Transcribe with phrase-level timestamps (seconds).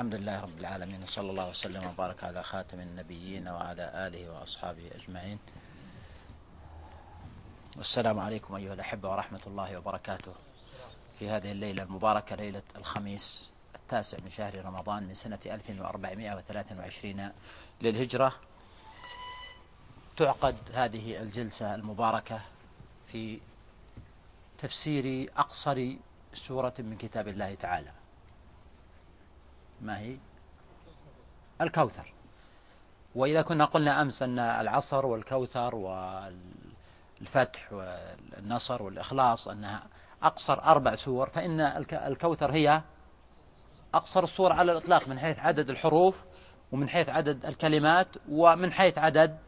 [0.00, 5.38] الحمد لله رب العالمين صلى الله وسلم وبارك على خاتم النبيين وعلى آله وأصحابه أجمعين.
[7.76, 10.32] والسلام عليكم أيها الأحبة ورحمة الله وبركاته.
[11.12, 17.32] في هذه الليلة المباركة ليلة الخميس التاسع من شهر رمضان من سنة 1423
[17.82, 18.32] للهجرة
[20.16, 22.40] تعقد هذه الجلسة المباركة
[23.12, 23.40] في
[24.58, 25.94] تفسير أقصر
[26.34, 27.99] سورة من كتاب الله تعالى.
[29.82, 30.16] ما هي؟
[31.60, 32.12] الكوثر.
[33.14, 39.82] وإذا كنا قلنا أمس أن العصر والكوثر والفتح والنصر والإخلاص أنها
[40.22, 41.60] أقصر أربع سور فإن
[41.92, 42.82] الكوثر هي
[43.94, 46.24] أقصر السور على الإطلاق من حيث عدد الحروف
[46.72, 49.38] ومن حيث عدد الكلمات ومن حيث عدد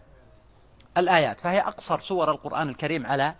[0.97, 1.41] الآيات.
[1.41, 3.35] فهي أقصر سور القرآن الكريم على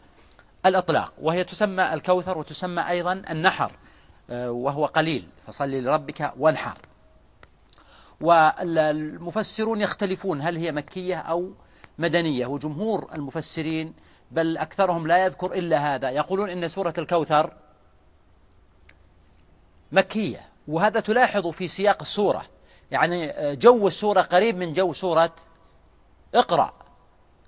[0.67, 3.73] الإطلاق وهي تسمى الكوثر وتسمى أيضا النحر.
[4.31, 5.29] وهو قليل.
[5.47, 6.79] فصل لربك وانحر.
[8.21, 11.51] والمفسرون يختلفون هل هي مكية أو
[11.99, 12.47] مدنية.
[12.47, 13.95] وجمهور المفسرين
[14.31, 16.11] بل أكثرهم لا يذكر إلا هذا.
[16.11, 17.53] يقولون إن سورة الكوثر
[19.93, 20.41] مكية.
[20.69, 22.43] وهذا تلاحظ في سياق السورة.
[22.91, 25.33] يعني آه، جو السورة قريب من جو سورة
[26.35, 26.73] اقرأ.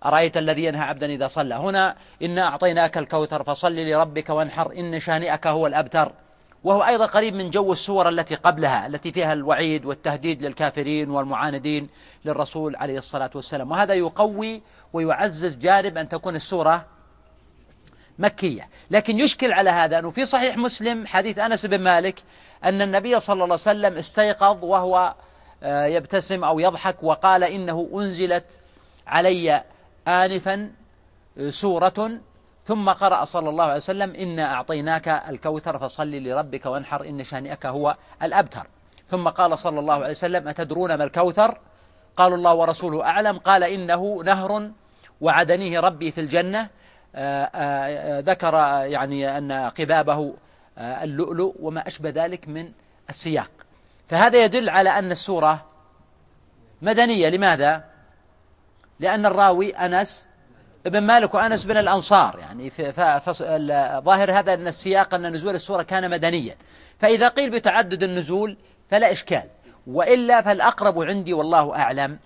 [0.05, 1.55] أرأيت الذي ينهى عبدا إذا صلى.
[1.55, 4.73] هنا إنا أعطيناك الكوثر فصل لربك وانحر.
[4.73, 6.13] إن شانئك هو الأبتر.
[6.65, 11.89] وهو أيضا قريب من جو السور التي قبلها التي فيها الوعيد والتهديد للكافرين والمعاندين
[12.25, 13.71] للرسول عليه الصلاة والسلام.
[13.71, 14.63] وهذا يقوي
[14.93, 16.87] ويعزز جانب أن تكون السورة
[18.19, 18.69] مكية.
[18.91, 22.23] لكن يشكل على هذا أنه في صحيح مسلم حديث أنس بن مالك
[22.65, 25.15] أن النبي صلى الله عليه وسلم استيقظ وهو
[25.63, 28.61] آه، يبتسم أو يضحك وقال إنه أنزلت
[29.07, 29.65] علي
[30.09, 30.71] آنفا
[31.49, 32.19] سورة
[32.65, 37.97] ثم قرأ صلى الله عليه وسلم إنا أعطيناك الكوثر فصل لربك وانحر إن شانئك هو
[38.23, 38.67] الأبتر.
[39.09, 41.59] ثم قال صلى الله عليه وسلم أتدرون ما الكوثر؟
[42.17, 43.39] قالوا الله ورسوله أعلم.
[43.39, 44.71] قال إنه نهر
[45.21, 46.69] وعدنيه ربي في الجنة.
[47.15, 48.55] آه، آه، ذكر
[48.91, 50.35] يعني أن قبابه
[50.79, 52.73] آه، اللؤلؤ وما أشبه ذلك من
[53.11, 53.51] السياق.
[54.07, 55.65] فهذا يدل على أن السورة
[56.83, 57.29] مدنية.
[57.29, 57.85] لماذا؟
[59.01, 60.27] لأن الراوي أنس
[60.87, 62.71] ابن مالك وأنس بن الأنصار يعني
[64.01, 66.57] ظاهر هذا أن السياق أن نزول السورة كان مدنيا.
[66.99, 68.57] فإذا قيل بتعدد النزول
[68.91, 69.45] فلا إشكال.
[69.87, 72.19] وإلا فالأقرب عندي والله أعلم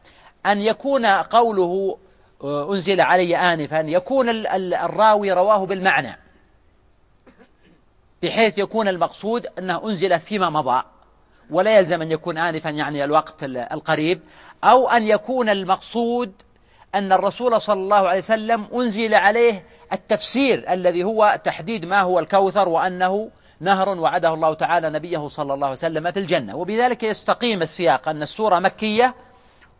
[0.47, 1.99] أن يكون قوله
[2.45, 6.19] آه، أنزل علي آنفا يكون الراوي رواه بالمعنى.
[8.23, 10.83] بحيث يكون المقصود أنها أنزلت فيما مضى
[11.51, 14.21] ولا يلزم أن يكون آنفا يعني الوقت القريب
[14.65, 16.33] أو أن يكون المقصود
[16.95, 22.69] أن الرسول صلى الله عليه وسلم أنزل عليه التفسير الذي هو تحديد ما هو الكوثر
[22.69, 26.57] وأنه نهر وعده الله تعالى نبيه صلى الله عليه وسلم في الجنة.
[26.57, 29.15] وبذلك يستقيم السياق أن السورة مكية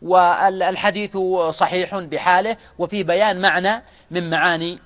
[0.03, 1.17] والحديث
[1.51, 4.79] صحيح بحاله وفي بيان معنى من معاني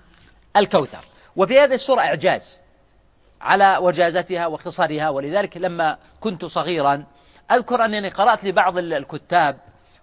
[0.57, 1.05] الكوثر.
[1.37, 2.63] وفي هذه السورة إعجاز
[3.41, 7.05] على وجازتها واختصارها ولذلك لما كنت صغيرا
[7.53, 9.59] أذكر أنني قرأت لبعض الكتاب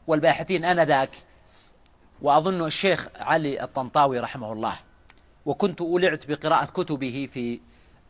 [0.07, 1.09] والباحثين آنذاك
[2.21, 4.75] وأظن الشيخ علي الطنطاوي رحمه الله
[5.45, 7.59] وكنت أولعت بقراءة كتبه في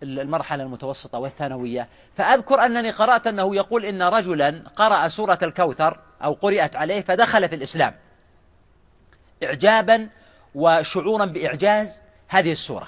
[0.04, 6.76] المرحلة المتوسطة والثانوية فأذكر أنني قرأت أنه يقول إن رجلا قرأ سورة الكوثر أو قرأت
[6.76, 7.96] عليه فدخل في الإسلام.
[9.44, 10.10] إعجابا
[10.56, 12.88] وشعورا بإعجاز هذه السورة.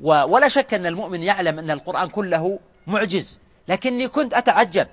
[0.00, 4.86] ولا شك أن المؤمن يعلم أن القرآن كله معجز لكني كنت أتعجب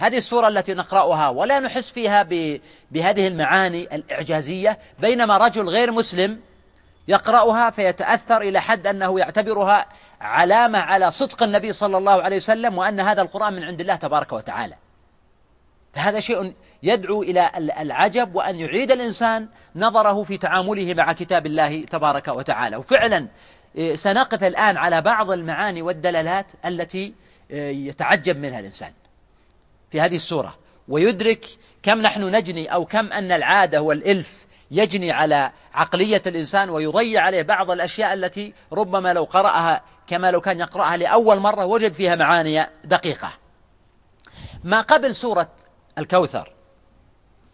[0.00, 2.22] هذه السورة التي نقرأها ولا نحس فيها
[2.90, 6.40] بهذه المعاني الإعجازية بينما رجل غير مسلم
[7.08, 9.86] يقرأها فيتأثر إلى حد أنه يعتبرها
[10.20, 14.32] علامة على صدق النبي صلى الله عليه وسلم وأن هذا القرآن من عند الله تبارك
[14.32, 14.74] وتعالى.
[15.92, 22.28] فهذا شيء يدعو إلى العجب وأن يعيد الإنسان نظره في تعامله مع كتاب الله تبارك
[22.28, 22.76] وتعالى.
[22.76, 23.26] وفعلا
[23.76, 27.14] إيه، سنقف الآن على بعض المعاني والدلالات التي
[27.50, 28.92] إيه، يتعجب منها الإنسان.
[29.90, 30.54] في هذه السورة.
[30.88, 31.46] ويدرك
[31.82, 37.70] كم نحن نجني أو كم أن العادة والإلف يجني على عقلية الإنسان ويضيع عليه بعض
[37.70, 43.32] الأشياء التي ربما لو قرأها كما لو كان يقرأها لأول مرة وجد فيها معاني دقيقة.
[44.64, 45.48] ما قبل سورة
[45.98, 46.52] الكوثر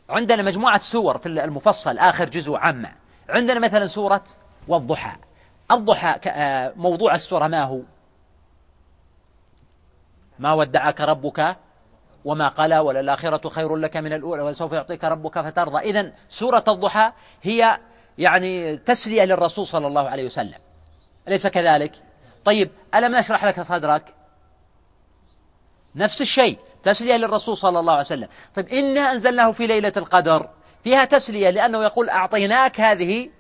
[0.08, 2.92] عندنا مجموعة سور في المفصل آخر جزء عامة
[3.28, 4.24] عندنا مثلا سورة
[4.68, 5.16] والضحى.
[5.70, 7.80] الضحى آه، موضوع السورة ما هو؟
[10.38, 11.56] ما ودعك ربك
[12.26, 15.78] وما قلى وللآخرة خير لك من الأولى وسوف يعطيك ربك فترضى.
[15.78, 17.12] إذا سورة الضحى
[17.43, 17.78] هي
[18.19, 20.58] يعني تسلية للرسول صلى الله عليه وسلم.
[21.28, 21.93] أليس كذلك؟
[22.44, 24.14] طيب ألم نشرح لك صدرك؟
[25.94, 28.28] نفس الشيء تسلية للرسول صلى الله عليه وسلم.
[28.55, 30.49] طيب إنا أنزلناه في ليلة القدر.
[30.84, 33.31] فيها تسلية لأنه يقول أعطيناك هذه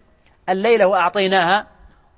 [0.48, 1.66] الليلة وأعطيناها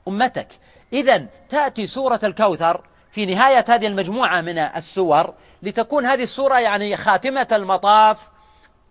[0.09, 0.49] أمتك.
[0.93, 7.49] إذا تأتي سورة الكوثر في نهاية هذه المجموعة من السور لتكون هذه السورة يعني خاتمة
[7.52, 8.28] المطاف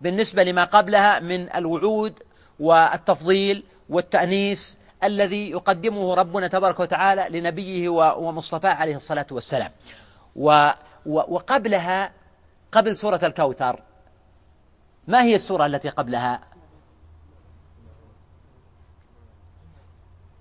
[0.00, 2.22] بالنسبة لما قبلها من الوعود
[2.60, 9.70] والتفضيل والتأنيس الذي يقدمه ربنا تبارك وتعالى لنبيه ومصطفاه عليه الصلاة والسلام.
[11.06, 12.12] وقبلها
[12.72, 13.82] قبل سورة الكوثر
[15.08, 16.40] ما هي السورة التي قبلها؟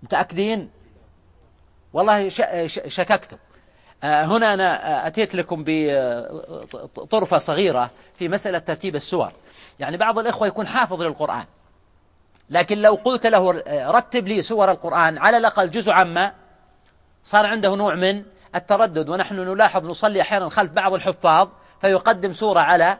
[0.03, 0.69] متأكدين؟
[1.94, 2.29] والله
[2.68, 3.38] شككتم.
[4.03, 9.31] هنا أنا أتيت لكم بطرفة صغيرة في مسألة ترتيب السور.
[9.79, 11.45] يعني بعض الإخوة يكون حافظ للقرآن.
[12.49, 16.33] لكن لو قلت له رتب لي سور القرآن على الأقل جزء عما
[17.23, 18.23] صار عنده نوع من
[18.55, 19.09] التردد.
[19.09, 21.50] ونحن نلاحظ نصلي أحيانا خلف بعض الحفاظ
[21.81, 22.97] فيقدم سورة على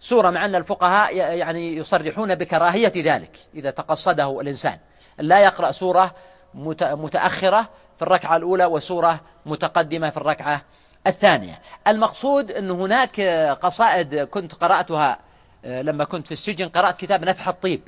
[0.00, 4.78] سورة مع أن الفقهاء يعني يصرحون بكراهية ذلك إذا تقصده الإنسان.
[5.18, 6.14] لا يقرأ سورة
[6.54, 7.68] متأخرة
[8.02, 10.62] في الركعة الأولى وسورة متقدمة في الركعة
[11.06, 11.58] الثانية.
[11.86, 13.20] المقصود أن هناك
[13.62, 15.18] قصائد كنت قرأتها
[15.64, 17.80] آه، لما كنت في السجن قرأت كتاب نفح الطيب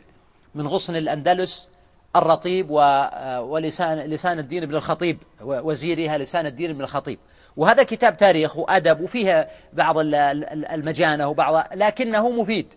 [0.54, 1.68] من غصن الأندلس
[2.16, 7.18] الرطيب آه، ولسان لسان الدين بن الخطيب وزيرها لسان الدين بن الخطيب.
[7.56, 12.74] وهذا كتاب تاريخ وأدب وفيها بعض المجانة وبعض لكنه مفيد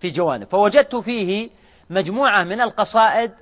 [0.00, 0.48] في جوانب.
[0.48, 1.50] فوجدت فيه
[1.90, 3.32] مجموعة من القصائد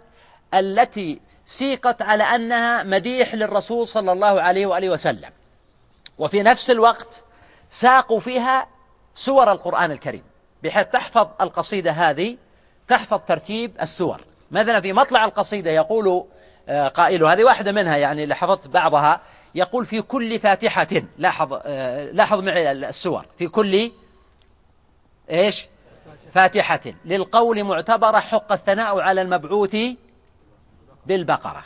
[0.55, 5.31] التي سيقت على أنها مديح للرسول صلى الله عليه وآله وسلم.
[6.19, 7.25] وفي نفس الوقت
[7.71, 8.67] ساقوا فيها
[9.15, 10.23] سور القرآن الكريم
[10.63, 12.37] بحيث تحفظ القصيدة هذه
[12.89, 14.21] تحفظ ترتيب السور.
[14.51, 16.25] مثلا في مطلع القصيدة يقول
[16.69, 19.21] آه، قائل هذه واحدة منها يعني لحفظت بعضها
[19.55, 20.87] يقول في كل فاتحة
[21.19, 23.27] لاحظ آه، لاحظ معي السور.
[23.39, 23.91] في كل
[25.31, 25.67] إيش؟
[26.33, 26.81] فاتحة.
[27.05, 29.77] للقول معتبرة حق الثناء على المبعوث
[31.07, 31.65] بالبقرة.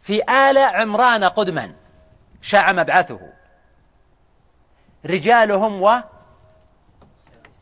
[0.00, 1.72] في آل عمران قدما
[2.42, 3.20] شاع مبعثه.
[5.06, 6.00] رجالهم و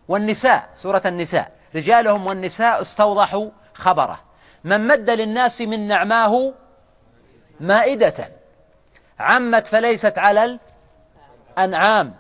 [0.09, 1.53] والنساء سورة النساء.
[1.75, 4.21] رجالهم والنساء استوضحوا خبره.
[4.65, 6.53] من مد للناس من نعماه
[7.61, 8.33] مائدة.
[9.19, 10.59] عمت فليست على
[11.59, 12.15] الأنعام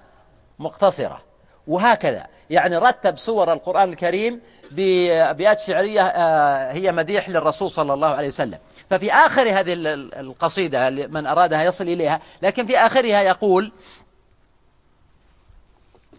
[0.59, 1.23] مقتصرة.
[1.67, 2.27] وهكذا.
[2.51, 4.41] يعني رتب سور القرآن الكريم
[4.71, 8.59] بأبيات شعرية آه، هي مديح للرسول صلى الله عليه وسلم.
[8.91, 9.73] ففي آخر هذه
[10.21, 13.73] القصيدة من أرادها يصل إليها لكن في آخرها يقول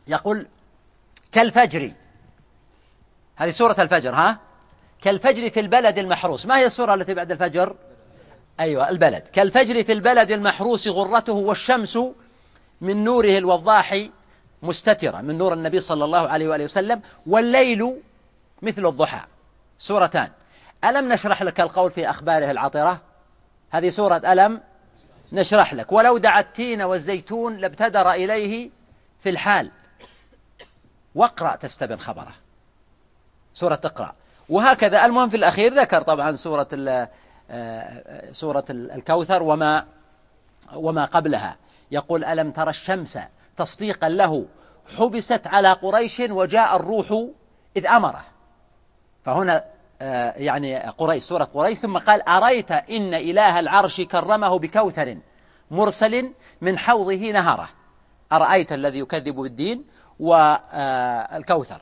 [0.07, 0.47] يقول
[1.31, 1.91] كالفجر.
[3.35, 4.39] هذه سورة الفجر ها؟
[5.01, 6.45] كالفجر في البلد المحروس.
[6.45, 7.75] ما هي السورة التي بعد الفجر؟
[8.59, 9.27] أيوة البلد.
[9.27, 11.99] كالفجر في البلد المحروس غرته والشمس
[12.81, 14.07] من نوره الوضاح
[14.63, 17.97] مستترة من نور النبي صلى الله عليه وآله وسلم والليل
[18.61, 19.21] مثل الضحى.
[19.77, 20.29] سورتان.
[20.83, 23.01] ألم نشرح لك القول في أخباره العطرة؟
[23.71, 24.61] هذه سورة ألم
[25.31, 25.91] نشرح لك.
[25.91, 28.69] ولو دعا التين والزيتون لابتدر إليه
[29.19, 29.71] في الحال.
[31.15, 32.31] واقرأ تستبن خبره.
[33.53, 34.15] سورة اقرأ.
[34.49, 36.67] وهكذا المهم في الأخير ذكر طبعا سورة
[37.51, 39.85] آه، سورة الكوثر وما
[40.73, 41.57] وما قبلها.
[41.91, 43.19] يقول ألم ترى الشمس
[43.55, 44.45] تصديقا له
[44.97, 47.27] حبست على قريش وجاء الروح
[47.77, 48.23] إذ أمره.
[49.23, 49.65] فهنا
[50.01, 55.17] آه، يعني قريش سورة قريش ثم قال أريت إن إله العرش كرمه بكوثر
[55.71, 57.69] مرسل من حوضه نهره.
[58.31, 59.85] أرأيت الذي يكذب بالدين
[60.19, 61.81] والكوثر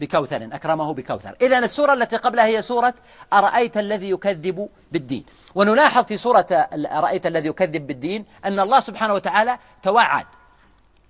[0.00, 1.36] بكوثر أكرمه بكوثر.
[1.42, 2.94] إذا السورة التي قبلها هي سورة
[3.32, 5.24] أرأيت الذي يكذب بالدين.
[5.54, 10.26] ونلاحظ في سورة أرأيت الذي يكذب بالدين أن الله سبحانه وتعالى توعد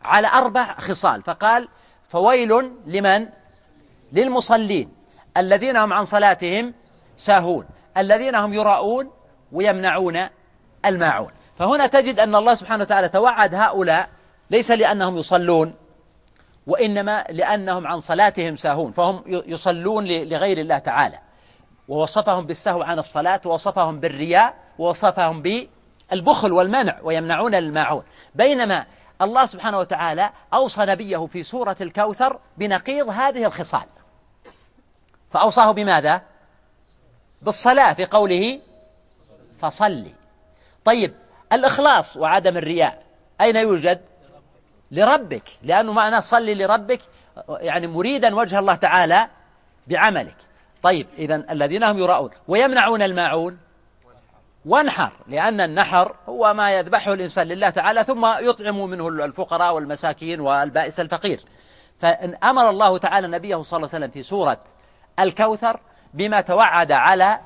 [0.02, 1.22] على أربع خصال.
[1.22, 1.68] فقال
[2.08, 3.28] فويل لمن؟
[4.12, 5.01] للمصلين.
[5.36, 6.74] الذين هم عن صلاتهم
[7.16, 9.10] ساهون الذين هم يراؤون
[9.52, 10.28] ويمنعون
[10.84, 11.30] الماعون.
[11.58, 14.08] فهنا تجد أن الله سبحانه وتعالى توعد هؤلاء
[14.50, 15.74] ليس لأنهم يصلون
[16.66, 21.18] وإنما لأنهم عن صلاتهم ساهون فهم يصلون لغير الله تعالى.
[21.88, 28.02] ووصفهم بالسهو عن الصلاة ووصفهم بالرياء ووصفهم بالبخل والمنع ويمنعون الماعون.
[28.34, 28.86] بينما
[29.22, 33.84] الله سبحانه وتعالى أوصى نبيه في سورة الكوثر بنقيض هذه الخصال.
[35.32, 36.22] فأوصاه بماذا؟
[37.42, 38.60] بالصلاة في قوله
[39.60, 40.12] فصلي
[40.84, 41.14] طيب
[41.52, 43.02] الإخلاص وعدم الرياء
[43.40, 44.00] أين يوجد؟
[44.90, 47.00] لربك لأنه معناه صلي لربك
[47.48, 49.28] يعني مريدا وجه الله تعالى
[49.86, 50.36] بعملك
[50.82, 53.58] طيب إذا الذين هم يراؤون ويمنعون الماعون
[54.66, 61.00] وانحر لأن النحر هو ما يذبحه الإنسان لله تعالى ثم يطعم منه الفقراء والمساكين والبائس
[61.00, 61.40] الفقير
[62.00, 64.58] فأمر الله تعالى نبيه صلى الله عليه وسلم في سورة
[65.18, 65.80] الكوثر
[66.14, 67.40] بما توعد على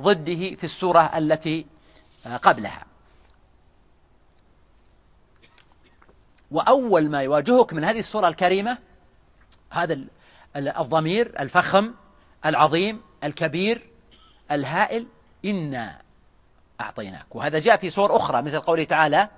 [0.00, 1.66] ضده في السورة التي
[2.42, 2.84] قبلها.
[6.50, 8.78] وأول ما يواجهك من هذه السورة الكريمة
[9.70, 9.98] هذا
[10.56, 11.94] الضمير الفخم
[12.46, 13.90] العظيم الكبير
[14.50, 15.06] الهائل
[15.44, 15.98] إنا
[16.80, 17.36] أعطيناك.
[17.36, 19.28] وهذا جاء في سور أخرى مثل قوله تعالى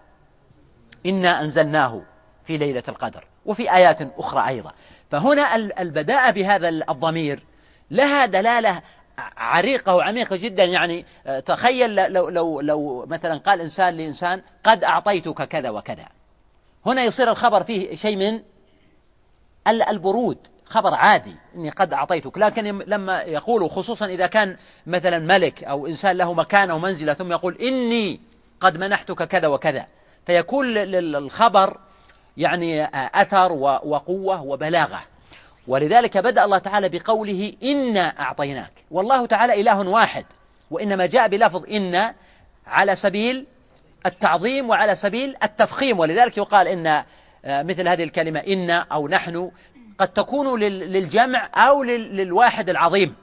[1.06, 2.02] إنا أنزلناه
[2.44, 3.24] في ليلة القدر.
[3.46, 4.72] وفي آيات أخرى أيضا.
[5.10, 7.44] فهنا البداء بهذا الضمير
[7.90, 8.82] لها دلالة
[9.36, 10.64] عريقة وعميقة جدا.
[10.64, 16.06] يعني آه، تخيل لو, لو, لو مثلا قال إنسان لإنسان قد أعطيتك كذا وكذا.
[16.86, 18.40] هنا يصير الخبر فيه شيء من
[19.68, 22.38] البرود خبر عادي إني قد أعطيتك.
[22.38, 27.56] لكن لما يقول خصوصا إذا كان مثلا ملك أو إنسان له مكانة ومنزلة ثم يقول
[27.56, 28.20] إني
[28.60, 29.86] قد منحتك كذا وكذا
[30.26, 31.78] فيكون الخبر
[32.36, 33.52] يعني أثر
[33.82, 35.00] وقوة وبلاغة.
[35.68, 38.72] ولذلك بدأ الله تعالى بقوله إنا أعطيناك.
[38.90, 40.24] والله تعالى إله واحد
[40.70, 42.14] وإنما جاء بلفظ إنا
[42.66, 43.46] على سبيل
[44.06, 45.98] التعظيم وعلى سبيل التفخيم.
[45.98, 47.04] ولذلك يقال إن
[47.44, 49.50] مثل هذه الكلمة إنا أو نحن
[49.98, 53.14] قد تكون للجمع أو للواحد العظيم.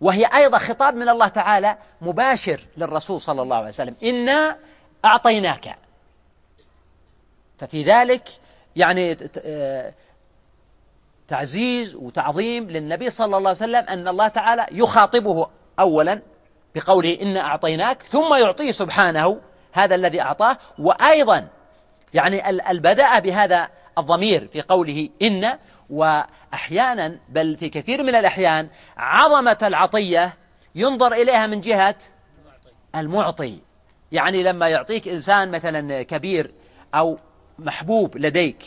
[0.00, 3.94] وهي أيضا خطاب من الله تعالى مباشر للرسول صلى الله عليه وسلم.
[4.02, 4.56] إنا
[5.04, 5.76] أعطيناك.
[7.58, 8.28] ففي ذلك
[8.76, 9.94] يعني آه،
[11.32, 15.46] تعزيز وتعظيم للنبي صلى الله عليه وسلم أن الله تعالى يخاطبه
[15.78, 16.22] أولا
[16.74, 19.40] بقوله إنا أعطيناك ثم يعطيه سبحانه
[19.72, 20.58] هذا الذي أعطاه.
[20.78, 21.48] وأيضا
[22.14, 25.58] يعني البداء بهذا الضمير في قوله إن
[25.90, 30.34] وأحيانا بل في كثير من الأحيان عظمة العطية
[30.74, 31.96] ينظر إليها من جهة
[32.96, 33.58] المعطي.
[34.12, 36.54] يعني لما يعطيك إنسان مثلا كبير
[36.94, 37.18] أو
[37.58, 38.64] محبوب لديك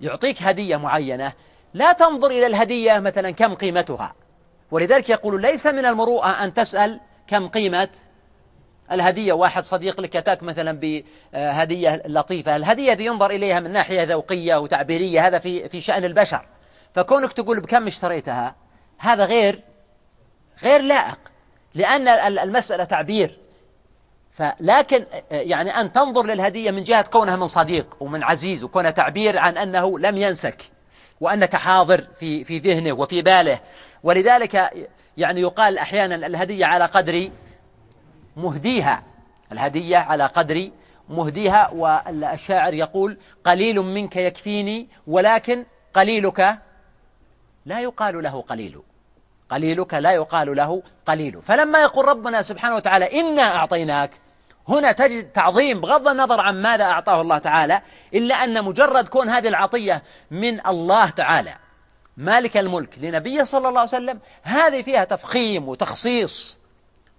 [0.00, 1.32] يعطيك هدية معينة
[1.74, 4.14] لا تنظر إلى الهدية مثلا كم قيمتها؟
[4.70, 7.88] ولذلك يقول ليس من المروءة أن تسأل كم قيمة
[8.92, 9.32] الهدية.
[9.32, 10.80] واحد صديق لك أتاك مثلا
[11.32, 12.56] بهدية لطيفة.
[12.56, 15.26] الهدية دي ينظر إليها من ناحية ذوقية وتعبيرية.
[15.26, 16.46] هذا في في شأن البشر.
[16.94, 18.54] فكونك تقول بكم اشتريتها
[18.98, 19.60] هذا غير
[20.62, 21.18] غير لائق
[21.74, 23.38] لأن المسألة تعبير.
[24.30, 29.58] فلكن يعني أن تنظر للهدية من جهة كونها من صديق ومن عزيز وكونها تعبير عن
[29.58, 30.62] أنه لم ينسك.
[31.20, 33.60] وأنك حاضر في في ذهنه وفي باله.
[34.02, 34.70] ولذلك
[35.16, 37.30] يعني يقال أحيانا الهدية على قدر
[38.36, 39.02] مهديها.
[39.52, 40.70] الهدية على قدر
[41.08, 45.64] مهديها والشاعر يقول قليل منك يكفيني ولكن
[45.94, 46.58] قليلك
[47.66, 48.82] لا يقال له قليل.
[49.48, 51.42] قليلك لا يقال له قليل.
[51.42, 54.10] فلما يقول ربنا سبحانه وتعالى إنا أعطيناك
[54.68, 57.82] هنا تجد تعظيم بغض النظر عن ماذا أعطاه الله تعالى
[58.14, 61.54] إلا أن مجرد كون هذه العطية من الله تعالى
[62.16, 66.58] مالك الملك لنبيه صلى الله عليه وسلم هذه فيها تفخيم وتخصيص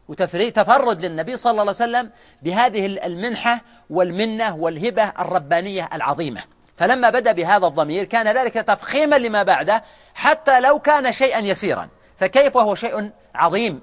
[0.08, 2.10] وتفرد للنبي صلى الله عليه وسلم
[2.42, 6.42] بهذه المنحة والمنة والهبة الربانية العظيمة.
[6.78, 9.84] فلما بدأ بهذا الضمير كان ذلك تفخيما لما بعده
[10.14, 11.90] حتى لو كان شيئا يسيرا.
[12.20, 13.82] فكيف وهو شيء عظيم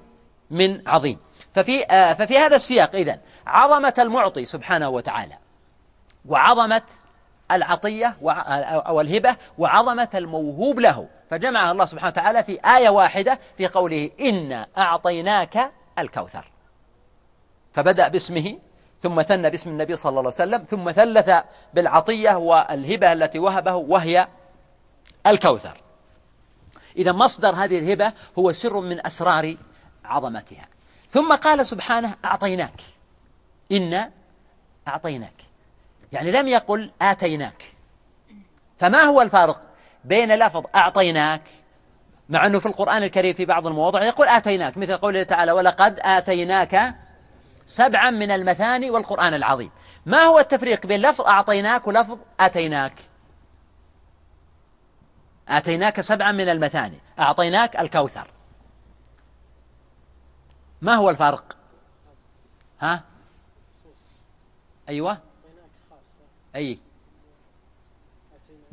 [0.51, 1.17] من عظيم؟
[1.53, 5.37] ففي, آه ففي هذا السياق إذن عظمة المعطي سبحانه وتعالى
[6.25, 6.81] وعظمة
[7.51, 8.17] العطية
[8.87, 11.07] أو الهبة وعظمة الموهوب له.
[11.29, 16.51] فجمعها الله سبحانه وتعالى في آية واحدة في قوله إنا أعطيناك الكوثر.
[17.73, 18.59] فبدأ باسمه
[19.01, 21.31] ثم ثنى باسم النبي صلى الله عليه وسلم ثم ثلث
[21.73, 24.27] بالعطية والهبة التي وهبه وهي
[25.27, 25.77] الكوثر.
[26.97, 29.55] إذا مصدر هذه الهبة هو سر من أسرار
[30.05, 30.65] عظمتها.
[31.09, 32.81] ثم قال سبحانه أعطيناك.
[33.71, 34.11] إنا
[34.87, 35.41] أعطيناك.
[36.11, 37.63] يعني لم يقل آتيناك.
[38.77, 39.61] فما هو الفارق
[40.05, 41.41] بين لفظ أعطيناك
[42.29, 46.95] مع أنه في القرآن الكريم في بعض المواضع يقول آتيناك مثل قوله تعالى ولقد آتيناك
[47.65, 49.71] سبعا من المثاني والقرآن العظيم.
[50.05, 52.93] ما هو التفريق بين لفظ أعطيناك ولفظ آتيناك؟
[55.49, 58.27] آتيناك سبعا من المثاني أعطيناك الكوثر.
[60.81, 61.57] ما هو الفرق
[62.81, 63.10] ها؟
[64.91, 65.17] أيوة.
[66.55, 66.79] أي.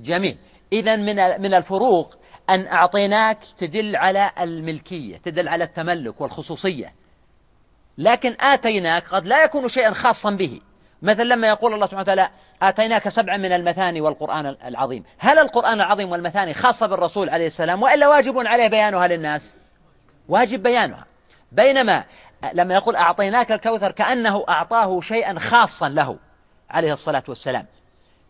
[0.00, 0.38] جميل.
[0.72, 2.18] إذا من من الفروق
[2.50, 6.94] أن أعطيناك تدل على الملكية تدل على التملك والخصوصية.
[7.98, 10.60] لكن آتيناك قد لا يكون شيئا خاصا به.
[11.02, 12.30] مثل لما يقول الله سبحانه وتعالى
[12.62, 15.04] آتيناك سبعا من المثاني والقرآن العظيم.
[15.18, 19.56] هل القرآن العظيم والمثاني خاصة بالرسول عليه السلام وإلا واجب عليه بيانها للناس؟
[20.28, 21.06] واجب بيانها.
[21.52, 22.04] بينما
[22.52, 26.18] لما يقول أعطيناك الكوثر كأنه أعطاه شيئا خاصا له
[26.70, 27.66] عليه الصلاة والسلام.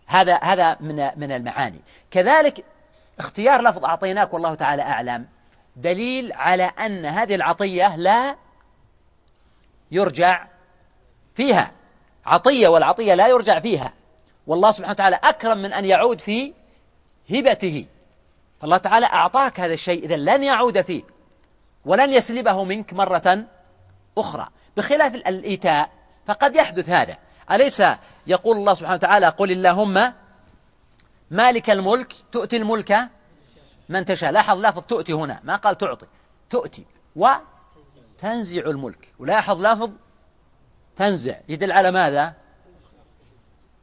[0.07, 1.81] هذا هذا من من المعاني.
[2.11, 2.65] كذلك
[3.19, 5.27] اختيار لفظ أعطيناك والله تعالى أعلم
[5.77, 8.37] دليل على أن هذه العطية لا
[9.91, 10.47] يرجع
[11.35, 11.73] فيها.
[12.27, 13.93] عطية والعطية لا يرجع فيها.
[14.47, 16.55] والله سبحانه وتعالى أكرم من أن يعود في
[17.31, 17.87] هبته.
[18.61, 21.03] فالله تعالى أعطاك هذا الشيء إذا لن يعود فيه
[21.85, 23.45] ولن يسلبه منك مرة
[24.19, 25.91] أخرى بخلاف الإيتاء
[26.27, 27.19] فقد يحدث هذا
[27.51, 27.83] أليس
[28.27, 30.13] يقول الله سبحانه وتعالى قل اللهم
[31.31, 33.09] مالك الملك تؤتي الملك
[33.89, 36.07] من تشاء لاحظ لفظ تؤتي هنا ما قال تعطي
[36.51, 36.85] تؤتي
[37.17, 39.91] وتنزع الملك ولاحظ لفظ
[40.97, 42.35] تنزع يدل على ماذا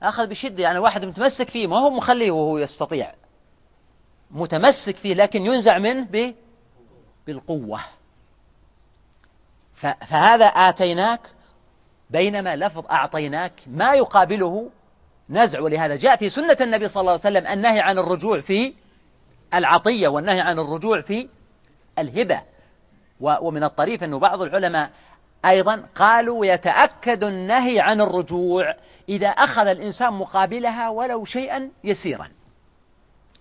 [0.03, 3.13] أخذ بشدة يعني واحد متمسك فيه ما هو مخليه وهو يستطيع
[4.31, 6.33] متمسك فيه لكن ينزع منه.
[7.27, 7.79] بالقوة.
[9.75, 11.21] فهذا آتيناك
[12.09, 14.69] بينما لفظ أعطيناك ما يقابله
[15.29, 18.73] نزع ولهذا جاء في سنة النبي صلى الله عليه وسلم النهي عن الرجوع في
[19.53, 21.27] العطية والنهي عن الرجوع في
[21.99, 22.41] الهبة.
[23.21, 24.91] ومن الطريف أنه بعض العلماء
[25.45, 28.75] أيضا قالوا يتأكد النهي عن الرجوع
[29.09, 32.27] إذا أخذ الإنسان مقابلها ولو شيئا يسيرا.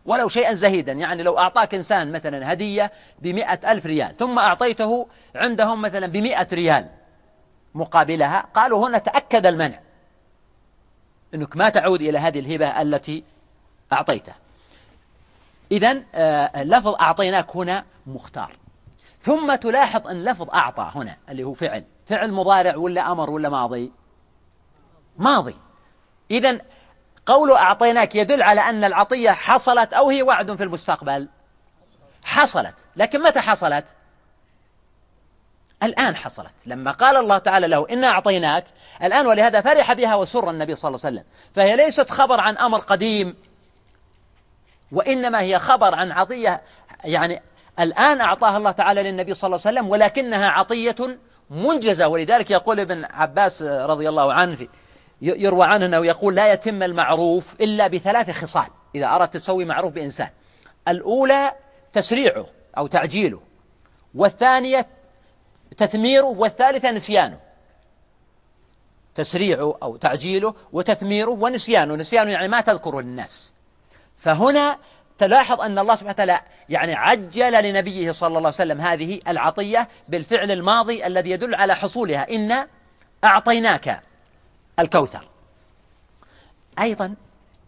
[0.05, 0.93] ولو شيئا زهيدا.
[0.93, 6.89] يعني لو أعطاك إنسان مثلا هدية بمئة ألف ريال ثم أعطيته عندهم مثلا بمئة ريال
[7.75, 9.81] مقابلها قالوا هنا تأكد المنع
[11.35, 13.25] أنك ما تعود إلى هذه الهبة التي
[13.93, 14.33] أعطيته.
[15.73, 18.57] إذا آه، لفظ أعطيناك هنا مختار.
[19.23, 21.85] ثم تلاحظ أن لفظ أعطى هنا اللي هو فعل.
[22.07, 23.93] فعل مضارع ولا أمر ولا ماضي؟
[25.19, 25.55] ماضي.
[26.31, 26.59] إذا
[27.27, 31.29] قول أعطيناك يدل على أن العطية حصلت أو هي وعد في المستقبل.
[32.23, 32.75] حصلت.
[32.97, 33.95] لكن متى حصلت؟
[35.83, 36.67] الآن حصلت.
[36.67, 38.65] لما قال الله تعالى له إنا أعطيناك
[39.03, 41.31] الآن ولهذا فرح بها وسر النبي صلى الله عليه وسلم.
[41.55, 43.37] فهي ليست خبر عن أمر قديم
[44.93, 46.63] وإنما هي خبر عن عطية.
[47.05, 47.43] يعني
[47.81, 51.19] الآن أعطاها الله تعالى للنبي صلى الله عليه وسلم ولكنها عطية
[51.51, 52.09] منجزة.
[52.09, 54.69] ولذلك يقول ابن عباس رضي الله عنه
[55.22, 58.68] يروى عنه أنه يقول لا يتم المعروف إلا بثلاث خصال.
[58.94, 60.29] إذا أردت تسوي معروف بإنسان.
[60.88, 61.53] الأولى
[61.92, 62.46] تسريعه
[62.79, 63.40] أو تعجيله.
[64.14, 64.87] والثانية
[65.77, 66.27] تثميره.
[66.27, 67.38] والثالثة نسيانه.
[69.14, 71.94] تسريعه أو تعجيله وتثميره ونسيانه.
[71.94, 73.55] نسيانه يعني ما تذكره للناس.
[74.18, 74.79] فهنا
[75.18, 80.50] تلاحظ أن الله سبحانه وتعالى يعني عجل لنبيه صلى الله عليه وسلم هذه العطية بالفعل
[80.50, 82.31] الماضي الذي يدل على حصولها.
[82.31, 82.66] إن
[83.24, 84.03] أعطيناك
[84.79, 85.29] الكوثر.
[86.81, 87.15] أيضا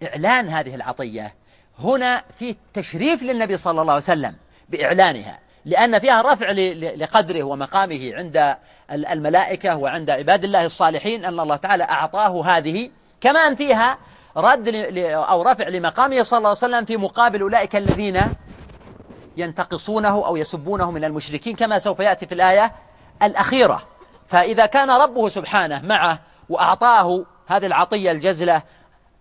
[0.02, 1.34] إعلان هذه العطية
[1.78, 4.34] هنا في تشريف للنبي صلى الله عليه وسلم
[4.68, 6.50] بإعلانها لأن فيها رفع
[6.96, 8.56] لقدره ومقامه عند
[8.90, 12.90] الملائكة وعند عباد الله الصالحين أن الله تعالى أعطاه هذه
[13.20, 13.98] كمان فيها
[14.36, 14.68] رد
[15.06, 18.20] أو رفع لمقامه صلى الله عليه وسلم في مقابل أولئك الذين
[19.36, 22.72] ينتقصونه أو يسبونه من المشركين كما سوف يأتي في الآية
[23.22, 23.82] الأخيرة.
[24.28, 28.62] فإذا كان ربه سبحانه معه وأعطاه هذه العطية الجزلة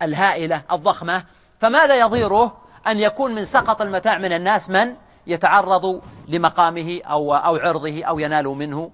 [0.01, 1.23] الهائلة الضخمة.
[1.59, 2.57] فماذا يضيره
[2.88, 4.95] أن يكون من سقط المتاع من الناس من
[5.27, 8.91] يتعرض لمقامه أو, أو عرضه أو ينال منه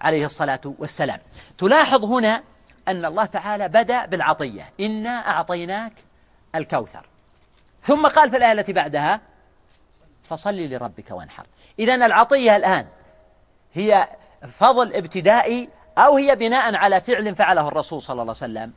[0.00, 1.18] عليه الصلاة والسلام.
[1.58, 2.42] تلاحظ هنا
[2.88, 4.72] أن الله تعالى بدأ بالعطية.
[4.80, 5.92] إنا أعطيناك
[6.54, 7.06] الكوثر.
[7.82, 9.20] ثم قال في الآية التي بعدها
[10.24, 11.46] فصل لربك وانحر.
[11.78, 12.86] إذا العطية الآن
[13.72, 14.08] هي
[14.48, 18.72] فضل ابتدائي أو هي بناء على فعل فعله الرسول صلى الله عليه وسلم.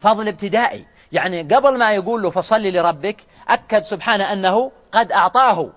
[0.00, 0.86] فضل ابتدائي.
[1.12, 3.16] يعني قبل ما يقول له فصل لربك
[3.48, 5.70] أكد سبحانه أنه قد أعطاه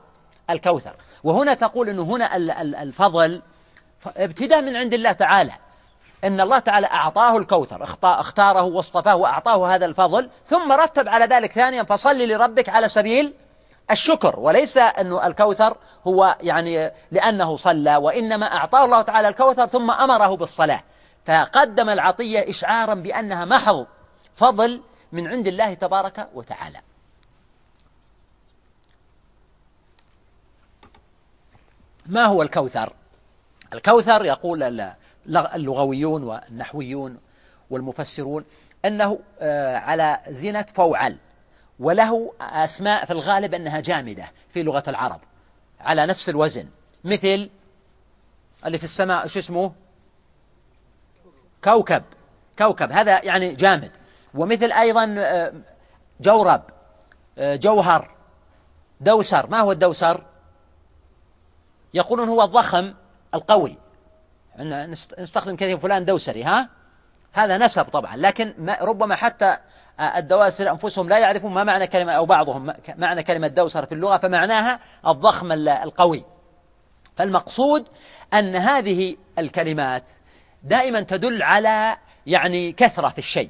[0.49, 0.95] الكوثر.
[1.23, 2.35] وهنا تقول أنه هنا
[2.83, 3.41] الفضل
[4.17, 5.53] ابتداء من عند الله تعالى.
[6.23, 11.83] إن الله تعالى أعطاه الكوثر اختاره واصطفاه وأعطاه هذا الفضل ثم رتب على ذلك ثانيا
[11.83, 13.33] فصل لربك على سبيل
[13.91, 20.35] الشكر وليس أن الكوثر هو يعني لأنه صلى وإنما أعطاه الله تعالى الكوثر ثم أمره
[20.35, 20.83] بالصلاة.
[21.25, 23.85] فقدم العطية إشعارا بأنها محض
[24.35, 26.79] فضل من عند الله تبارك وتعالى.
[32.05, 32.93] ما هو الكوثر؟
[33.73, 34.93] الكوثر يقول
[35.27, 37.17] اللغويون والنحويون
[37.69, 38.45] والمفسرون
[38.85, 41.17] أنه آه، على زينة فوعل.
[41.83, 45.21] وله أسماء في الغالب أنها جامدة في لغة العرب.
[45.79, 46.67] على نفس الوزن.
[47.03, 47.49] مثل
[48.65, 49.71] اللي في السماء شو اسمه؟
[51.63, 52.03] كوكب.
[52.57, 52.91] كوكب.
[52.91, 53.91] هذا يعني جامد.
[54.33, 55.53] ومثل أيضا آه،
[56.21, 56.61] جورب
[57.37, 58.11] آه، جوهر
[59.01, 59.47] دوسر.
[59.47, 60.23] ما هو الدوسر؟
[61.93, 62.93] يقولون هو الضخم
[63.33, 63.77] القوي.
[65.19, 66.69] نستخدم كثير فلان دوسري ها؟
[67.33, 68.17] هذا نسب طبعا.
[68.17, 69.57] لكن ربما حتى
[69.99, 74.79] الدواسر أنفسهم لا يعرفون ما معنى كلمة أو بعضهم معنى كلمة دوسر في اللغة فمعناها
[75.07, 76.23] الضخم القوي.
[77.15, 77.85] فالمقصود
[78.33, 80.09] أن هذه الكلمات
[80.63, 83.49] دائما تدل على يعني كثرة في الشيء.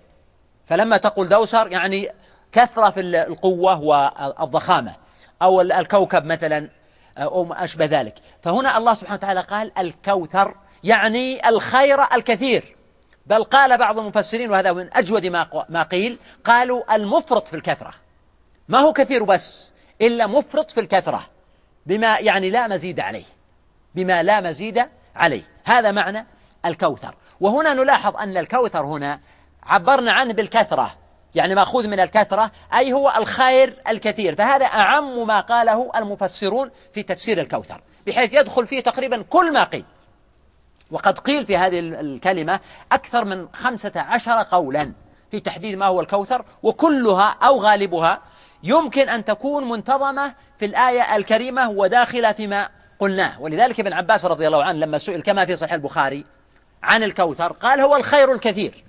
[0.65, 2.09] فلما تقول دوسر يعني
[2.51, 4.95] كثرة في القوة والضخامة.
[5.41, 6.69] أو الكوكب مثلا
[7.17, 8.15] أو ما أشبه ذلك.
[8.41, 12.75] فهنا الله سبحانه وتعالى قال الكوثر يعني الخير الكثير.
[13.25, 15.25] بل قال بعض المفسرين وهذا من أجود
[15.69, 17.91] ما قيل قالوا المفرط في الكثرة.
[18.69, 21.23] ما هو كثير بس إلا مفرط في الكثرة
[21.85, 23.23] بما يعني لا مزيد عليه.
[23.95, 25.43] بما لا مزيد عليه.
[25.65, 26.25] هذا معنى
[26.65, 27.15] الكوثر.
[27.39, 29.19] وهنا نلاحظ أن الكوثر هنا
[29.63, 30.97] عبرنا عنه بالكثرة.
[31.35, 34.35] يعني مأخوذ من الكثرة أي هو الخير الكثير.
[34.35, 39.85] فهذا أعم ما قاله المفسرون في تفسير الكوثر بحيث يدخل فيه تقريبا كل ما قيل.
[40.91, 42.59] وقد قيل في هذه الكلمة
[42.91, 44.91] أكثر من خمسة عشر قولا
[45.31, 48.21] في تحديد ما هو الكوثر وكلها أو غالبها
[48.63, 52.69] يمكن أن تكون منتظمة في الآية الكريمة وداخلة فيما
[52.99, 53.41] قلناه.
[53.41, 56.25] ولذلك ابن عباس رضي الله عنه لما سئل كما في صحيح البخاري
[56.83, 58.83] عن الكوثر قال هو الخير الكثير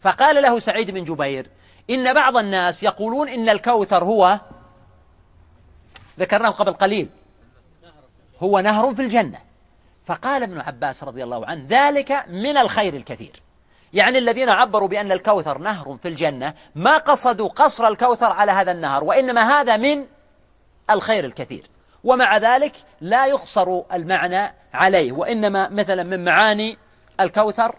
[0.00, 1.50] فقال له سعيد بن جبير
[1.90, 4.40] إن بعض الناس يقولون إن الكوثر هو
[6.18, 7.08] ذكرناه قبل قليل
[8.38, 9.38] هو نهر في الجنة
[10.08, 13.42] فقال ابن عباس رضي الله عنه ذلك من الخير الكثير.
[13.92, 19.04] يعني الذين عبروا بأن الكوثر نهر في الجنة ما قصدوا قصر الكوثر على هذا النهر
[19.04, 20.06] وإنما هذا من
[20.90, 21.66] الخير الكثير.
[22.04, 26.78] ومع ذلك لا يخصر المعنى عليه وإنما مثلا من معاني
[27.20, 27.74] الكوثر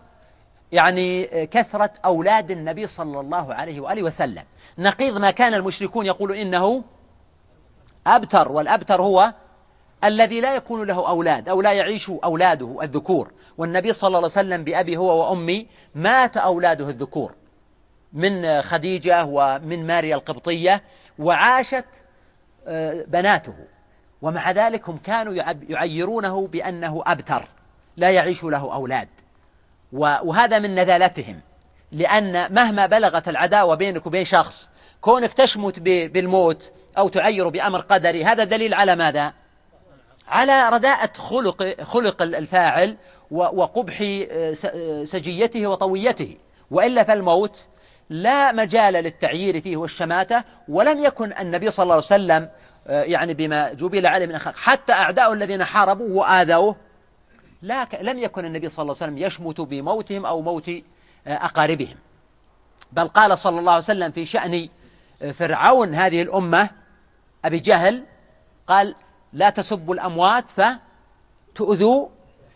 [0.71, 4.43] يعني كثرة أولاد النبي صلى الله عليه وآله وسلم.
[4.77, 6.83] نقيض ما كان المشركون يقولون إنه
[8.07, 9.33] أبتر والأبتر هو
[10.03, 13.31] الذي لا يكون له أولاد أو لا يعيش أولاده الذكور.
[13.57, 17.35] والنبي صلى الله عليه وسلم بأبي هو وأمي مات أولاده الذكور.
[18.13, 20.83] من خديجة ومن ماريا القبطية
[21.19, 22.05] وعاشت
[22.67, 23.55] آه، بناته.
[24.21, 25.33] ومع ذلك هم كانوا
[25.69, 27.45] يعيرونه بأنه أبتر
[27.97, 29.07] لا يعيش له أولاد.
[29.91, 31.39] وهذا من نذالتهم.
[31.91, 34.69] لأن مهما بلغت العداوة بينك وبين شخص
[35.01, 39.33] كونك تشمت بالموت أو تعير بأمر قدري هذا دليل على ماذا؟
[40.29, 42.97] على رداءة خلق, خلق الفاعل
[43.31, 46.37] وقبح آه، آه، سجيته وطويته.
[46.71, 47.59] وإلا فالموت
[48.09, 52.49] لا مجال للتعيير فيه والشماتة ولم يكن النبي صلى الله عليه وسلم
[52.87, 56.75] آه، يعني بما جبل عليه من أخلاق حتى أعداء الذين حاربوه وآذوه
[57.61, 60.71] لا لم يكن النبي صلى الله عليه وسلم يشمت بموتهم أو موت
[61.27, 61.95] أقاربهم.
[62.91, 64.69] بل قال صلى الله عليه وسلم في شأن
[65.33, 66.69] فرعون هذه الأمة
[67.45, 68.03] أبي جهل
[68.67, 68.95] قال
[69.33, 72.07] لا تسبوا الأموات فتؤذوا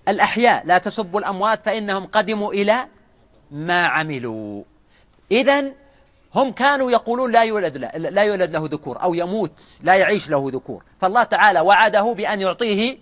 [0.08, 0.66] الأحياء.
[0.66, 2.88] لا تسبوا الأموات فإنهم قدموا إلى
[3.52, 4.64] ما عملوا.
[5.32, 5.64] إذا
[6.36, 10.84] هم كانوا يقولون لا يولد لا يولد له ذكور أو يموت لا يعيش له ذكور.
[11.00, 12.98] فالله تعالى وعده بأن يعطيه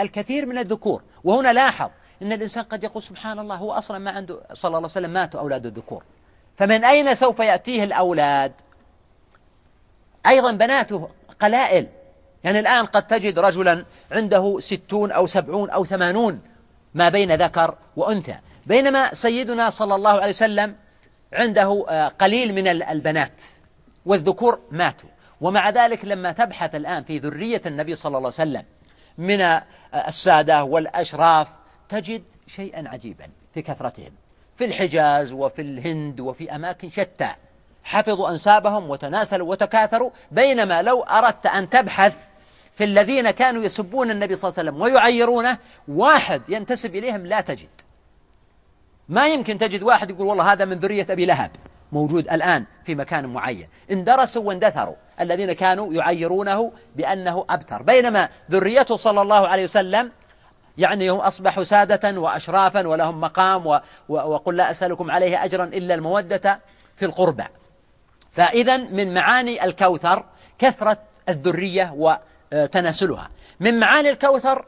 [0.00, 1.02] الكثير من الذكور.
[1.24, 1.90] وهنا لاحظ
[2.22, 5.40] إن الإنسان قد يقول سبحان الله هو أصلا ما عنده صلى الله عليه وسلم ماتوا
[5.40, 6.02] أولاد الذكور.
[6.56, 8.52] فمن أين سوف يأتيه الأولاد؟
[10.26, 11.08] أيضا بناته
[11.40, 11.86] قلائل.
[12.44, 16.40] يعني الآن قد تجد رجلا عنده ستون أو سبعون أو ثمانون
[16.94, 18.34] ما بين ذكر وأنثى.
[18.66, 20.76] بينما سيدنا صلى الله عليه وسلم
[21.32, 23.42] عنده آه، قليل من البنات
[24.06, 25.08] والذكور ماتوا.
[25.40, 28.64] ومع ذلك لما تبحث الآن في ذرية النبي صلى الله عليه وسلم
[29.18, 31.48] من آه، السادة والأشراف
[31.88, 34.12] تجد شيئا عجيبا في كثرتهم.
[34.56, 37.28] في الحجاز وفي الهند وفي أماكن شتى.
[37.84, 40.10] حفظوا أنسابهم وتناسلوا وتكاثروا.
[40.30, 42.14] بينما لو أردت أن تبحث
[42.74, 45.58] في الذين كانوا يسبون النبي صلى الله عليه وسلم ويعيرونه
[45.88, 47.68] واحد ينتسب إليهم لا تجد.
[49.08, 51.50] ما يمكن تجد واحد يقول والله هذا من ذرية أبي لهب
[51.92, 53.66] موجود الآن في مكان معين.
[53.90, 54.94] اندرسوا واندثروا.
[55.20, 57.82] الذين كانوا يعيرونه بأنه أبتر.
[57.82, 60.12] بينما ذريته صلى الله عليه وسلم
[60.78, 66.60] يعني هم أصبحوا سادة وأشرافا ولهم مقام وقل لا أسألكم عليه أجرا إلا المودة
[66.96, 67.44] في القربى.
[68.32, 70.24] فإذا من معاني الكوثر
[70.58, 71.92] كثرة الذرية
[72.72, 73.30] تناسلها.
[73.60, 74.64] من معاني الكوثر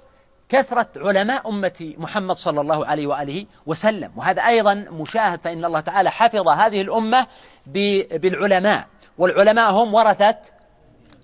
[0.48, 4.12] كثرة علماء أمة محمد صلى الله عليه وآله وسلم.
[4.16, 7.26] وهذا أيضا مشاهد فإن الله تعالى حفظ هذه الأمة
[7.66, 8.86] بالعلماء.
[9.18, 10.36] والعلماء هم ورثة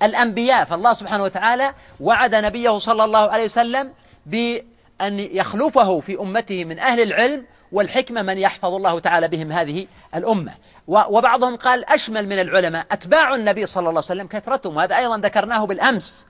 [0.03, 0.64] الأنبياء.
[0.64, 3.92] فالله سبحانه وتعالى وعد نبيه صلى الله عليه وسلم
[4.27, 10.53] بأن يخلفه في أمته من أهل العلم والحكمة من يحفظ الله تعالى بهم هذه الأمة.
[10.87, 14.77] وبعضهم قال أشمل من العلماء أتباع النبي صلى الله عليه وسلم كثرتهم.
[14.77, 16.27] وهذا أيضا ذكرناه بالأمس.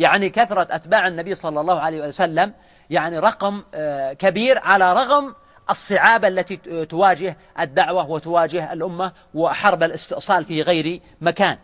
[0.00, 2.52] يعني كثرة أتباع النبي صلى الله عليه وسلم
[2.90, 5.34] يعني رقم آه، كبير على رغم
[5.70, 11.58] الصعاب التي تواجه الدعوة وتواجه الأمة وحرب الاستئصال في غير مكان.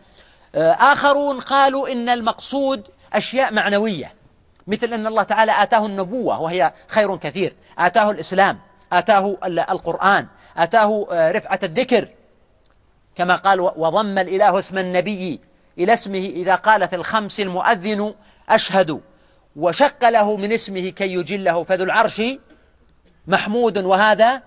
[0.55, 4.13] آه، آخرون قالوا إن المقصود أشياء معنوية
[4.67, 8.59] مثل أن الله تعالى آتاه النبوة وهي خير كثير آتاه الإسلام
[8.93, 12.07] آتاه القرآن آتاه آه، رفعة الذكر.
[13.15, 15.39] كما قال وضم الإله اسم النبي
[15.77, 18.13] إلى اسمه إذا قال في الخمس المؤذن
[18.49, 19.01] أشهد
[19.55, 22.21] وشق له من اسمه كي يجله فذو العرش
[23.27, 24.41] محمود وهذا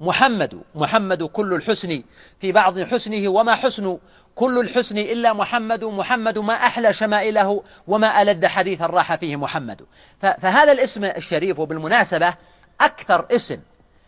[0.00, 0.62] محمد.
[0.74, 2.02] محمد كل الحسن
[2.40, 3.98] في بعض حسنه وما حسن
[4.34, 5.84] كل الحسن إلا محمد.
[5.84, 9.86] محمد ما أحلى شمائله وما ألد حديثا راح فيه محمد.
[10.20, 12.34] فهذا الاسم الشريف وبالمناسبة
[12.80, 13.58] أكثر اسم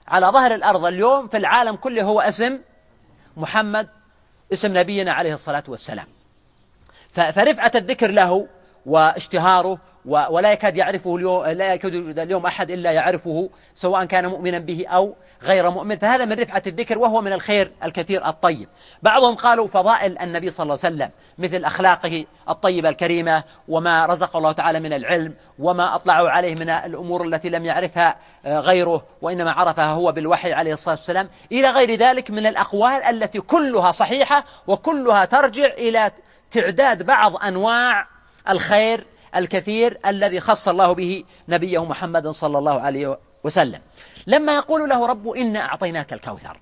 [0.09, 2.59] على ظهر الأرض اليوم في العالم كله هو اسم
[3.37, 3.89] محمد
[4.53, 6.07] اسم نبينا عليه الصلاة والسلام.
[7.13, 8.49] فرفعة الذكر له
[8.87, 14.87] واشتهاره ولا يكاد يعرفه اليوم لا يكاد اليوم أحد إلا يعرفه سواء كان مؤمنا به
[14.89, 15.99] أو غير مؤمن.
[15.99, 18.69] فهذا من رفعة الذكر وهو من الخير الكثير الطيب.
[19.03, 24.53] بعضهم قالوا فضائل النبي صلى الله عليه وسلم مثل أخلاقه الطيبة الكريمة وما رزق الله
[24.53, 28.17] تعالى من العلم وما أطلعوا عليه من الأمور التي لم يعرفها
[28.47, 31.29] آه، غيره وإنما عرفها هو بالوحي عليه الصلاة والسلام.
[31.53, 36.11] إلى غير ذلك من الأقوال التي كلها صحيحة وكلها ترجع إلى
[36.51, 43.81] تعداد بعض أنواع الخير الكثير الذي خص الله به نبيه محمد صلى الله عليه وسلم.
[44.27, 46.61] لما يقول له رب إنا أعطيناك الكوثر.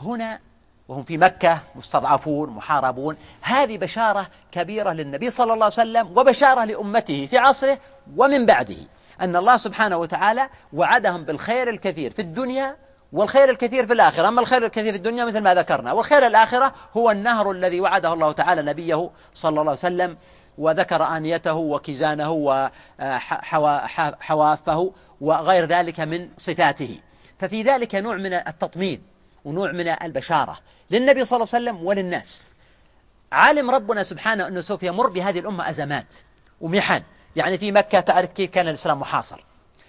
[0.00, 0.40] هنا
[0.88, 3.16] وهم في مكة مستضعفون محاربون.
[3.40, 7.78] هذه بشارة كبيرة للنبي صلى الله عليه وسلم وبشارة لأمته في عصره
[8.16, 8.76] ومن بعده.
[9.20, 12.76] أن الله سبحانه وتعالى وعدهم بالخير الكثير في الدنيا
[13.12, 14.28] والخير الكثير في الآخرة.
[14.28, 15.92] أما الخير الكثير في الدنيا مثل ما ذكرنا.
[15.92, 20.16] والخير الآخرة هو النهر الذي وعده الله تعالى نبيه صلى الله عليه وسلم
[20.58, 22.30] وذكر آنيته وكزانه
[23.54, 26.98] وحوافه وغير ذلك من صفاته.
[27.38, 29.02] ففي ذلك نوع من التطمين
[29.44, 30.58] ونوع من البشارة
[30.90, 32.54] للنبي صلى الله عليه وسلم وللناس.
[33.32, 36.14] عالم ربنا سبحانه أنه سوف يمر بهذه الأمة أزمات
[36.60, 37.02] ومحن.
[37.36, 39.44] يعني في مكة تعرف كيف كان الإسلام محاصر.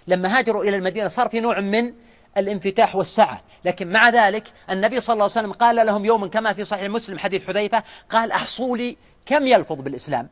[0.06, 1.92] لما هاجروا إلى المدينة صار في نوع من
[2.36, 3.42] الانفتاح والسعة.
[3.64, 7.18] لكن مع ذلك النبي صلى الله عليه وسلم قال لهم يوما كما في صحيح مسلم
[7.18, 8.96] حديث حذيفة قال أحصوا لي
[9.26, 10.28] كم يلفظ بالإسلام؟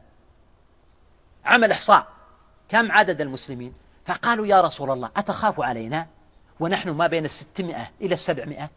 [1.44, 2.06] عمل إحصاء.
[2.68, 3.74] كم عدد المسلمين؟
[4.04, 6.06] فقالوا يا رسول الله أتخاف علينا؟
[6.60, 8.70] ونحن ما بين الستمائة إلى السبعمائة.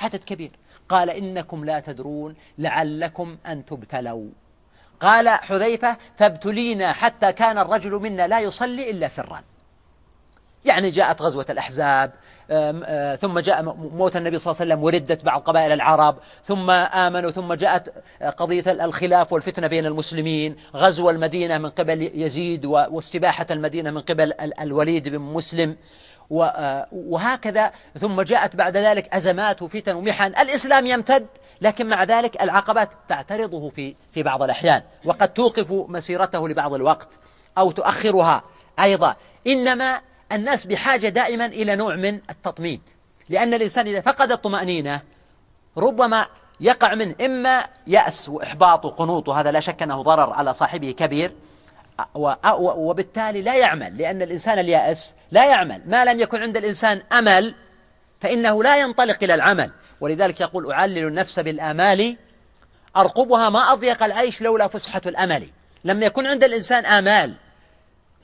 [0.00, 0.50] عدد كبير.
[0.88, 4.30] قال إنكم لا تدرون لعلكم أن تبتلوا.
[5.00, 9.42] قال حذيفة فابتلينا حتى كان الرجل منا لا يصلي إلا سرا.
[10.64, 12.12] يعني جاءت غزوة الأحزاب
[13.20, 17.54] ثم جاء موت النبي صلى الله عليه وسلم وردت بعض قبائل العرب ثم آمنوا ثم
[17.54, 17.92] جاءت
[18.36, 25.08] قضية الخلاف والفتنة بين المسلمين غزو المدينة من قبل يزيد واستباحة المدينة من قبل الوليد
[25.08, 25.76] بن مسلم
[26.92, 27.72] وهكذا.
[27.98, 30.26] ثم جاءت بعد ذلك أزمات وفتن ومحن.
[30.26, 31.26] الإسلام يمتد
[31.60, 37.18] لكن مع ذلك العقبات تعترضه في في بعض الأحيان وقد توقف مسيرته لبعض الوقت
[37.58, 38.42] أو تؤخرها
[38.80, 39.16] أيضا.
[39.46, 40.00] إنما
[40.32, 42.80] الناس بحاجة دائما إلى نوع من التطمين.
[43.28, 45.02] لأن الإنسان إذا فقد الطمأنينة
[45.76, 46.26] ربما
[46.60, 51.32] يقع منه إما يأس وإحباط وقنوط وهذا لا شك أنه ضرر على صاحبه كبير
[52.58, 55.82] وبالتالي لا يعمل لأن الإنسان اليائس لا يعمل.
[55.86, 57.54] ما لم يكن عند الإنسان أمل
[58.20, 59.70] فإنه لا ينطلق إلى العمل.
[60.00, 62.16] ولذلك يقول أعلل النفس بالآمال
[62.96, 65.46] أرقبها ما أضيق العيش لولا فسحة الأمل.
[65.84, 67.34] لما يكون عند الإنسان آمال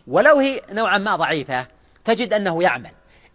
[0.06, 1.66] ولو هي نوعا ما ضعيفة
[2.14, 2.90] تجد أنه يعمل.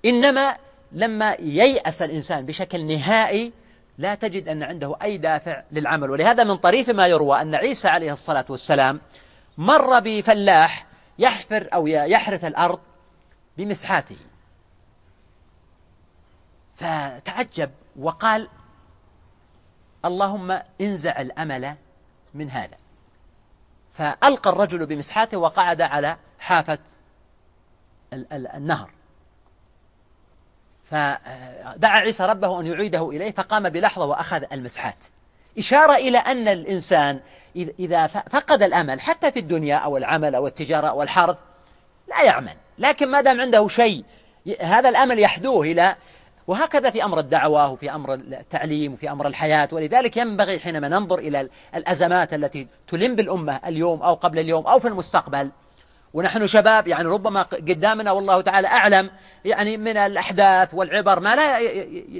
[0.05, 0.57] إنما
[0.91, 3.53] لما ييأس الإنسان بشكل نهائي
[3.97, 6.09] لا تجد أن عنده أي دافع للعمل.
[6.09, 9.01] ولهذا من طريف ما يروى أن عيسى عليه الصلاة والسلام
[9.57, 10.85] مر بفلاح
[11.19, 12.79] يحفر أو يحرث الأرض
[13.57, 14.17] بمسحاته.
[16.75, 18.49] فتعجب وقال
[20.05, 21.75] اللهم انزع الأمل
[22.33, 22.77] من هذا.
[23.93, 26.79] فألقى الرجل بمسحاته وقعد على حافة
[28.32, 28.89] النهر.
[30.84, 35.06] فدعا عيسى ربه أن يعيده إليه فقام بلحظة وأخذ المسحات.
[35.58, 37.19] إشارة إلى أن الإنسان
[37.56, 41.38] إذا فقد الأمل حتى في الدنيا أو العمل أو التجارة أو الحرث
[42.08, 42.54] لا يعمل.
[42.78, 44.04] لكن ما دام عنده شيء
[44.60, 45.95] هذا الأمل يحدوه إلى
[46.47, 51.49] وهكذا في أمر الدعوة وفي أمر التعليم وفي أمر الحياة ولذلك ينبغي حينما ننظر إلى
[51.75, 55.51] الأزمات التي تلم بالأمة اليوم أو قبل اليوم أو في المستقبل
[56.15, 59.10] ونحن شباب يعني ربما قدامنا والله تعالى أعلم
[59.45, 61.60] يعني من الأحداث والعبر ما لا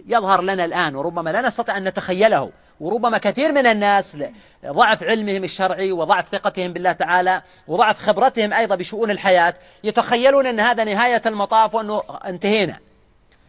[0.08, 4.18] يظهر لنا الآن وربما لا نستطيع أن نتخيله وربما كثير من الناس
[4.66, 9.54] ضعف علمهم الشرعي وضعف ثقتهم بالله تعالى وضعف خبرتهم أيضا بشؤون الحياة
[9.84, 12.80] يتخيلون أن هذا نهاية المطاف وأنه انتهينا.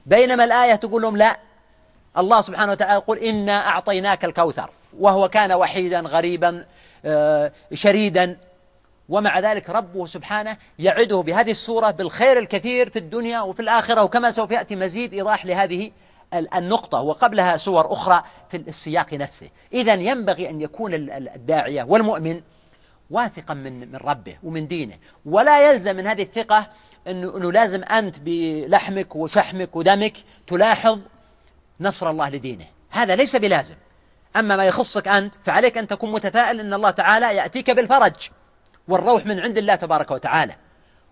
[0.07, 1.37] بينما الآية تقول لهم لا
[2.19, 6.65] الله سبحانه وتعالى يقول إنا أعطيناك الكوثر وهو كان وحيدا غريبا
[7.05, 8.37] آه، شريدا
[9.09, 14.51] ومع ذلك ربه سبحانه يعده بهذه السورة بالخير الكثير في الدنيا وفي الآخرة وكما سوف
[14.51, 15.91] يأتي مزيد إيضاح لهذه
[16.35, 19.51] النقطة وقبلها سور أخرى في السياق نفسه.
[19.73, 22.41] إذا ينبغي أن يكون الداعية والمؤمن
[23.11, 24.95] واثقا من من ربه ومن دينه
[25.27, 26.69] ولا يلزم من هذه الثقة
[27.07, 30.17] أنه, أنه لازم أنت بلحمك وشحمك ودمك
[30.47, 30.99] تلاحظ
[31.81, 32.67] نصر الله لدينه.
[32.91, 33.75] هذا ليس بلازم.
[34.37, 38.31] أما ما يخصك أنت فعليك أن تكون متفائل أن الله تعالى يأتيك بالفرج.
[38.89, 40.55] والروح من عند الله تبارك وتعالى.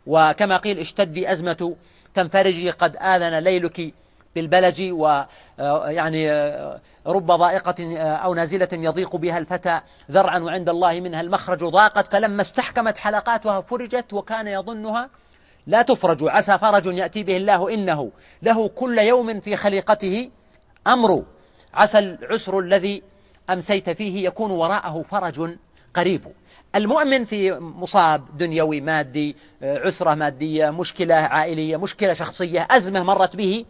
[0.06, 1.76] وكما قيل اشتدي أزمة
[2.14, 3.94] تنفرجي قد آذن ليلك
[4.34, 11.00] بالبلج ويعني آه، آه، رب ضائقة آه، أو نازلة يضيق بها الفتى ذرعا وعند الله
[11.00, 12.12] منها المخرج ضاقت.
[12.12, 15.10] فلما استحكمت حلقاتها فرجت وكان يظنها
[15.66, 16.28] لا تفرج.
[16.28, 18.10] عسى فرج يأتي به الله إنه
[18.42, 20.30] له كل يوم في خليقته
[20.86, 21.24] أمر.
[21.74, 23.02] عسى العسر الذي
[23.50, 25.56] أمسيت فيه يكون وراءه فرج
[25.94, 26.26] قريب.
[26.74, 33.64] المؤمن في مصاب دنيوي مادي عسرة مادية مشكلة عائلية مشكلة شخصية أزمة مرت به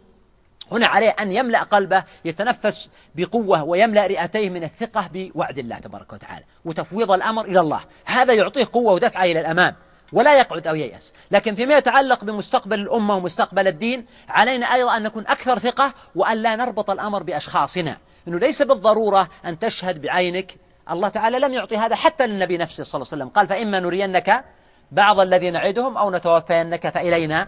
[0.71, 6.45] هنا عليه أن يملأ قلبه يتنفس بقوة ويملأ رئتيه من الثقة بوعد الله تبارك وتعالى
[6.65, 7.81] وتفويض الأمر إلى الله.
[8.05, 9.75] هذا يعطيه قوة ودفعة إلى الأمام
[10.13, 11.13] ولا يقعد أو ييأس.
[11.31, 16.55] لكن فيما يتعلق بمستقبل الأمة ومستقبل الدين علينا أيضا أن نكون أكثر ثقة وأن لا
[16.55, 17.97] نربط الأمر بأشخاصنا.
[18.27, 20.55] أنه ليس بالضرورة أن تشهد بعينك
[20.91, 23.29] الله تعالى لم يعطي هذا حتى للنبي نفسه صلى الله عليه وسلم.
[23.29, 24.45] قال فإما نرينك
[24.91, 27.47] بعض الذي نعدهم أو نتوفينك فإلينا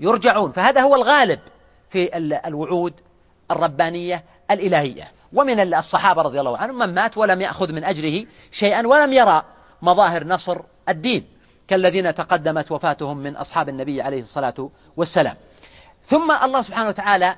[0.00, 0.52] يرجعون.
[0.52, 1.40] فهذا هو الغالب
[1.88, 2.94] في الوعود
[3.50, 5.12] الربانية الإلهية.
[5.32, 9.42] ومن الصحابة رضي الله عنهم من مات ولم يأخذ من أجره شيئا ولم يرى
[9.82, 11.28] مظاهر نصر الدين.
[11.68, 15.36] كالذين تقدمت وفاتهم من أصحاب النبي عليه الصلاة والسلام.
[16.06, 17.36] ثم الله سبحانه وتعالى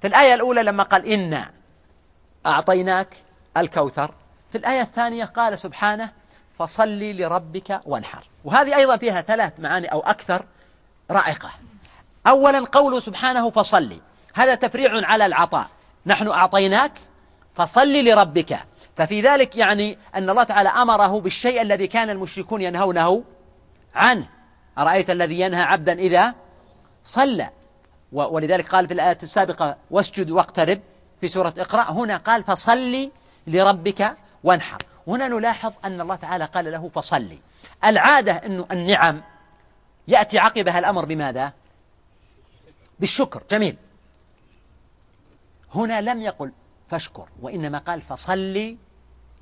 [0.00, 1.50] في الآية الأولى لما قال إنا
[2.46, 3.16] أعطيناك
[3.56, 4.10] الكوثر.
[4.52, 6.10] في الآية الثانية قال سبحانه
[6.58, 8.28] فصل لربك وانحر.
[8.44, 10.44] وهذه أيضا فيها ثلاث معاني أو أكثر
[11.10, 11.50] رائقة.
[12.26, 14.00] أولا قوله سبحانه فصلي.
[14.34, 15.66] هذا تفريع على العطاء.
[16.06, 16.92] نحن أعطيناك
[17.54, 18.58] فصل لربك.
[18.96, 23.24] ففي ذلك يعني أن الله تعالى أمره بالشيء الذي كان المشركون ينهونه
[23.94, 24.26] عنه.
[24.78, 26.34] أرأيت الذي ينهى عبدا إذا
[27.04, 27.50] صلى؟
[28.12, 30.80] ولذلك قال في الآية السابقة واسجد واقترب.
[31.20, 33.10] في سورة اقرأ هنا قال فصلي
[33.46, 34.82] لربك وانحر.
[35.06, 37.38] هنا نلاحظ أن الله تعالى قال له فصلي.
[37.84, 39.22] العادة أنه النعم
[40.08, 41.52] يأتي عقبها الأمر بماذا؟
[43.00, 43.42] بالشكر.
[43.50, 43.76] جميل.
[45.74, 46.52] هنا لم يقل
[46.88, 48.76] فاشكر وإنما قال فصلي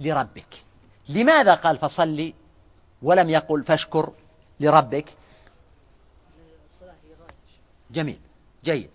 [0.01, 0.64] لربك.
[1.09, 2.35] لماذا قال فصلي
[3.03, 4.12] ولم يقل فاشكر
[4.61, 5.11] لربك؟
[7.90, 8.21] جميل.
[8.64, 8.90] جيد.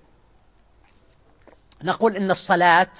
[1.83, 2.93] نقول إن الصلاة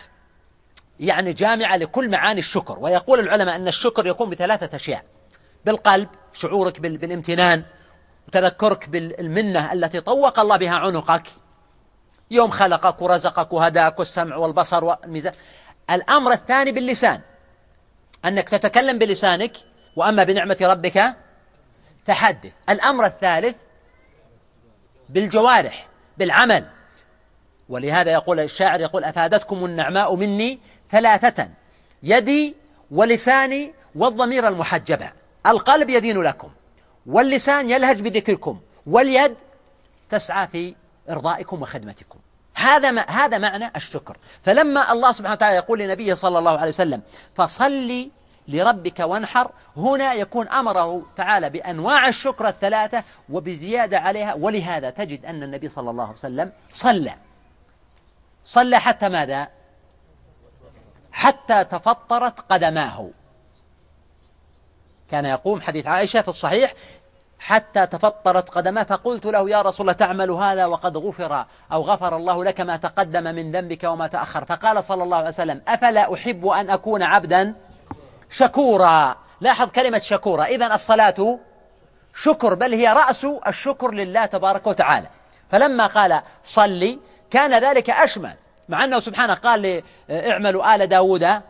[0.99, 2.79] يعني جامعة لكل معاني الشكر.
[2.79, 5.03] ويقول العلماء أن الشكر يكون بثلاثة أشياء.
[5.65, 7.63] بالقلب شعورك بالامتنان.
[8.27, 11.23] وتذكرك بالمنة التي طوق الله بها عنقك.
[12.31, 15.33] يوم خلقك ورزقك وهداك والسمع والبصر والميزان.
[15.89, 17.21] الأمر الثاني باللسان.
[18.25, 19.51] أنك تتكلم بلسانك
[19.95, 21.15] وأما بنعمة ربك
[22.05, 22.53] فحدث.
[22.69, 23.55] الأمر الثالث
[25.09, 26.65] بالجوارح بالعمل.
[27.69, 30.59] ولهذا يقول الشاعر يقول أفادتكم النعماء مني
[30.91, 31.49] ثلاثة
[32.03, 32.55] يدي
[32.91, 35.11] ولساني والضمير المحجبة.
[35.47, 36.49] القلب يدين لكم
[37.05, 39.35] واللسان يلهج بذكركم واليد
[40.09, 40.75] تسعى في
[41.09, 42.19] إرضائكم وخدمتكم.
[42.55, 44.17] هذا ما هذا معنى الشكر.
[44.43, 47.01] فلما الله سبحانه وتعالى يقول لنبيه صلى الله عليه وسلم
[47.35, 48.11] فصلي
[48.47, 54.33] لربك وانحر هنا يكون أمره تعالى بأنواع الشكر الثلاثة وبزيادة عليها.
[54.33, 57.15] ولهذا تجد أن النبي صلى الله عليه وسلم صلى.
[58.43, 59.47] صلى حتى ماذا؟
[61.19, 63.09] حتى تفطرت قدماه.
[65.11, 66.73] كان يقوم حديث عائشة في الصحيح
[67.39, 72.43] حتى تفطرت قدماه فقلت له يا رسول الله تعمل هذا وقد غفر أو غفر الله
[72.43, 74.45] لك ما تقدم من ذنبك وما تأخر.
[74.45, 77.55] فقال صلى الله عليه وسلم أفلا أحب أن أكون عبدا
[78.29, 80.45] شكورا؟ لاحظ كلمة شكورا.
[80.45, 81.39] إذا الصلاة
[82.15, 85.07] شكر بل هي رأس الشكر لله تبارك وتعالى.
[85.51, 86.99] فلما قال صلي
[87.31, 88.33] كان ذلك أشمل.
[88.69, 91.41] مع أنه سبحانه قال اعملوا آل داود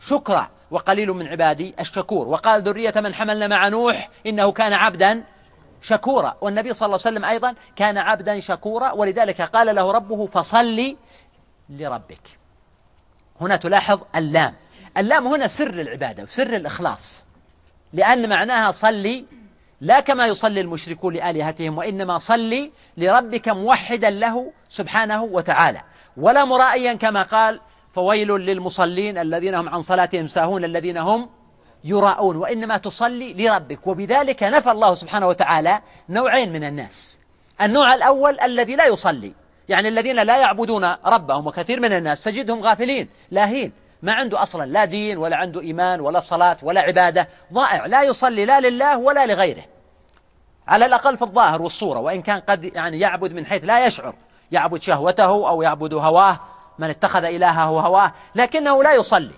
[0.00, 2.28] شكرا وقليل من عبادي الشكور.
[2.28, 5.22] وقال ذرية من حملنا مع نوح إنه كان عبدا
[5.82, 6.36] شكورا.
[6.40, 8.92] والنبي صلى الله عليه وسلم أيضا كان عبدا شكورا.
[8.92, 10.96] ولذلك قال له ربه فصلي
[11.70, 12.38] لربك.
[13.40, 14.54] هنا تلاحظ اللام.
[14.96, 17.26] اللام هنا سر العبادة وسر الإخلاص.
[17.92, 19.24] لأن معناها صلي
[19.80, 25.82] لا كما يصلي المشركون لآلهتهم وإنما صلي لربك موحدا له سبحانه وتعالى.
[26.16, 27.60] ولا مرائيا كما قال
[27.92, 31.30] فويل للمصلين الذين هم عن صلاتهم ساهون الذين هم
[31.84, 32.36] يراءون.
[32.36, 33.86] وإنما تصلي لربك.
[33.86, 37.18] وبذلك نفى الله سبحانه وتعالى نوعين من الناس.
[37.60, 39.32] النوع الأول الذي لا يصلي
[39.68, 44.84] يعني الذين لا يعبدون ربهم وكثير من الناس تجدهم غافلين لاهين ما عنده أصلا لا
[44.84, 47.28] دين ولا عنده إيمان ولا صلاة ولا عبادة.
[47.52, 49.64] ضائع لا يصلي لا لله ولا لغيره.
[50.68, 54.14] على الأقل في الظاهر والصورة وإن كان قد يعني يعبد من حيث لا يشعر.
[54.52, 56.40] يعبد شهوته أو يعبد هواه
[56.78, 59.34] من اتخذ إلهه هواه لكنه لا يصلي.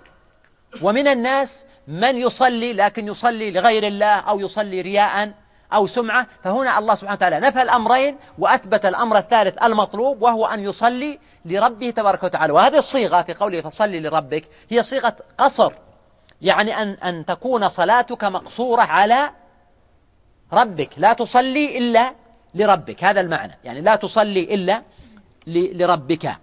[0.81, 5.33] ومن الناس من يصلي لكن يصلي لغير الله أو يصلي رياء
[5.73, 11.19] أو سمعة فهنا الله سبحانه وتعالى نفى الأمرين وأثبت الأمر الثالث المطلوب وهو أن يصلي
[11.45, 12.53] لربه تبارك وتعالى.
[12.53, 15.73] وهذه الصيغة في قوله فصلي لربك هي صيغة قصر
[16.41, 19.31] يعني أن, أن تكون صلاتك مقصورة على
[20.53, 20.89] ربك.
[20.97, 22.13] لا تصلي إلا
[22.55, 23.03] لربك.
[23.03, 23.57] هذا المعنى.
[23.63, 24.81] يعني لا تصلي إلا
[25.49, 26.37] لربك.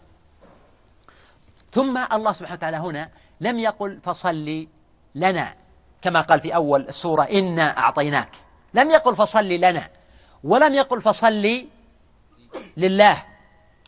[1.72, 4.68] ثم الله سبحانه وتعالى هنا لم يقل فصلي
[5.14, 5.54] لنا
[6.02, 8.30] كما قال في أول السورة إنا أعطيناك.
[8.74, 9.88] لم يقل فصلي لنا
[10.44, 11.66] ولم يقل فصلي
[12.76, 13.24] لله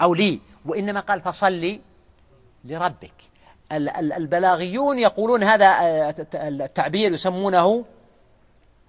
[0.03, 1.81] أو لي وإنما قال فصلي
[2.65, 3.15] لربك.
[3.73, 7.85] البلاغيون يقولون هذا آه، التعبير يسمونه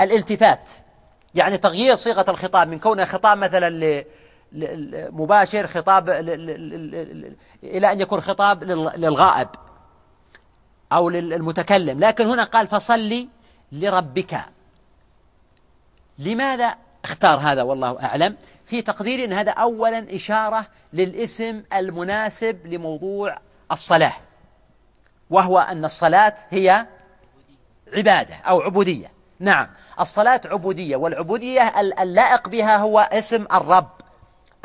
[0.02, 0.72] الالتفات
[1.36, 2.68] يعني تغيير صيغة الخطاب.
[2.68, 4.04] من كونه خطاب مثلا
[5.12, 6.10] مباشر خطاب
[7.64, 9.48] إلى أن يكون خطاب للغائب
[10.92, 13.28] أو للمتكلم لكن هنا قال فصلي
[13.72, 14.46] لربك.
[16.20, 18.36] لماذا اختار هذا؟ والله أعلم.
[18.66, 23.40] في تقدير أن هذا أولا إشارة للاسم المناسب لموضوع
[23.72, 24.14] الصلاة
[25.30, 26.86] وهو أن الصلاة هي
[27.94, 29.12] عبادة أو عبودية.
[29.40, 29.68] نعم
[30.00, 33.90] الصلاة عبودية والعبودية اللائق بها هو اسم الرب.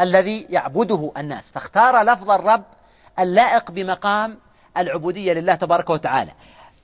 [0.00, 1.50] الذي يعبده الناس.
[1.50, 2.64] فاختار لفظ الرب
[3.18, 4.38] اللائق بمقام
[4.76, 6.32] العبودية لله تبارك وتعالى.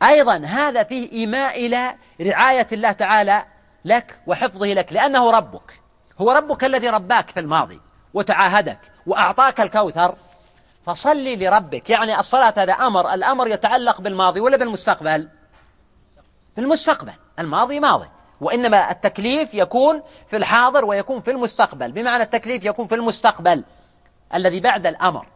[0.03, 3.45] أيضا هذا فيه إيماء إلى رعاية الله تعالى
[3.85, 5.81] لك وحفظه لك لأنه ربك.
[6.21, 7.81] هو ربك الذي رباك في الماضي
[8.15, 10.15] وتعاهدك وأعطاك الكوثر.
[10.87, 11.91] فصلي لربك.
[11.91, 15.29] يعني الصلاة هذا أمر الأمر يتعلق بالماضي ولا بالمستقبل؟
[16.55, 18.09] في المستقبل الماضي ماضي.
[18.41, 21.93] وإنما التكليف يكون في الحاضر ويكون في المستقبل.
[21.93, 23.65] بمعنى التكليف يكون في المستقبل
[24.35, 25.27] الذي بعد الأمر.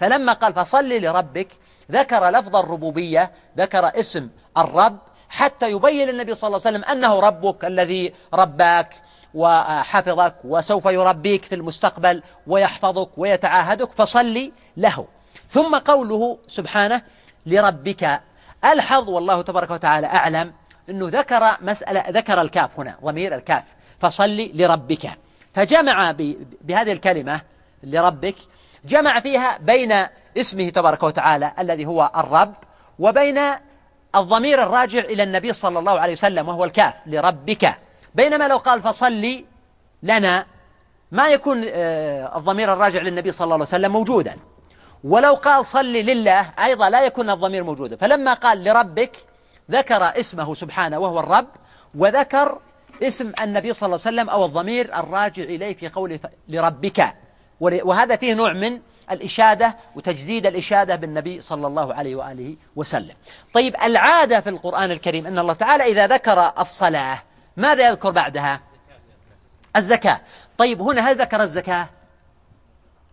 [0.00, 1.48] فلما قال فصل لربك
[1.92, 4.28] ذكر لفظ الربوبية ذكر اسم
[4.58, 4.98] الرب
[5.28, 8.94] حتى يبين النبي صلى الله عليه وسلم أنه ربك الذي رباك
[9.34, 15.06] وحفظك وسوف يربيك في المستقبل ويحفظك ويتعاهدك فصلي له.
[15.50, 17.02] ثم قوله سبحانه
[17.46, 18.20] لربك
[18.64, 20.52] ألحظ والله تبارك وتعالى أعلم
[20.90, 23.62] أنه ذكر مسألة ذكر الكاف هنا ضمير الكاف.
[24.00, 25.10] فصلي لربك.
[25.54, 26.14] فجمع
[26.60, 27.40] بهذه الكلمة
[27.82, 28.36] لربك
[28.84, 30.06] جمع فيها بين
[30.36, 32.54] اسمه تبارك وتعالى الذي هو الرب
[32.98, 33.40] وبين
[34.14, 37.74] الضمير الراجع إلى النبي صلى الله عليه وسلم وهو الكاف لربك.
[38.14, 39.44] بينما لو قال فصلي
[40.02, 40.46] لنا
[41.12, 44.36] ما يكون آه، الضمير الراجع للنبي صلى الله عليه وسلم موجودا.
[45.04, 47.96] ولو قال صلي لله أيضا لا يكون الضمير موجودا.
[47.96, 49.16] فلما قال لربك
[49.70, 51.48] ذكر اسمه سبحانه وهو الرب
[51.94, 52.58] وذكر
[53.02, 57.14] اسم النبي صلى الله عليه وسلم أو الضمير الراجع إليه في قوله لربك.
[57.60, 63.14] وهذا فيه نوع من الإشادة وتجديد الإشادة بالنبي صلى الله عليه وآله وسلم.
[63.54, 67.18] طيب العادة في القرآن الكريم أن الله تعالى إذا ذكر الصلاة
[67.56, 68.60] ماذا يذكر بعدها؟
[69.76, 70.20] الزكاة.
[70.58, 71.88] طيب هنا هل ذكر الزكاة؟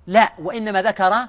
[0.07, 1.25] لا وإنما ذكر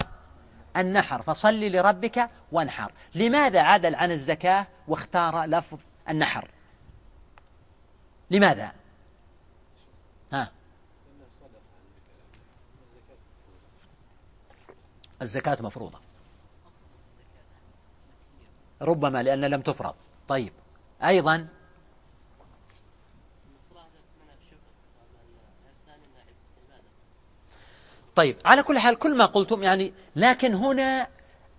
[0.77, 2.93] النحر فصل لربك وانحر.
[3.15, 6.49] لماذا عدل عن الزكاة واختار لفظ النحر؟
[8.31, 8.73] لماذا؟
[10.33, 10.51] ها.
[15.23, 15.99] الزكاة مفروضة.
[18.83, 19.95] ربما لأن لم تفرض.
[20.29, 20.53] طيب.
[21.05, 21.49] أيضا
[28.17, 31.07] طيب على كل حال كل ما قلتم يعني لكن هنا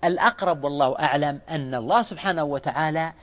[0.04, 3.14] الأقرب والله أعلم أن الله سبحانه وتعالى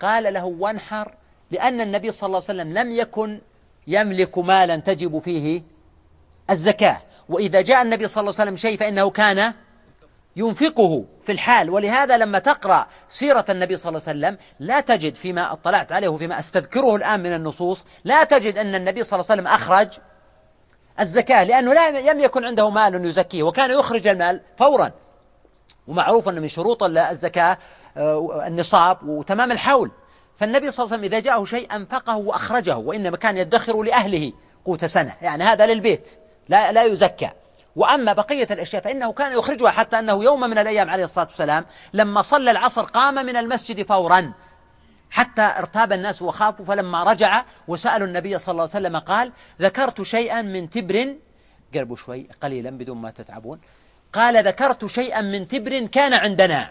[0.00, 1.14] قال له وانحر
[1.50, 3.40] لأن النبي صلى الله عليه وسلم لم يكن
[3.86, 5.62] يملك مالا تجب فيه
[6.50, 7.02] الزكاة.
[7.28, 9.52] وإذا جاء النبي صلى الله عليه وسلم شيء فإنه كان
[10.36, 11.70] ينفقه في الحال.
[11.70, 16.38] ولهذا لما تقرأ سيرة النبي صلى الله عليه وسلم لا تجد فيما اطلعت عليه وفيما
[16.38, 19.88] أستذكره الآن من النصوص لا تجد أن النبي صلى الله عليه وسلم أخرج
[21.00, 21.72] الزكاة لأنه
[22.12, 24.92] لم يكن عنده مال يزكيه وكان يخرج المال فورا.
[25.88, 27.58] ومعروف أن من شروط الزكاة
[27.96, 29.90] آه، النصاب وتمام الحول.
[30.38, 34.32] فالنبي صلى الله عليه وسلم إذا جاءه شيء أنفقه وأخرجه وإنما كان يدخر لأهله
[34.64, 35.14] قوت سنة.
[35.22, 36.18] يعني هذا للبيت
[36.48, 37.30] لا, لا يزكى.
[37.76, 42.22] وأما بقية الأشياء فإنه كان يخرجها حتى أنه يوم من الأيام عليه الصلاة والسلام لما
[42.22, 44.32] صلى العصر قام من المسجد فورا.
[45.14, 50.42] حتى ارتاب الناس وخافوا فلما رجع وسألوا النبي صلى الله عليه وسلم قال ذكرت شيئا
[50.42, 51.14] من تبر؟
[51.74, 53.58] قربوا شوي قليلا بدون ما تتعبون.
[54.12, 56.70] قال ذكرت شيئا من تبر كان عندنا.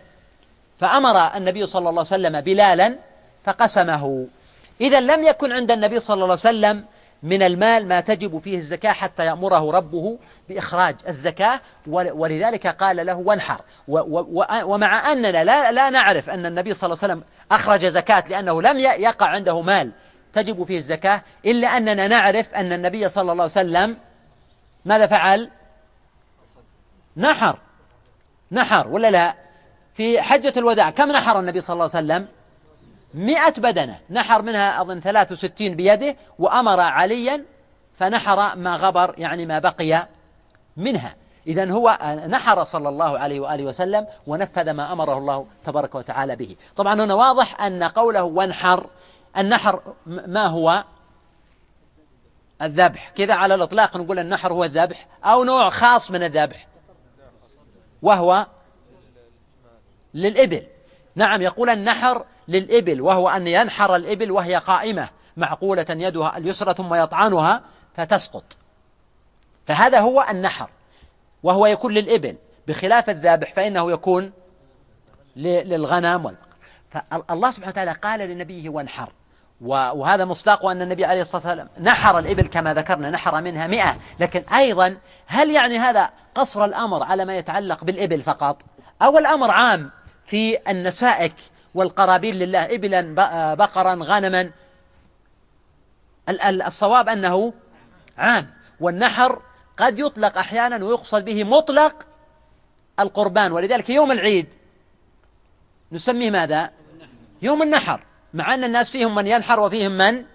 [0.80, 2.96] فأمر النبي صلى الله عليه وسلم بلالا
[3.46, 4.28] فقسمه.
[4.82, 6.86] إذا لم يكن عند النبي صلى الله عليه وسلم
[7.24, 10.20] من المال ما تجب فيه الزكاة حتى يأمره ربه
[10.50, 13.62] بإخراج الزكاة ولذلك قال له وانحر.
[14.64, 18.80] ومع أننا لا, لا نعرف أن النبي صلى الله عليه وسلم أخرج زكاة لأنه لم
[18.80, 19.92] يقع عنده مال
[20.34, 23.98] تجب فيه الزكاة إلا أننا نعرف أن النبي صلى الله عليه وسلم
[24.86, 25.50] ماذا فعل؟
[27.18, 27.58] نحر.
[28.52, 29.36] نحر ولا لا؟
[29.94, 30.90] في حجة الوداع.
[30.90, 32.28] كم نحر النبي صلى الله عليه وسلم؟
[33.14, 34.00] مئة بدنة.
[34.10, 37.46] نحر منها أظن 63 بيده وأمر عليا
[37.98, 40.08] فنحر ما غبر يعني ما بقي
[40.78, 41.16] منها.
[41.48, 46.56] إذا هو نحر صلى الله عليه وآله وسلم ونفذ ما أمره الله تبارك وتعالى به.
[46.76, 48.90] طبعا هنا واضح أن قوله وانحر
[49.38, 50.84] النحر ما هو؟
[52.62, 53.10] الذبح.
[53.10, 56.68] كذا على الإطلاق نقول النحر هو الذبح أو نوع خاص من الذبح
[58.02, 58.48] وهو
[60.14, 60.64] للإبل.
[61.16, 67.62] نعم يقول النحر للإبل وهو أن ينحر الإبل وهي قائمة معقولة يدها اليسرى ثم يطعنها
[67.94, 68.58] فتسقط.
[69.66, 70.70] فهذا هو النحر
[71.44, 72.36] وهو يكون للإبل.
[72.68, 74.32] بخلاف الذابح فإنه يكون
[75.36, 76.36] للغنم
[76.90, 79.12] فالله سبحانه وتعالى قال لنبيه وانحر.
[79.62, 83.96] وهذا مصداق أن النبي عليه الصلاة والسلام نحر الإبل كما ذكرنا نحر منها مئة.
[84.20, 88.62] لكن أيضا هل يعني هذا قصر الأمر على ما يتعلق بالإبل فقط؟
[89.02, 89.92] أو الأمر عام
[90.26, 91.34] في النسائك
[91.76, 93.02] والقرابين لله إبلا
[93.56, 94.52] بقرا غنما.
[96.68, 97.54] الصواب أنه
[98.18, 98.54] عام.
[98.80, 99.42] والنحر
[99.78, 102.06] قد يطلق أحيانا ويقصد به مطلق
[103.00, 103.52] القربان.
[103.52, 104.48] ولذلك يوم العيد
[105.92, 106.72] نسميه ماذا؟
[107.42, 108.04] يوم النحر.
[108.34, 110.26] مع أن الناس فيهم من ينحر وفيهم من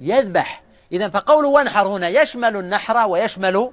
[0.00, 0.62] يذبح.
[0.92, 3.72] إذا فقوله وانحر هنا يشمل النحر ويشمل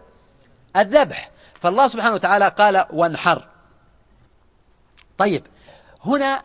[0.78, 1.32] الذبح.
[1.62, 3.48] فالله سبحانه وتعالى قال وانحر.
[5.18, 5.48] طيب
[6.06, 6.44] هنا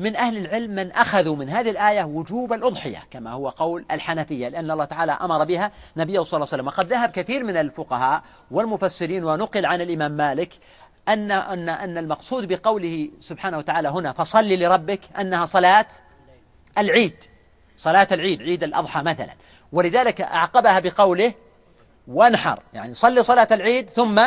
[0.00, 4.70] من أهل العلم من أخذوا من هذه الآية وجوب الأضحية كما هو قول الحنفية لأن
[4.70, 6.66] الله تعالى أمر بها نبيه صلى الله عليه وسلم.
[6.66, 10.52] وقد ذهب كثير من الفقهاء والمفسرين ونقل عن الإمام مالك
[11.08, 15.86] أن, أن, أن المقصود بقوله سبحانه وتعالى هنا فصل لربك أنها صلاة
[16.78, 17.24] العيد
[17.76, 19.34] صلاة العيد عيد الأضحى مثلا.
[19.72, 21.32] ولذلك أعقبها بقوله
[22.08, 24.22] وانحر يعني صل صلاة العيد ثم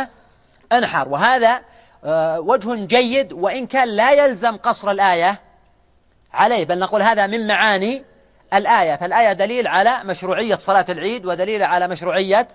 [0.72, 1.10] انحر.
[1.10, 1.62] وهذا
[2.06, 5.53] آه، وجه جيد وإن كان لا يلزم قصر الآية
[6.34, 8.06] عليه بل نقول هذا من معاني
[8.54, 8.96] الآية.
[8.96, 12.48] فالآية دليل على مشروعية صلاة العيد ودليل على مشروعية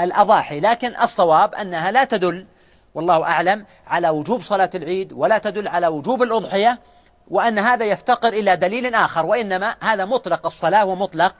[0.00, 0.60] الأضاحي.
[0.60, 2.46] لكن الصواب أنها لا تدل
[2.94, 6.78] والله أعلم على وجوب صلاة العيد ولا تدل على وجوب الأضحية
[7.28, 11.34] وأن هذا يفتقر إلى دليل آخر وإنما هذا مطلق الصلاة ومطلق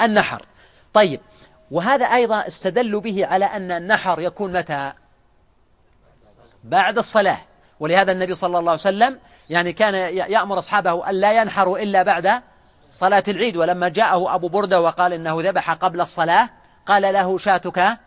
[0.00, 0.46] النحر.
[0.92, 1.20] طيب
[1.70, 4.92] وهذا أيضا استدلوا به على أن النحر يكون متى؟
[6.64, 7.38] بعد الصلاة.
[7.80, 9.18] ولهذا النبي صلى الله عليه وسلم
[9.50, 12.42] يعني كان يأمر أصحابه أن لا ينحروا إلا بعد
[12.90, 13.56] صلاة العيد.
[13.56, 16.50] ولما جاءه أبو بردة وقال إنه ذبح قبل الصلاة
[16.86, 17.98] قال له شاتك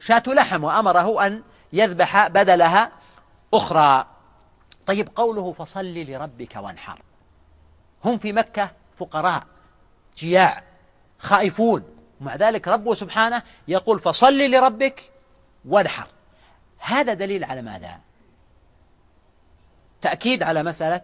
[0.00, 1.42] شاة لحم وأمره أن
[1.72, 2.90] يذبح بدلها
[3.54, 4.06] أخرى.
[4.86, 7.02] طيب قوله فصل لربك وانحر.
[8.04, 9.42] هم في مكة فقراء
[10.16, 10.62] جياع
[11.18, 11.84] خائفون.
[12.20, 15.10] ومع ذلك ربه سبحانه يقول فصل لربك
[15.68, 16.08] وانحر.
[16.78, 18.00] هذا دليل على ماذا؟
[20.00, 21.00] تأكيد على مسألة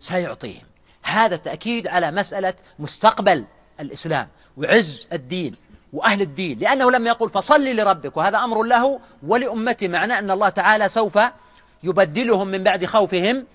[0.00, 0.62] سيعطيهم.
[1.02, 3.44] هذا تأكيد على مسألة مستقبل
[3.80, 5.56] الإسلام وعز الدين
[5.92, 10.88] وأهل الدين لأنه لم يقل فصل لربك وهذا أمر له ولأمته معناه أن الله تعالى
[10.88, 11.18] سوف
[11.82, 13.46] يبدلهم من بعد خوفهم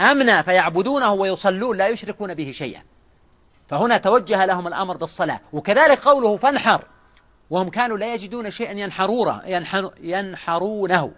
[0.00, 2.82] أمنا فيعبدونه ويصلون لا يشركون به شيئا.
[3.68, 6.84] فهنا توجه لهم الأمر بالصلاة وكذلك قوله فانحر
[7.50, 9.42] وهم كانوا لا يجدون شيئا ينحرونه
[10.00, 11.12] ينحرونه.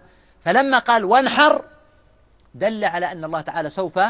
[0.44, 1.64] فلما قال وانحر
[2.54, 4.00] دل على أن الله تعالى سوف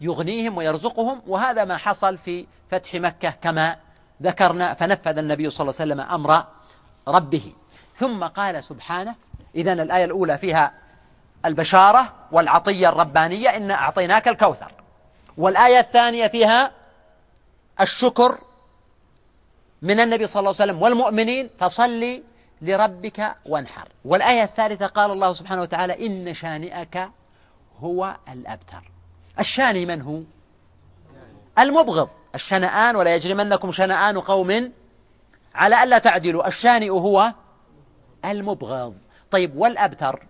[0.00, 3.76] يغنيهم ويرزقهم وهذا ما حصل في فتح مكة كما
[4.22, 6.44] ذكرنا فنفذ النبي صلى الله عليه وسلم أمر
[7.08, 7.52] ربه.
[7.96, 9.14] ثم قال سبحانه
[9.54, 10.72] إذا الآية الأولى فيها
[11.44, 14.72] البشارة والعطية الربانية إن أعطيناك الكوثر.
[15.36, 16.72] والآية الثانية فيها
[17.80, 18.38] الشكر
[19.82, 22.22] من النبي صلى الله عليه وسلم والمؤمنين فصلي
[22.62, 23.88] لربك وانحر.
[24.04, 27.10] والآية الثالثة قال الله سبحانه وتعالى إن شانئك
[27.80, 28.90] هو الأبتر.
[29.38, 30.20] الشاني من هو؟
[31.58, 32.08] المبغض.
[32.34, 34.72] الشنآن ولا يجرمنكم شنآن قوم
[35.54, 36.48] على ألا تعدلوا.
[36.48, 37.32] الشانئ هو
[38.24, 38.94] المبغض.
[39.30, 40.26] طيب والأبتر؟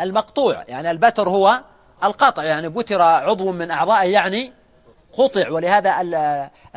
[0.00, 0.64] المقطوع.
[0.68, 1.62] يعني البتر هو
[2.04, 2.44] القطع.
[2.44, 4.52] يعني بتر عضو من أعضائه يعني
[5.16, 6.00] قطع ولهذا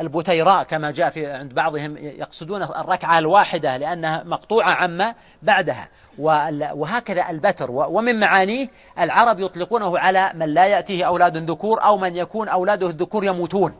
[0.00, 5.88] البتيراء كما جاء في عند بعضهم يقصدون الركعة الواحدة لأنها مقطوعة عما بعدها.
[6.18, 7.70] وهكذا البتر.
[7.70, 8.68] ومن معانيه
[8.98, 13.74] العرب يطلقونه على من لا يأتيه أولاد ذكور أو من يكون أولاده الذكور يموتون.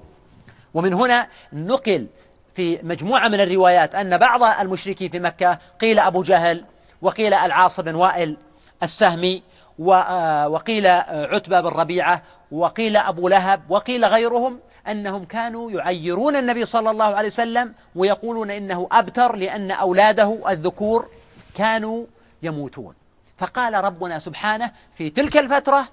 [0.74, 2.06] ومن هنا نقل
[2.54, 6.64] في مجموعة من الروايات أن بعض المشركين في مكة قيل أبو جهل
[7.02, 8.36] وقيل العاص بن وائل
[8.82, 9.42] السهمي
[9.78, 12.22] وقيل عتبة بن ربيعة
[12.52, 18.88] وقيل أبو لهب وقيل غيرهم أنهم كانوا يعيرون النبي صلى الله عليه وسلم ويقولون إنه
[18.92, 21.08] أبتر لأن أولاده الذكور
[21.54, 22.06] كانوا
[22.42, 22.94] يموتون.
[23.38, 25.88] فقال ربنا سبحانه في تلك الفترة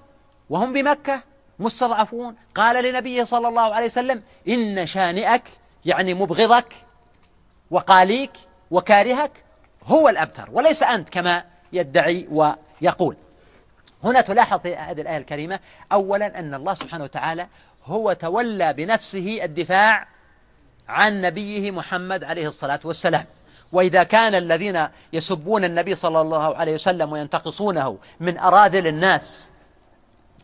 [0.50, 1.22] وهم بمكة
[1.58, 5.42] مستضعفون قال لنبيه صلى الله عليه وسلم إن شانئك
[5.84, 6.74] يعني مبغضك
[7.70, 8.32] وقاليك
[8.70, 9.44] وكارهك
[9.84, 13.16] هو الأبتر وليس أنت كما يدعي ويقول.
[14.04, 15.60] هنا تلاحظ هذه الآية الكريمة.
[15.92, 17.46] أولا أن الله سبحانه وتعالى
[17.84, 20.08] هو تولى بنفسه الدفاع
[20.88, 23.24] عن نبيه محمد عليه الصلاة والسلام.
[23.72, 29.52] وإذا كان الذين يسبون النبي صلى الله عليه وسلم وينتقصونه من أراذل الناس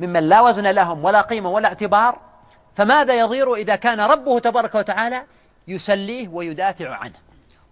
[0.00, 2.18] ممن لا وزن لهم ولا قيمة ولا اعتبار
[2.76, 5.22] فماذا يضير إذا كان ربه تبارك وتعالى
[5.68, 7.14] يسليه ويدافع عنه؟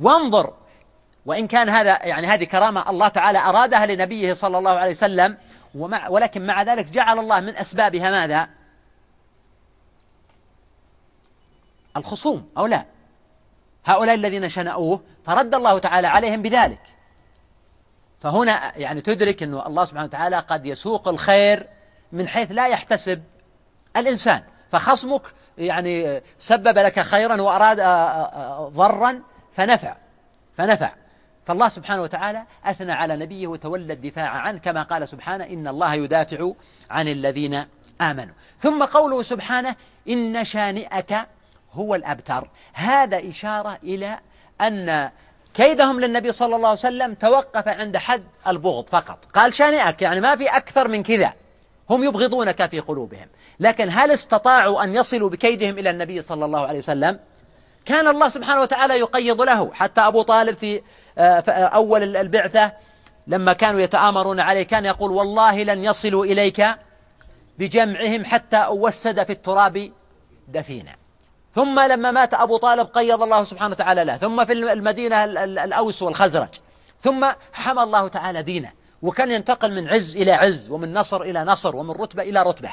[0.00, 0.52] وانظر
[1.26, 5.36] وإن كان هذا يعني هذه كرامة الله تعالى أرادها لنبيه صلى الله عليه وسلم
[5.74, 8.48] ومع ولكن مع ذلك جعل الله من أسبابها ماذا؟
[11.96, 12.84] الخصوم أو لا؟
[13.84, 16.82] هؤلاء الذين شنأوه فرد الله تعالى عليهم بذلك.
[18.20, 21.68] فهنا يعني تدرك أن الله سبحانه وتعالى قد يسوق الخير
[22.12, 23.22] من حيث لا يحتسب
[23.96, 24.42] الإنسان.
[24.72, 25.22] فخصمك
[25.58, 29.22] يعني سبب لك خيرا وأراد آه، آه، آه، ضرا
[29.54, 29.96] فنفع.
[30.56, 31.01] فنفع.
[31.46, 36.52] فالله سبحانه وتعالى أثنى على نبيه وتولى الدفاع عنه كما قال سبحانه إن الله يدافع
[36.90, 37.64] عن الذين
[38.00, 38.34] آمنوا.
[38.60, 39.76] ثم قوله سبحانه
[40.08, 41.14] إن شانئك
[41.72, 42.48] هو الأبتر.
[42.72, 44.18] هذا إشارة إلى
[44.60, 45.10] أن
[45.54, 49.24] كيدهم للنبي صلى الله عليه وسلم توقف عند حد البغض فقط.
[49.34, 51.32] قال شانئك يعني ما في أكثر من كذا.
[51.90, 53.28] هم يبغضونك في قلوبهم.
[53.60, 57.18] لكن هل استطاعوا أن يصلوا بكيدهم إلى النبي صلى الله عليه وسلم؟
[57.84, 59.70] كان الله سبحانه وتعالى يقيض له.
[59.74, 60.82] حتى أبو طالب في
[61.18, 62.72] آه، أول البعثة
[63.26, 66.66] لما كانوا يتآمرون عليه كان يقول والله لن يصلوا إليك
[67.58, 69.92] بجمعهم حتى أوسد في التراب
[70.48, 70.96] دفينا.
[71.54, 74.16] ثم لما مات أبو طالب قيض الله سبحانه وتعالى له.
[74.16, 76.54] ثم في المدينة الأوس والخزرج.
[77.04, 78.72] ثم حمى الله تعالى دينه.
[79.02, 82.70] وكان ينتقل من عز إلى عز ومن نصر إلى نصر ومن رتبة إلى رتبة.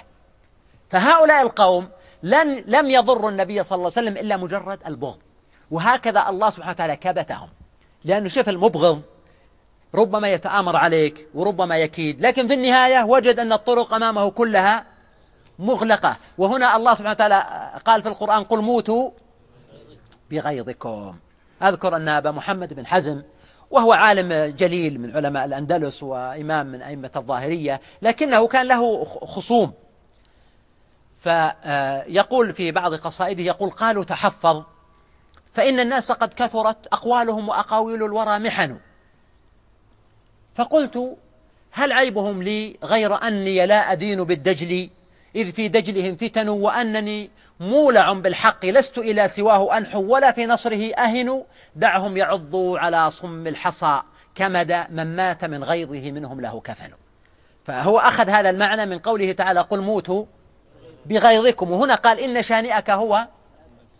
[0.89, 1.89] فهؤلاء القوم
[2.23, 5.17] لن لم يضروا النبي صلى الله عليه وسلم إلا مجرد البغض.
[5.71, 7.49] وهكذا الله سبحانه وتعالى كبتهم.
[8.03, 9.01] لأنه شوف المبغض
[9.95, 14.85] ربما يتآمر عليك وربما يكيد لكن في النهاية وجد أن الطرق أمامه كلها
[15.59, 16.17] مغلقة.
[16.37, 19.11] وهنا الله سبحانه وتعالى قال في القرآن قل موتوا
[20.31, 21.15] بغيظكم.
[21.63, 23.21] أذكر أن أبا محمد بن حزم
[23.71, 29.73] وهو عالم جليل من علماء الأندلس وإمام من أئمة الظاهرية لكنه كان له خصوم.
[31.19, 34.63] فيقول في بعض قصائده يقول قالوا تحفظ.
[35.53, 38.77] فإن الناس قد كثرت أقوالهم وأقاويل الورى محن.
[40.55, 41.17] فقلت
[41.71, 44.89] هل عيبهم لي غير أني لا أدين بالدجل؟
[45.35, 51.43] إذ في دجلهم فتن وأنني مولع بالحق لست إلى سواه أنحو ولا في نصره أهن.
[51.75, 54.01] دعهم يعضوا على صم الحصى
[54.35, 56.91] كمد من مات من غيظه منهم له كفن.
[57.65, 60.25] فهو أخذ هذا المعنى من قوله تعالى قل موتوا.
[61.09, 61.71] بغيظكم.
[61.71, 63.27] وهنا قال إن شانئك هو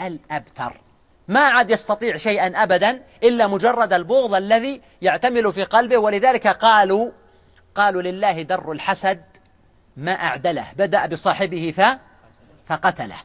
[0.01, 0.82] الأبتر.
[1.28, 5.97] ما عاد يستطيع شيئا أبدا إلا مجرد البغض الذي يعتمل في قلبه.
[5.97, 7.12] ولذلك قالوا
[7.76, 9.22] قالوا لله در الحسد
[9.97, 10.66] ما أعدله.
[10.78, 11.82] بدأ بصاحبه ف
[12.68, 13.16] فقتله.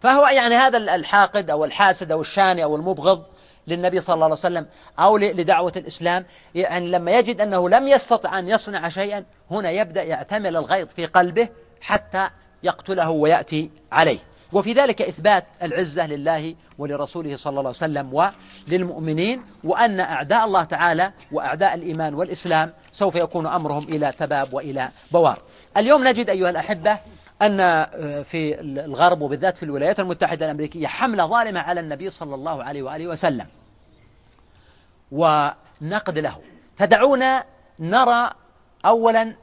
[0.00, 3.24] فهو يعني هذا الحاقد أو الحاسد أو الشاني أو المبغض
[3.66, 4.66] للنبي صلى الله عليه وسلم
[4.98, 6.26] أو لدعوة الإسلام.
[6.54, 11.48] يعني لما يجد أنه لم يستطع أن يصنع شيئا هنا يبدأ يعتمل الغيظ في قلبه
[11.80, 12.30] حتى
[12.64, 14.18] يقتله ويأتي عليه.
[14.52, 18.30] وفي ذلك إثبات العزة لله ولرسوله صلى الله عليه وسلم
[18.68, 25.42] وللمؤمنين وأن أعداء الله تعالى وأعداء الإيمان والإسلام سوف يكون أمرهم إلى تباب وإلى بوار
[25.76, 26.98] اليوم نجد أيها الأحبة
[27.42, 27.86] أن
[28.22, 33.06] في الغرب وبالذات في الولايات المتحدة الأمريكية حملة ظالمة على النبي صلى الله عليه وآله
[33.06, 33.46] وسلم.
[35.12, 36.38] ونقد له.
[36.76, 37.44] فدعونا
[37.80, 38.30] نرى
[38.86, 39.34] أولا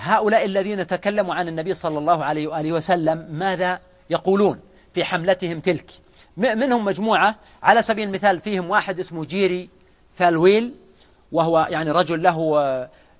[0.00, 3.80] هؤلاء الذين تكلموا عن النبي صلى الله عليه وآله وسلم ماذا
[4.10, 4.60] يقولون
[4.92, 5.90] في حملتهم تلك؟
[6.36, 9.68] منهم مجموعة على سبيل المثال فيهم واحد اسمه جيري
[10.10, 10.74] فالويل
[11.32, 12.58] وهو يعني رجل له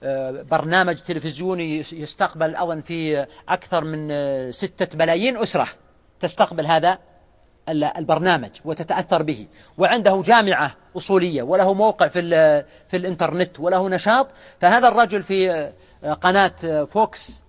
[0.03, 5.69] آه، برنامج تلفزيوني يستقبل أظن في أكثر من آه، ستة ملايين أسرة
[6.21, 6.99] تستقبل هذا
[7.71, 9.47] البرنامج وتتأثر به.
[9.79, 12.23] وعنده جامعة أصولية وله موقع في,
[12.89, 14.29] في الإنترنت وله نشاط.
[14.61, 15.51] فهذا الرجل في
[16.05, 17.43] آه، قناة فوكس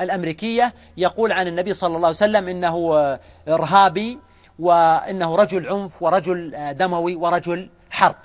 [0.00, 3.18] الأمريكية يقول عن النبي صلى الله عليه وسلم إنه
[3.48, 4.18] إرهابي
[4.58, 8.16] وإنه رجل عنف ورجل دموي ورجل حرب.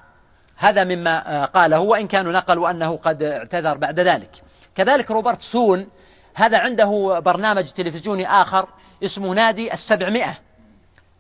[0.58, 4.32] هذا مما قاله وإن كانوا نقلوا أنه قد اعتذر بعد ذلك.
[4.76, 5.88] كذلك روبرتسون
[6.36, 8.68] هذا عنده برنامج تلفزيوني آخر
[9.04, 10.38] اسمه نادي السبعمائة.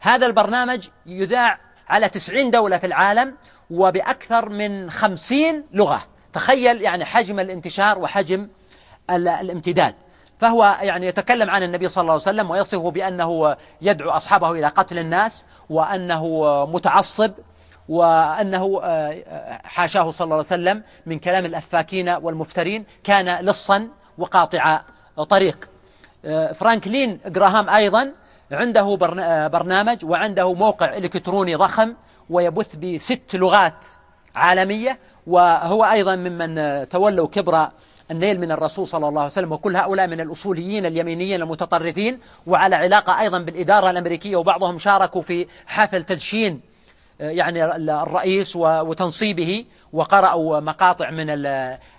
[0.03, 3.35] هذا البرنامج يذاع على تسعين دولة في العالم
[3.69, 6.03] وبأكثر من خمسين لغة.
[6.33, 8.47] تخيل يعني حجم الانتشار وحجم
[9.09, 9.95] الامتداد.
[10.39, 14.99] فهو يعني يتكلم عن النبي صلى الله عليه وسلم ويصفه بأنه يدعو أصحابه إلى قتل
[14.99, 16.25] الناس وأنه
[16.65, 17.31] متعصب
[17.89, 22.85] وأنه آه، حاشاه صلى الله عليه وسلم من كلام الأفاكين والمفترين.
[23.03, 23.87] كان لصا
[24.17, 24.81] وقاطع
[25.29, 25.69] طريق.
[26.25, 28.13] آه، فرانكلين جراهام أيضا
[28.53, 31.93] عنده آه، برنامج وعنده موقع إلكتروني ضخم
[32.29, 33.85] ويبث بست لغات
[34.35, 37.67] عالمية وهو أيضا ممن تولوا كبر
[38.11, 43.19] النيل من الرسول صلى الله عليه وسلم وكل هؤلاء من الأصوليين اليمينيين المتطرفين وعلى علاقة
[43.19, 46.61] أيضا بالإدارة الأمريكيية وبعضهم شاركوا في حفل تدشين
[47.19, 47.65] يعني
[48.03, 51.25] الرئيس وتنصيبه وقرأوا مقاطع من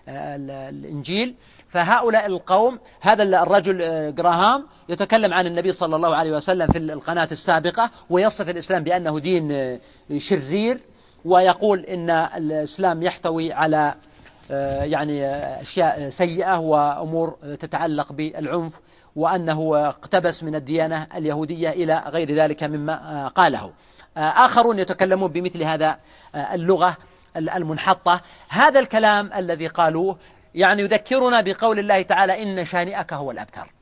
[0.09, 1.34] الإنجيل.
[1.75, 7.29] فهؤلاء القوم هذا الرجل آه، جراهام يتكلم عن النبي صلى الله عليه وسلم في القناة
[7.33, 9.81] السابقة ويصف الإسلام بأنه دين آه،
[10.16, 10.81] شرير
[11.25, 13.95] ويقول إن الإسلام يحتوي على
[14.51, 15.27] آه، يعني
[15.61, 18.81] أشياء سيئة وأمور تتعلق بالعنف
[19.16, 23.72] وأنه اقتبس من الديانة اليهودية إلى غير ذلك مما قاله.
[24.16, 25.99] آخرون يتكلمون بمثل هذا
[26.35, 26.97] اللغة
[27.37, 28.20] المنحطة.
[28.49, 30.16] هذا الكلام الذي قالوه
[30.55, 33.72] يعني يذكرنا بقول الله تعالى إن شانئك هو الأبتر.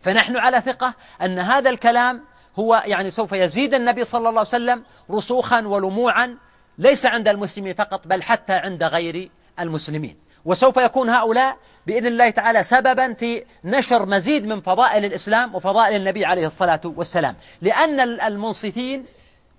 [0.00, 2.24] فنحن على ثقة أن هذا الكلام
[2.56, 6.36] هو يعني سوف يزيد النبي صلى الله عليه وسلم رسوخا ولموعا
[6.78, 9.30] ليس عند المسلمين فقط بل حتى عند غير
[9.60, 10.16] المسلمين.
[10.44, 16.24] وسوف يكون هؤلاء بإذن الله تعالى سببا في نشر مزيد من فضائل الإسلام وفضائل النبي
[16.24, 17.36] عليه الصلاة والسلام.
[17.62, 19.04] لأن المنصفين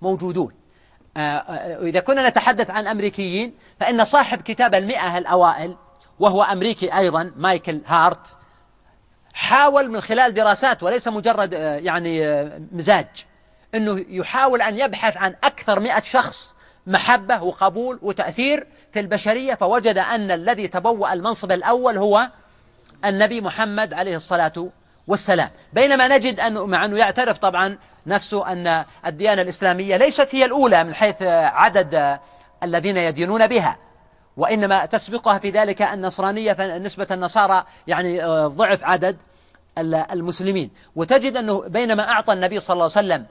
[0.02, 0.52] موجودون.
[1.16, 5.76] آه، آه، إذا كنا نتحدث عن أمريكيين فإن صاحب كتاب المئة الأوائل
[6.20, 8.36] وهو أمريكي أيضا مايكل هارت
[9.34, 13.06] حاول من خلال دراسات وليس مجرد آه، يعني مزاج
[13.74, 16.48] أنه يحاول أن يبحث عن أكثر مئة شخص
[16.86, 22.28] محبة وقبول وتأثير في البشرية فوجد أن الذي تبوأ المنصب الأول هو
[23.04, 24.68] النبي محمد عليه الصلاة
[25.06, 25.50] والسلام.
[25.72, 30.94] بينما نجد أنه مع أنه يعترف طبعا نفسه أن الديانة الإسلامية ليست هي الأولى من
[30.94, 32.18] حيث عدد
[32.62, 33.76] الذين يدينون بها.
[34.36, 39.16] وإنما تسبقها في ذلك النصرانية فنسبة النصارى يعني آه، ضعف عدد
[40.12, 40.70] المسلمين.
[40.96, 43.26] وتجد أنه بينما أعطى النبي صلى الله عليه وسلم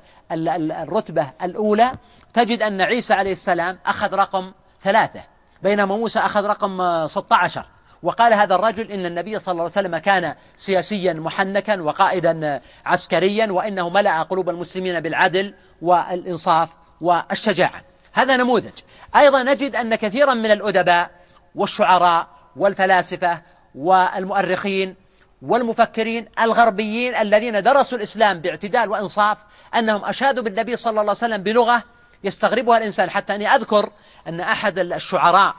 [0.72, 1.92] الرتبة الأولى
[2.34, 4.52] تجد أن عيسى عليه السلام أخذ رقم
[4.84, 5.22] ثلاثة
[5.64, 7.66] بينما موسى أخذ رقم 16
[8.04, 13.90] وقال هذا الرجل إن النبي صلى الله عليه وسلم كان سياسيا محنكا وقائدا عسكريا وإنه
[13.90, 16.70] ملأ قلوب المسلمين بالعدل والإنصاف
[17.02, 17.84] والشجاعة.
[18.14, 18.80] هذا نموذج.
[19.16, 21.12] أيضا نجد أن كثيرا من الأدباء
[21.56, 23.42] والشعراء والفلاسفة
[23.76, 24.96] والمؤرخين
[25.42, 29.38] والمفكرين الغربيين الذين درسوا الإسلام باعتدال وإنصاف
[29.76, 31.84] أنهم أشادوا بالنبي صلى الله عليه وسلم بلغة
[32.24, 33.10] يستغربها الإنسان.
[33.10, 33.90] حتى أني أذكر
[34.28, 35.56] أن أحد الشعراء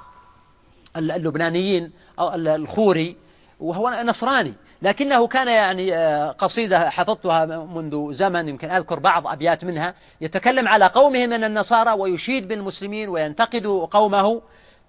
[0.97, 3.17] اللبنانيين الخوري
[3.61, 9.95] وهو نصراني لكنه كان يعني آه، قصيدة حفظتها منذ زمن يمكن أذكر بعض أبيات منها
[10.21, 14.43] يتكلم على قومه من النصارى ويشيد بالمسلمين وينتقد قومه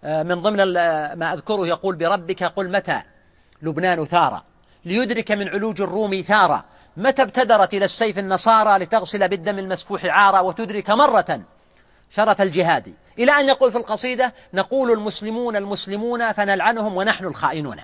[0.03, 0.73] آه، من ضمن
[1.13, 3.01] ما أذكره يقول بربك قل متى
[3.61, 4.43] لبنان ثارة
[4.85, 6.65] ليدرك من علوج الروم ثارة
[6.97, 11.41] متى ابتدرت إلى السيف النصارى لتغسل بالدم المسفوح عارا وتدرك مرة
[12.09, 17.77] شرف الجهاد؟ إلى أن يقول في القصيدة نقول المسلمون المسلمون فنلعنهم ونحن الخائنون.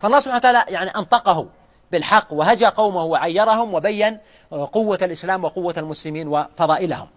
[0.00, 1.48] فالله سبحانه وتعالى يعني أنطقه
[1.92, 4.18] بالحق وهجى قومه وعيرهم وبين
[4.50, 7.08] قوة الإسلام وقوة المسلمين وفضائلهم.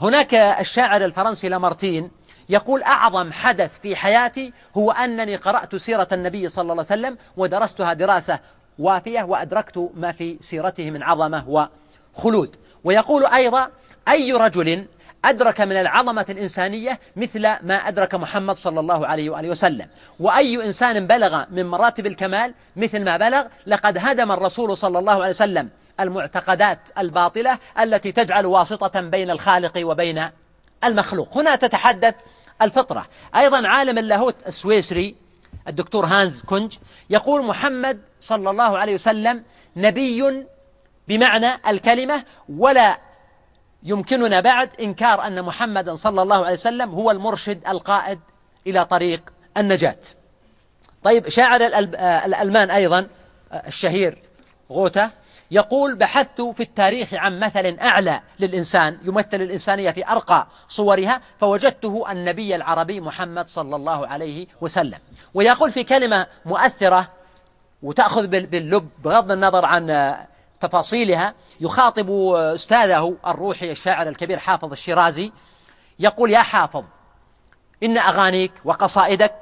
[0.00, 2.10] هناك الشاعر الفرنسي لامارتين
[2.48, 7.92] يقول أعظم حدث في حياتي هو أنني قرأت سيرة النبي صلى الله عليه وسلم ودرستها
[7.92, 8.38] دراسة
[8.78, 11.68] وافية وأدركت ما في سيرته من عظمة
[12.16, 12.56] وخلود.
[12.84, 13.68] ويقول أيضا
[14.08, 14.86] أي رجل
[15.24, 19.88] أدرك من العظمة الإنسانية مثل ما أدرك محمد صلى الله عليه وآله وسلم.
[20.20, 25.30] وأي إنسان بلغ من مراتب الكمال مثل ما بلغ لقد هدم الرسول صلى الله عليه
[25.30, 25.68] وسلم
[26.00, 30.28] المعتقدات الباطلة التي تجعل واسطة بين الخالق وبين
[30.84, 31.36] المخلوق.
[31.36, 32.14] هنا تتحدث
[32.62, 33.06] الفطرة.
[33.36, 35.14] أيضا عالم اللاهوت السويسري
[35.68, 36.76] الدكتور هانز كونج
[37.10, 39.42] يقول محمد صلى الله عليه وسلم
[39.76, 40.44] نبي
[41.08, 42.98] بمعنى الكلمة ولا
[43.84, 48.20] يمكننا بعد إنكار أن محمدا صلى الله عليه وسلم هو المرشد القائد
[48.66, 49.98] إلى طريق النجاة.
[51.02, 51.60] طيب شاعر
[52.26, 53.06] الألمان أيضا
[53.54, 54.18] الشهير
[54.70, 55.10] غوتا
[55.50, 62.56] يقول بحثت في التاريخ عن مثل أعلى للإنسان يمثل الإنسانية في أرقى صورها فوجدته النبي
[62.56, 64.98] العربي محمد صلى الله عليه وسلم.
[65.34, 67.08] ويقول في كلمة مؤثرة
[67.82, 70.16] وتأخذ باللب بغض النظر عن
[70.64, 75.32] تفاصيلها يخاطب أستاذه الروحي الشاعر الكبير حافظ الشيرازي
[75.98, 76.84] يقول يا حافظ
[77.82, 79.34] إن أغانيك وقصائدك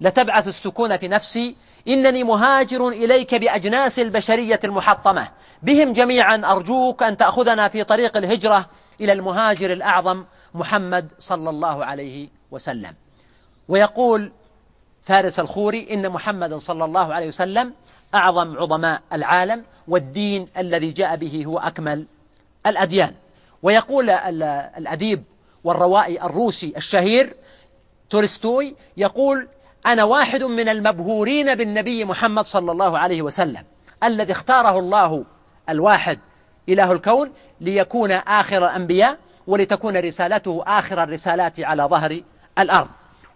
[0.00, 1.56] لتبعث السكون في نفسي
[1.88, 5.28] إنني مهاجر إليك بأجناس البشرية المحطمة.
[5.62, 8.68] بهم جميعا أرجوك أن تأخذنا في طريق الهجرة
[9.00, 12.94] إلى المهاجر الأعظم محمد صلى الله عليه وسلم.
[13.68, 14.32] ويقول
[15.02, 17.72] فارس الخوري إن محمد صلى الله عليه وسلم
[18.14, 22.06] أعظم عظماء العالم والدين الذي جاء به هو أكمل
[22.66, 23.14] الأديان.
[23.62, 25.22] ويقول الأديب
[25.64, 27.34] والروائي الروسي الشهير
[28.10, 29.48] تولستوي يقول
[29.86, 33.64] أنا واحد من المبهورين بالنبي محمد صلى الله عليه وسلم
[34.04, 35.24] الذي اختاره الله
[35.68, 36.18] الواحد
[36.68, 42.20] إله الكون ليكون آخر الأنبياء ولتكون رسالته آخر الرسالات على ظهر
[42.58, 42.88] الأرض.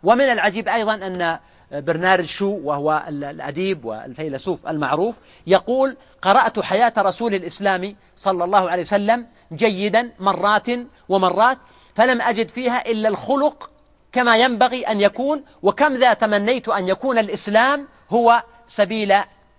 [0.03, 1.39] ومن العجيب أيضا أن
[1.81, 9.27] برنارد شو وهو الأديب والفيلسوف المعروف يقول قرأت حياة رسول الإسلام صلى الله عليه وسلم
[9.53, 10.67] جيدا مرات
[11.09, 11.59] ومرات
[11.95, 13.71] فلم أجد فيها إلا الخلق
[14.13, 19.15] كما ينبغي أن يكون وكم ذا تمنيت أن يكون الإسلام هو سبيل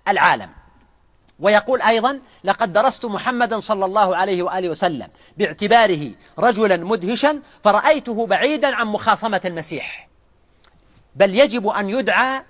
[0.08, 0.50] العالم.
[1.40, 5.08] ويقول أيضا لقد درست محمدا صلى الله عليه وآله وسلم
[5.38, 10.05] باعتباره رجلا مدهشا فرأيته بعيدا عن مخاصمة المسيح.
[11.16, 12.42] بل يجب أن يدعى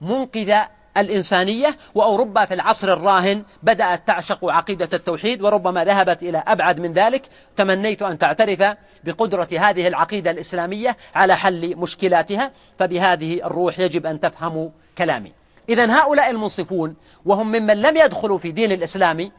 [0.00, 0.54] منقذ
[0.96, 3.42] الإنسانية وأوروبا في العصر الراهن.
[3.62, 7.22] بدأت تعشق عقيدة التوحيد وربما ذهبت إلى أبعد من ذلك.
[7.56, 14.70] تمنيت أن تعترف بقدرة هذه العقيدة الإسلامية على حل مشكلاتها فبهذه الروح يجب أن تفهموا
[14.98, 15.32] كلامي.
[15.68, 19.30] إذا هؤلاء المنصفون وهم ممن لم يدخلوا في دين الإسلام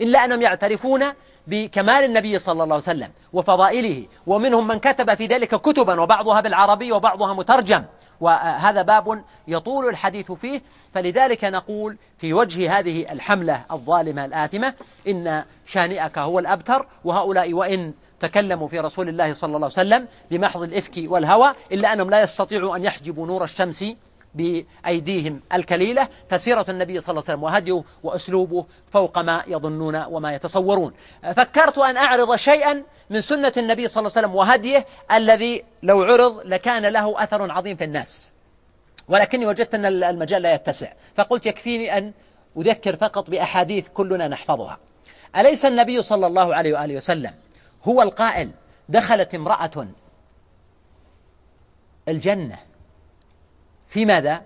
[0.00, 1.04] إلا أنهم يعترفون
[1.48, 6.92] بكمال النبي صلى الله عليه وسلم وفضائله ومنهم من كتب في ذلك كتبا وبعضها بالعربي
[6.92, 7.84] وبعضها مترجم.
[8.20, 10.62] وهذا باب يطول الحديث فيه.
[10.94, 14.74] فلذلك نقول في وجه هذه الحملة الظالمة الآثمة
[15.08, 20.62] إن شانئك هو الأبتر وهؤلاء وإن تكلموا في رسول الله صلى الله عليه وسلم بمحض
[20.62, 23.84] الإفك والهوى إلا أنهم لا يستطيعوا أن يحجبوا نور الشمس
[24.34, 30.92] بأيديهم الكليلة فسيرة النبي صلى الله عليه وسلم وهديه وأسلوبه فوق ما يظنون وما يتصورون.
[31.36, 36.40] فكرت أن أعرض شيئا من سنة النبي صلى الله عليه وسلم وهديه الذي لو عرض
[36.44, 38.32] لكان له أثر عظيم في الناس.
[39.08, 40.92] ولكني وجدت أن المجال لا يتسع.
[41.14, 42.12] فقلت يكفيني أن
[42.56, 44.78] أذكر فقط بأحاديث كلنا نحفظها.
[45.36, 47.34] أليس النبي صلى الله عليه وآله وسلم
[47.84, 48.50] هو القائل
[48.88, 49.88] دخلت امرأة
[52.08, 52.58] الجنة
[53.88, 54.42] في ماذا؟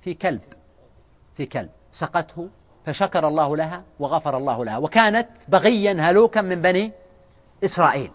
[0.00, 0.40] في كلب.
[1.34, 1.70] في كلب.
[1.92, 2.48] سقته
[2.84, 4.78] فشكر الله لها وغفر الله لها.
[4.78, 6.92] وكانت بغيا هلوكا من بني
[7.64, 8.10] إسرائيل.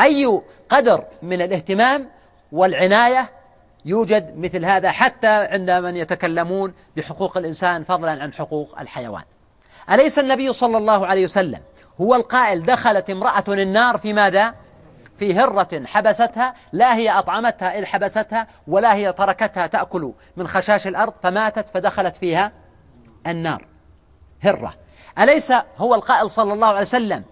[0.00, 2.08] أي قدر من الاهتمام
[2.52, 3.30] والعناية
[3.84, 9.22] يوجد مثل هذا حتى عند من يتكلمون بحقوق الإنسان فضلا عن حقوق الحيوان.
[9.90, 11.60] أليس النبي صلى الله عليه وسلم
[12.00, 14.54] هو القائل دخلت امرأة النار في ماذا؟
[15.16, 21.12] في هرة حبستها لا هي أطعمتها إذ حبستها ولا هي تركتها تأكل من خشاش الأرض
[21.22, 22.52] فماتت فدخلت فيها
[23.26, 23.66] النار.
[24.42, 24.74] هرة.
[25.18, 27.24] أليس هو القائل صلى الله عليه وسلم؟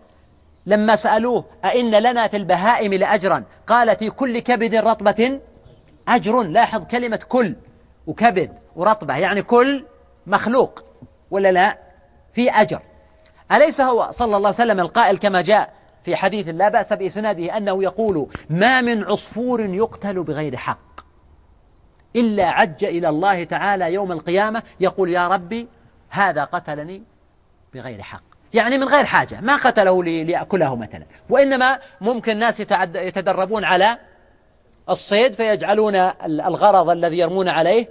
[0.67, 5.41] لما سألوه أئن لنا في البهائم لأجرا؟ قال في كل كبد رطبة
[6.09, 6.43] أجر.
[6.43, 7.57] لاحظ كلمة كل
[8.07, 9.87] وكبد ورطبة يعني كل
[10.27, 10.85] مخلوق
[11.31, 11.79] ولا لا؟
[12.33, 12.81] في أجر.
[13.53, 17.83] أليس هو صلى الله عليه وسلم القائل كما جاء في حديث لا بأس بإسناده أنه
[17.83, 21.01] يقول ما من عصفور يقتل بغير حق
[22.17, 25.69] إلا عج إلى الله تعالى يوم القيامة يقول يا ربي
[26.09, 27.03] هذا قتلني
[27.75, 28.23] بغير حق
[28.55, 32.61] يعني من غير حاجة ما قتله ليأكله مثلا وإنما ممكن ناس
[32.95, 33.99] يتدربون على
[34.89, 35.95] الصيد فيجعلون
[36.25, 37.89] الغرض الذي يرمون عليه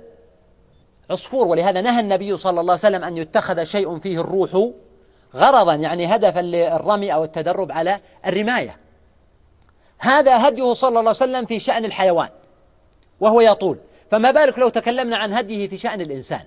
[1.10, 4.72] عصفور ولهذا نهى النبي صلى الله عليه وسلم أن يتخذ شيء فيه الروح
[5.36, 8.78] غرضا يعني هدفا للرمي أو التدرب على الرماية.
[10.00, 12.30] هذا هديه صلى الله عليه وسلم في شأن الحيوان
[13.20, 13.78] وهو يطول.
[14.10, 16.44] فما بالك لو تكلمنا عن هديه في شأن الإنسان؟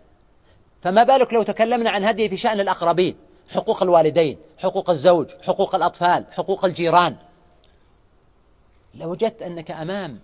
[0.82, 3.16] فما بالك لو تكلمنا عن هديه في شأن الأقربين؟
[3.48, 7.16] حقوق الوالدين حقوق الزوج حقوق الأطفال حقوق الجيران.
[8.94, 10.18] لوجدت أنك أمام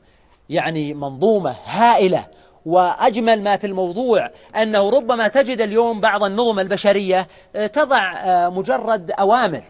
[0.50, 2.26] يعني منظومة هائلة
[2.66, 9.10] وأجمل ما في الموضوع أنه ربما تجد اليوم بعض النظم البشرية آه، تضع آه، مجرد
[9.10, 9.62] أوامر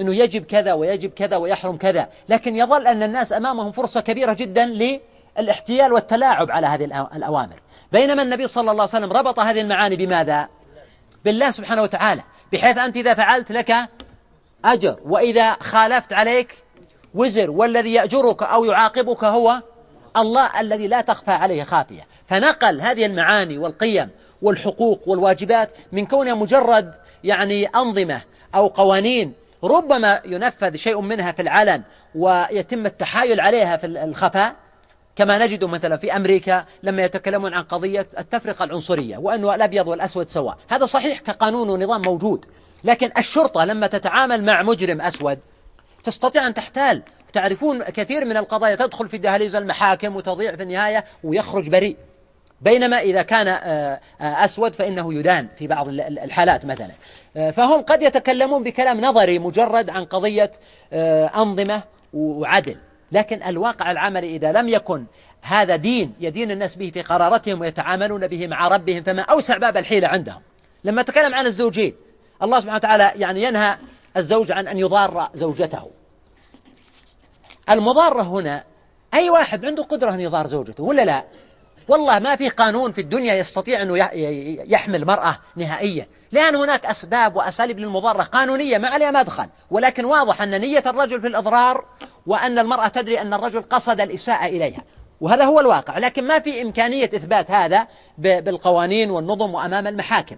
[0.00, 4.98] أنه يجب كذا ويجب كذا ويحرم كذا لكن يظل أن الناس أمامهم فرصة كبيرة جدا
[5.36, 6.84] للاحتيال والتلاعب على هذه
[7.16, 7.60] الأوامر
[7.92, 10.48] بينما النبي صلى الله عليه وسلم ربط هذه المعاني بماذا؟
[11.24, 12.22] بالله سبحانه وتعالى
[12.52, 13.74] بحيث أنت إذا فعلت لك
[14.64, 16.64] أجر وإذا خالفت عليك
[17.14, 19.62] وزر والذي يأجرك أو يعاقبك هو
[20.16, 22.06] الله الذي لا تخفى عليه خافية.
[22.26, 24.08] فنقل هذه المعاني والقيم
[24.42, 26.94] والحقوق والواجبات من كونها مجرد
[27.24, 28.20] يعني أنظمة
[28.54, 29.32] أو قوانين
[29.64, 31.82] ربما ينفذ شيء منها في العلن
[32.14, 34.54] ويتم التحايل عليها في الخفاء.
[35.16, 40.58] كما نجد مثلا في أمريكا لما يتكلمون عن قضية التفرقة العنصرية وأنه الأبيض والأسود سواء.
[40.68, 42.46] هذا صحيح كقانون ونظام موجود
[42.84, 45.38] لكن الشرطة لما تتعامل مع مجرم أسود
[46.04, 47.02] تستطيع أن تحتال
[47.34, 51.96] تعرفون كثير من القضايا تدخل في دهاليز المحاكم وتضيع في النهاية ويخرج بريء.
[52.60, 56.90] بينما إذا كان آه، آه، أسود فإنه يدان في بعض الحالات مثلا.
[57.36, 60.52] آه، فهم قد يتكلمون بكلام نظري مجرد عن قضية
[61.36, 61.82] أنظمة
[62.12, 62.76] وعدل.
[63.12, 65.04] لكن الواقع العملي إذا لم يكن
[65.42, 70.08] هذا دين يدين الناس به في قرارتهم ويتعاملون به مع ربهم فما أوسع باب الحيلة
[70.08, 70.42] عندهم.
[70.84, 71.94] لما تكلم عن الزوجين
[72.42, 73.76] الله سبحانه وتعالى يعني ينهى
[74.16, 75.90] الزوج عن أن يضار زوجته.
[77.70, 78.64] المضارة هنا
[79.14, 81.24] أي واحد عنده قدرة أن يضار زوجته ولا لا؟
[81.88, 83.96] والله ما في قانون في الدنيا يستطيع أنه
[84.72, 86.06] يحمل المرأة نهائيا.
[86.32, 91.26] لأن هناك أسباب وأساليب للمضارة قانونية ما عليها مدخل ولكن واضح أن نية الرجل في
[91.26, 91.84] الإضرار
[92.26, 94.84] وأن المرأة تدري أن الرجل قصد الإساءة إليها.
[95.20, 95.98] وهذا هو الواقع.
[95.98, 97.86] لكن ما في إمكانية إثبات هذا
[98.18, 100.36] بالقوانين والنظم وأمام المحاكم.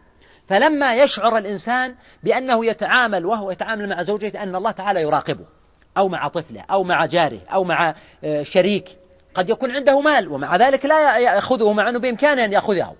[0.48, 5.55] فلما يشعر الإنسان بأنه يتعامل وهو يتعامل مع زوجته أن الله تعالى يراقبه.
[5.96, 7.94] أو مع طفله أو مع جاره أو مع
[8.24, 8.88] آه، شريك.
[9.34, 12.94] قد يكون عنده مال ومع ذلك لا يأخذه مع أنه بإمكانه أن يأخذه.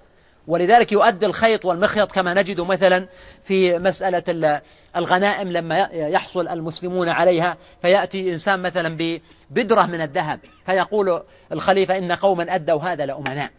[0.47, 3.07] ولذلك يؤدي الخيط والمخيط كما نجد مثلا
[3.43, 4.61] في مسألة
[4.97, 7.57] الغنائم لما يحصل المسلمون عليها.
[7.83, 9.21] فيأتي إنسان مثلا
[9.51, 11.23] ببدرة من الذهب فيقول
[11.53, 13.51] الخليفة إن قوما أدوا هذا لأمناء.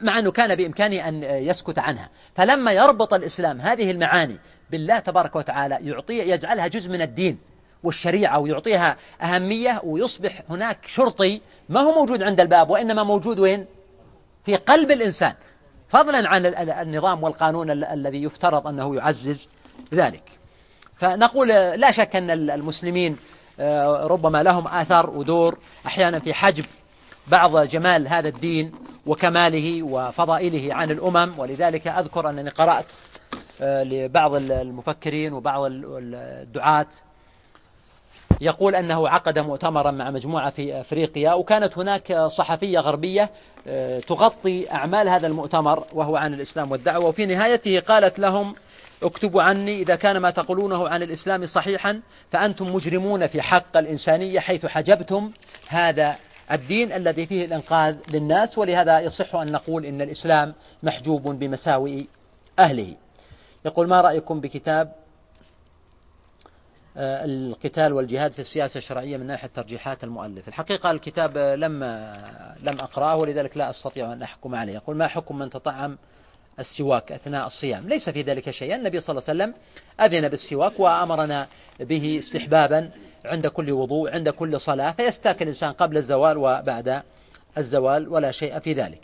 [0.00, 2.08] مع أنه كان بإمكانه أن يسكت عنها.
[2.34, 4.38] فلما يربط الإسلام هذه المعاني
[4.70, 7.49] بالله تبارك وتعالى يعطي يجعلها جزء من الدين.
[7.82, 13.66] والشريعة ويعطيها أهمية ويصبح هناك شرطي ما هو موجود عند الباب وإنما موجود وين؟
[14.44, 15.34] في قلب الإنسان.
[15.88, 19.48] فضلا عن النظام والقانون الذي يفترض أنه يعزز
[19.94, 20.24] ذلك.
[20.94, 23.16] فنقول لا شك أن المسلمين
[23.60, 25.58] آه، ربما لهم آثار ودور.
[25.86, 26.64] أحيانا في حجب
[27.26, 28.72] بعض جمال هذا الدين
[29.06, 31.32] وكماله وفضائله عن الأمم.
[31.38, 32.86] ولذلك أذكر أنني قرأت
[33.60, 36.86] آه، لبعض المفكرين وبعض الدعاة
[38.40, 43.30] يقول أنه عقد مؤتمرا مع مجموعة في أفريقيا وكانت هناك صحفية غربية
[43.66, 47.04] آه، تغطي أعمال هذا المؤتمر وهو عن الإسلام والدعوة.
[47.04, 48.54] وفي نهايته قالت لهم
[49.02, 52.00] اكتبوا عني إذا كان ما تقولونه عن الإسلام صحيحا
[52.32, 55.30] فأنتم مجرمون في حق الإنسانية حيث حجبتم
[55.68, 56.16] هذا
[56.52, 58.58] الدين الذي فيه الإنقاذ للناس.
[58.58, 62.04] ولهذا يصح أن نقول إن الإسلام محجوب بمساوئ
[62.58, 62.94] أهله.
[63.64, 64.99] يقول ما رأيكم بكتاب
[66.96, 70.48] القتال والجهاد في السياسة الشرعية من ناحية ترجيحات المؤلف.
[70.48, 71.84] الحقيقة الكتاب لم
[72.62, 74.72] لم أقرأه ولذلك لا أستطيع أن أحكم عليه.
[74.74, 75.98] يقول ما حكم من تطعم
[76.58, 78.74] السواك أثناء الصيام؟ ليس في ذلك شيء.
[78.74, 79.54] النبي صلى الله عليه وسلم
[80.00, 81.48] أذن بالسواك وأمرنا
[81.80, 82.90] به استحبابا
[83.24, 87.02] عند كل وضوء عند كل صلاة فيستاك الإنسان قبل الزوال وبعد
[87.58, 89.00] الزوال ولا شيء في ذلك.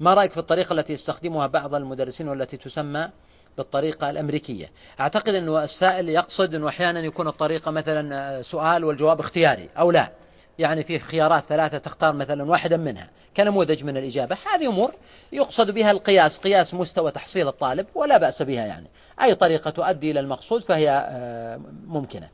[0.00, 3.08] ما رأيك في الطريقة التي يستخدمها بعض المدرسين والتي تسمى
[3.56, 4.70] بالطريقة الأمريكية.
[5.00, 10.12] أعتقد أنه السائل يقصد أنه أحيانا يكون الطريقة مثلا سؤال والجواب اختياري أو لا.
[10.58, 13.10] يعني في خيارات ثلاثة تختار مثلا واحدا منها.
[13.36, 14.36] كنموذج من الإجابة.
[14.54, 14.92] هذه أمور
[15.32, 18.86] يقصد بها القياس قياس مستوى تحصيل الطالب ولا بأس بها يعني.
[19.22, 22.28] أي طريقة تؤدي إلى المقصود فهي آه، ممكنة.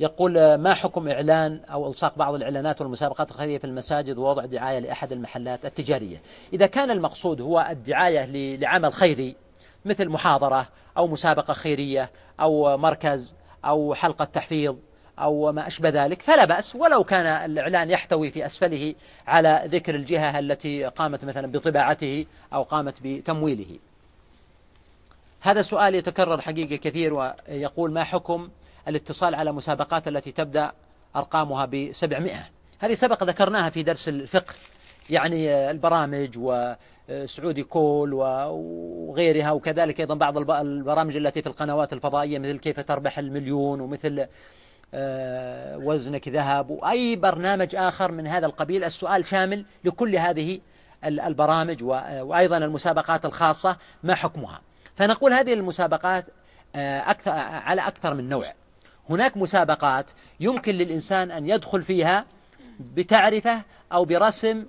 [0.00, 5.12] يقول ما حكم إعلان أو إلصاق بعض الإعلانات والمسابقات الخيرية في المساجد ووضع دعاية لأحد
[5.12, 6.22] المحلات التجارية؟
[6.52, 9.36] إذا كان المقصود هو الدعاية لعمل خيري
[9.84, 13.34] مثل محاضرة أو مسابقة خيرية أو مركز
[13.64, 14.76] أو حلقة تحفيظ
[15.18, 16.76] أو ما أشبه ذلك فلا بأس.
[16.76, 18.94] ولو كان الإعلان يحتوي في أسفله
[19.26, 23.78] على ذكر الجهة التي قامت مثلا بطباعته أو قامت بتمويله.
[25.40, 28.48] هذا سؤال يتكرر حقيقة كثير ويقول ما حكم
[28.88, 30.72] الاتصال على مسابقات التي تبدأ
[31.16, 32.46] أرقامها بسبعمائة
[32.78, 34.54] هذه سبق ذكرناها في درس الفقه
[35.10, 42.80] يعني البرامج وسعودي كول وغيرها وكذلك أيضا بعض البرامج التي في القنوات الفضائية مثل كيف
[42.80, 44.26] تربح المليون ومثل
[44.94, 48.84] آه، وزنك ذهب وأي برنامج آخر من هذا القبيل.
[48.84, 50.60] السؤال شامل لكل هذه
[51.04, 51.84] البرامج
[52.22, 54.60] وأيضا المسابقات الخاصة ما حكمها؟
[54.94, 56.24] فنقول هذه المسابقات
[56.74, 58.52] آه، أكثر على أكثر من نوع.
[59.10, 62.24] هناك مسابقات يمكن للإنسان أن يدخل فيها
[62.80, 64.64] بتعرفة أو برسم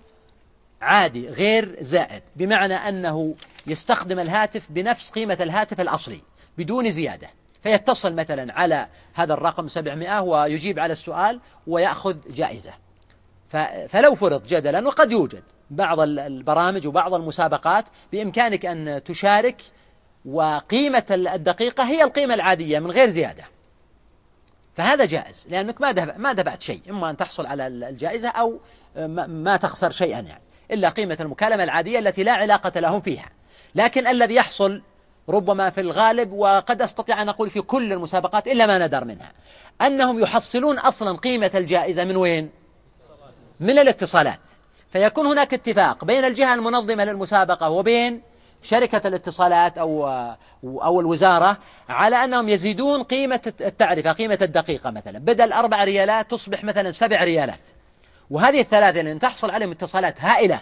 [0.81, 3.35] عادي غير زائد بمعنى أنه
[3.67, 6.21] يستخدم الهاتف بنفس قيمة الهاتف الأصلي
[6.57, 7.27] بدون زيادة.
[7.63, 12.71] فيتصل مثلا على هذا الرقم 700 ويجيب على السؤال ويأخذ جائزة.
[13.87, 19.61] فلو فرض جدلا وقد يوجد بعض البرامج وبعض المسابقات بإمكانك أن تشارك
[20.25, 23.43] وقيمة الدقيقة هي القيمة العادية من غير زيادة.
[24.77, 28.59] فهذا جائز لأنك ما ما دفعت شيء إما أن تحصل على الجائزة أو
[29.27, 30.41] ما تخسر شيئا يعني.
[30.71, 33.29] إلا قيمة المكالمة العادية التي لا علاقة لهم فيها.
[33.75, 34.81] لكن الذي يحصل
[35.29, 39.31] ربما في الغالب وقد أستطيع أن أقول في كل المسابقات إلا ما ندر منها
[39.81, 42.49] أنهم يحصلون أصلا قيمة الجائزة من وين؟
[43.59, 44.49] من الاتصالات.
[44.91, 48.21] فيكون هناك اتفاق بين الجهة المنظمة للمسابقة وبين
[48.61, 50.07] شركة الاتصالات أو
[50.63, 51.57] أو الوزارة
[51.89, 55.19] على أنهم يزيدون قيمة التعرفة قيمة الدقيقة مثلا.
[55.19, 57.67] بدل أربع ريالات تصبح مثلا سبع ريالات.
[58.29, 60.61] وهذه الثلاثة لأن تحصل عليهم اتصالات هائلة.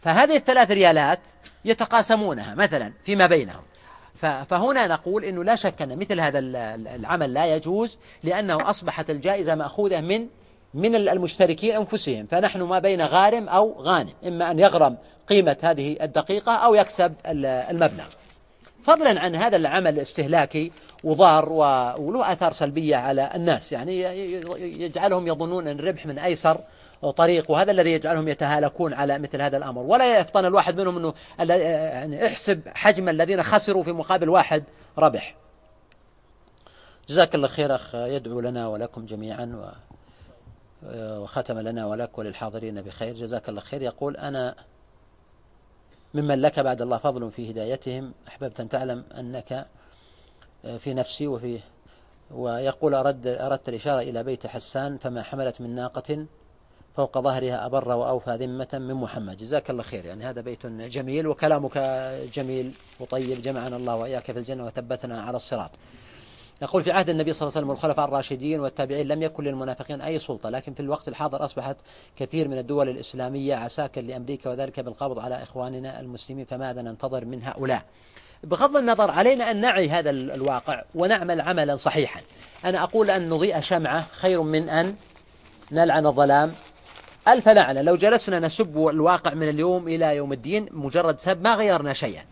[0.00, 1.20] فهذه الثلاث ريالات
[1.64, 3.62] يتقاسمونها مثلا فيما بينهم.
[4.48, 10.00] فهنا نقول أنه لا شك أن مثل هذا العمل لا يجوز لأنه أصبحت الجائزة مأخوذة
[10.00, 10.26] من
[10.74, 12.26] من المشتركين أنفسهم.
[12.26, 14.12] فنحن ما بين غارم أو غانم.
[14.26, 14.96] إما أن يغرم
[15.28, 18.06] قيمة هذه الدقيقة أو يكسب المبلغ.
[18.82, 20.72] فضلا عن هذا العمل الاستهلاكي
[21.04, 21.52] وضار
[21.98, 23.72] وله آثار سلبية على الناس.
[23.72, 24.02] يعني
[24.82, 26.60] يجعلهم يظنون أن الربح من أيسر
[27.16, 29.82] طريق وهذا الذي يجعلهم يتهالكون على مثل هذا الأمر.
[29.82, 34.64] ولا يفطن الواحد منهم أنه يعني احسب حجم الذين خسروا في مقابل واحد
[34.98, 35.34] ربح.
[37.08, 39.72] جزاك الله خير أخ يدعو لنا ولكم جميعا
[40.92, 43.14] وختم لنا ولك وللحاضرين بخير.
[43.14, 43.82] جزاك الله خير.
[43.82, 44.54] يقول أنا
[46.14, 48.12] ممن لك بعد الله فضل في هدايتهم.
[48.28, 49.66] أحببت أن تعلم أنك
[50.78, 51.60] في نفسي وفي
[52.30, 56.26] ويقول أرد أردت الإشارة إلى بيت حسان فما حملت من ناقة
[56.96, 59.36] فوق ظهرها أبر وأوفى ذمة من محمد.
[59.36, 60.04] جزاك الله خير.
[60.04, 61.78] يعني هذا بيت جميل وكلامك
[62.32, 65.70] جميل وطيب جمعنا الله وإياك في الجنة وثبتنا على الصراط.
[66.64, 70.18] يقول في عهد النبي صلى الله عليه وسلم والخلفاء الراشدين والتابعين لم يكن للمنافقين أي
[70.18, 71.76] سلطة لكن في الوقت الحاضر أصبحت
[72.16, 77.82] كثير من الدول الإسلامية عساكر لأمريكا وذلك بالقبض على إخواننا المسلمين فماذا ننتظر من هؤلاء؟
[78.44, 82.20] بغض النظر علينا أن نعي هذا الواقع ونعمل عملا صحيحا.
[82.64, 84.94] أنا أقول أن نضيء شمعة خير من أن
[85.72, 86.52] نلعن الظلام.
[87.28, 87.82] ألف لعنة.
[87.82, 92.24] لو جلسنا نسب الواقع من اليوم إلى يوم الدين مجرد سب ما غيرنا شيئا.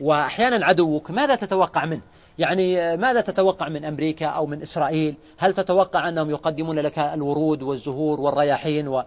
[0.00, 2.02] وأحيانا عدوك ماذا تتوقع منه؟
[2.38, 8.20] يعني ماذا تتوقع من أمريكا أو من إسرائيل؟ هل تتوقع أنهم يقدمون لك الورود والزهور
[8.20, 9.04] والرياحين و...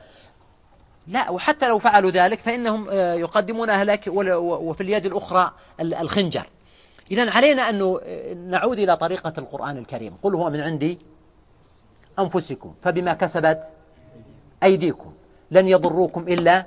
[1.08, 5.52] لا وحتى لو فعلوا ذلك فإنهم آه، يقدمونها لك وفي اليد الأخرى
[5.82, 6.50] الخنجر.
[7.12, 8.00] إذا علينا أن
[8.50, 10.14] نعود إلى طريقة القرآن الكريم.
[10.24, 11.00] قل هو من عندي
[12.20, 13.70] أنفسكم فبما كسبت
[14.64, 15.14] أيديكم
[15.52, 16.66] لن يضروكم إلا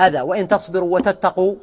[0.00, 1.54] أذى وإن تصبروا وتتقوا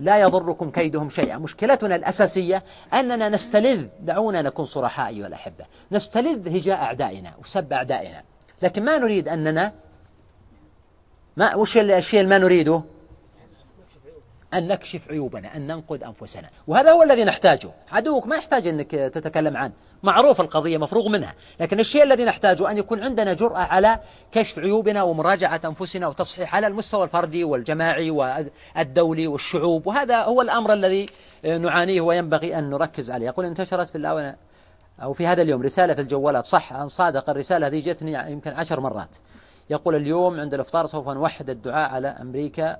[0.00, 1.38] لا يضركم كيدهم شيئا.
[1.38, 2.62] مشكلتنا الأساسية
[2.94, 5.64] أننا نستلذ دعونا نكون صرحاء أيها الأحبة.
[5.92, 8.22] نستلذ هجاء أعدائنا وسب أعدائنا.
[8.62, 9.72] لكن ما نريد أننا
[11.36, 12.82] ما وش الشيء اللي ما نريده؟
[14.56, 16.48] أن نكشف عيوبنا أن ننقد أنفسنا.
[16.66, 17.70] وهذا هو الذي نحتاجه.
[17.92, 19.72] عدوك ما يحتاج أنك تتكلم عنه.
[20.02, 21.34] معروف القضية مفروغ منها.
[21.60, 23.98] لكن الشيء الذي نحتاجه أن يكون عندنا جرأة على
[24.32, 29.86] كشف عيوبنا ومراجعة أنفسنا وتصحيح على المستوى الفردي والجماعي والدولي والشعوب.
[29.86, 31.06] وهذا هو الأمر الذي
[31.44, 33.26] نعانيه وينبغي أن نركز عليه.
[33.26, 34.36] يقول انتشرت في الآونة
[35.02, 36.44] أو في هذا اليوم رسالة في الجوالات.
[36.44, 39.16] صح أن صادق الرسالة هذه جتني يمكن عشر مرات.
[39.70, 42.76] يقول اليوم عند الإفطار سوف نوحد الدعاء على أمريكا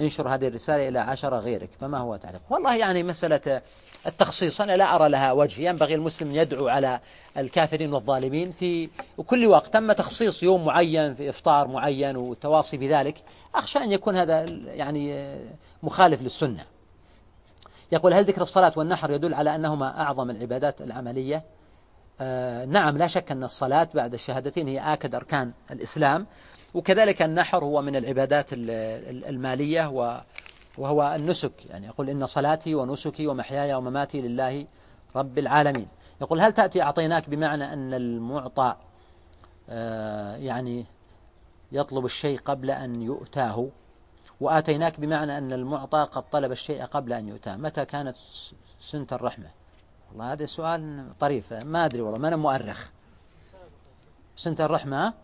[0.00, 3.62] انشر هذه الرسالة إلى عشرة غيرك فما هو تعليق؟ والله يعني مسألة
[4.06, 5.68] التخصيص أنا لا أرى لها وجه.
[5.68, 7.00] ينبغي المسلم يدعو على
[7.36, 8.88] الكافرين والظالمين في
[9.26, 9.72] كل وقت.
[9.72, 13.22] تم تخصيص يوم معين في إفطار معين والتواصي بذلك
[13.54, 15.36] أخشى أن يكون هذا يعني
[15.82, 16.64] مخالف للسنة.
[17.92, 21.44] يقول هل ذكر الصلاة والنحر يدل على أنهما أعظم العبادات العملية؟
[22.20, 26.26] آه نعم لا شك أن الصلاة بعد الشهادتين هي آكد أركان الإسلام.
[26.74, 29.86] وكذلك النحر هو من العبادات المالية
[30.78, 31.66] وهو النسك.
[31.66, 34.66] يعني يقول إن صلاتي ونسكي ومحياي ومماتي لله
[35.16, 35.88] رب العالمين.
[36.20, 38.76] يقول هل تأتي أعطيناك بمعنى أن المعطى
[39.70, 40.86] آه يعني
[41.72, 43.68] يطلب الشيء قبل أن يؤتاه؟
[44.40, 47.56] وآتيناك بمعنى أن المعطى قد طلب الشيء قبل أن يؤتاه.
[47.56, 48.16] متى كانت
[48.80, 49.50] سنة الرحمة؟
[50.10, 52.90] والله هذا سؤال طريف ما أدري والله ما أنا مؤرخ.
[54.36, 55.14] سنة الرحمة؟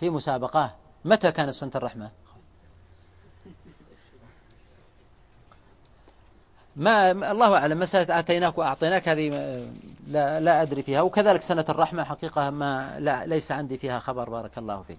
[0.00, 0.74] في مسابقة.
[1.04, 2.10] متى كانت سنة الرحمة؟
[6.76, 9.28] ما الله أعلم مسألة آتيناك وأعطيناك هذه
[10.06, 11.00] لا, لا أدري فيها.
[11.00, 14.98] وكذلك سنة الرحمة حقيقة ما لا ليس عندي فيها خبر بارك الله فيك.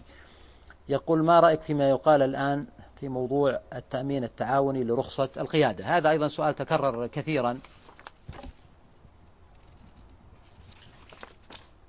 [0.90, 2.65] يقول ما رأيك فيما يقال الآن
[2.99, 7.60] في موضوع التأمين التعاوني لرخصة القيادة؟ هذا أيضا سؤال تكرر كثيرا.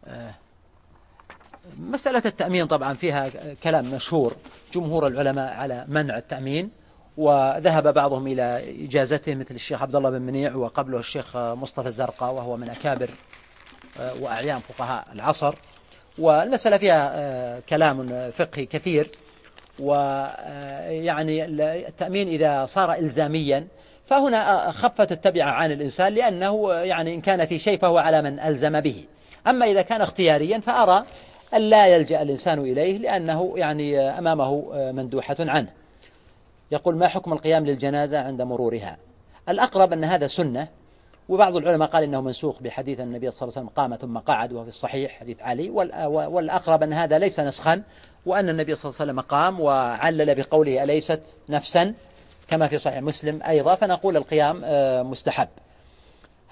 [0.04, 0.34] آه،
[1.78, 3.30] مسألة التأمين طبعا فيها
[3.64, 4.36] كلام مشهور.
[4.74, 6.70] جمهور العلماء على منع التأمين
[7.16, 12.56] وذهب بعضهم إلى إجازته مثل الشيخ عبد الله بن منيع وقبله الشيخ مصطفى الزرقاء وهو
[12.56, 13.10] من أكابر
[14.00, 15.54] آه، وأعيان فقهاء العصر.
[16.18, 19.10] والمسألة فيها آه، كلام فقهي كثير.
[19.78, 21.44] ويعني
[21.88, 23.66] التأمين إذا صار إلزاميا
[24.06, 28.80] فهنا خفت التبعة عن الإنسان لأنه يعني إن كان في شيء فهو على من ألزم
[28.80, 29.04] به.
[29.46, 31.04] أما إذا كان اختياريا فأرى
[31.54, 34.62] أن لا يلجأ الإنسان إليه لأنه يعني أمامه
[34.92, 35.68] مندوحة عنه.
[36.70, 38.98] يقول ما حكم القيام للجنازة عند مرورها؟
[39.48, 40.68] الأقرب أن هذا سنة.
[41.28, 44.62] وبعض العلماء قال إنه منسوخ بحديث النبي صلى الله عليه وسلم قام ثم قعد وهو
[44.62, 45.70] في الصحيح حديث علي.
[46.06, 47.82] والأقرب أن هذا ليس نسخا.
[48.26, 51.94] وأن النبي صلى الله عليه وسلم قام وعلل بقوله أليست نفسا؟
[52.48, 53.74] كما في صحيح مسلم أيضا.
[53.74, 55.48] فنقول القيام آه، مستحب.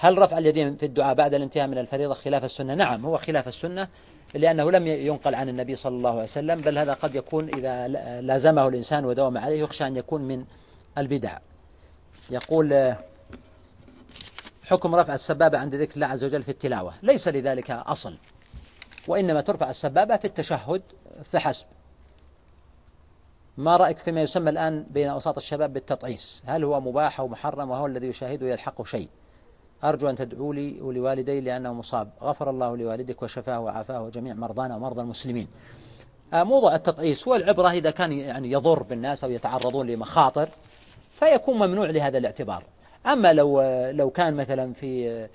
[0.03, 3.89] هل رفع اليدين في الدعاء بعد الانتهاء من الفريضة خلاف السنة؟ نعم هو خلاف السنة
[4.35, 7.89] لأنه لم ينقل عن النبي صلى الله عليه وسلم بل هذا قد يكون إذا
[8.21, 10.45] لازمه الإنسان ودوم عليه يخشى أن يكون من
[10.99, 11.39] البدع.
[12.31, 12.95] يقول
[14.65, 16.95] حكم رفع السبابة عند ذكر الله عز وجل في التلاوة.
[17.03, 18.15] ليس لذلك أصل
[19.09, 20.83] وإنما ترفع السبابة في التشهد
[21.25, 21.67] فحسب
[23.57, 27.87] ما رأيك فيما يسمى الآن بين أوساط الشباب بالتطعيس؟ هل هو مباح أو محرم وهو
[27.87, 29.09] الذي يشاهده يلحقه شيء؟
[29.85, 32.09] أرجو أن تدعوا لي ولوالدي لأنه مصاب.
[32.23, 35.49] غفر الله لوالدك وشفاه وعافاه وجميع مرضانا ومرضى المسلمين.
[36.33, 40.49] آه، موضوع التطعيس والعبرة إذا كان يعني يضر بالناس أو يتعرضون لمخاطر
[41.13, 42.65] فيكون ممنوع لهذا الاعتبار.
[43.07, 45.29] أما لو لو كان مثلا في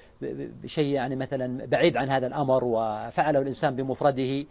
[0.64, 4.46] بشيء يعني مثلا بعيد عن هذا الأمر وفعله الإنسان بمفرده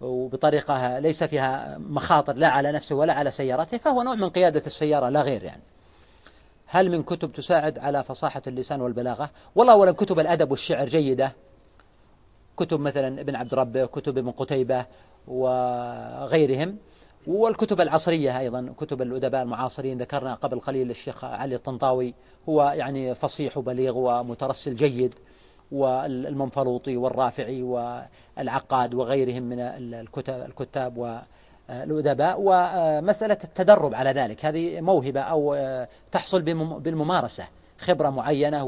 [0.00, 5.08] وبطريقة ليس فيها مخاطر لا على نفسه ولا على سيارته فهو نوع من قيادة السيارة
[5.08, 5.62] لا غير يعني.
[6.66, 11.36] هل من كتب تساعد على فصاحة اللسان والبلاغة؟ والله أولا كتب الأدب والشعر جيدة.
[12.56, 14.86] كتب مثلا ابن عبد ربه كتب ابن قتيبة
[15.28, 16.76] وغيرهم.
[17.26, 19.98] والكتب العصرية أيضا كتب الأدباء المعاصرين.
[19.98, 22.14] ذكرنا قبل قليل الشيخ علي الطنطاوي.
[22.48, 25.14] هو يعني فصيح وبليغ ومترسل جيد.
[25.72, 31.22] والمنفلوطي والرافعي والعقاد وغيرهم من الكتاب, الكتاب
[31.70, 34.44] والأدباء ومسألة التدرب على ذلك.
[34.44, 35.56] هذه موهبة أو
[36.12, 36.42] تحصل
[36.80, 37.44] بالممارسة.
[37.78, 38.64] خبرة معينة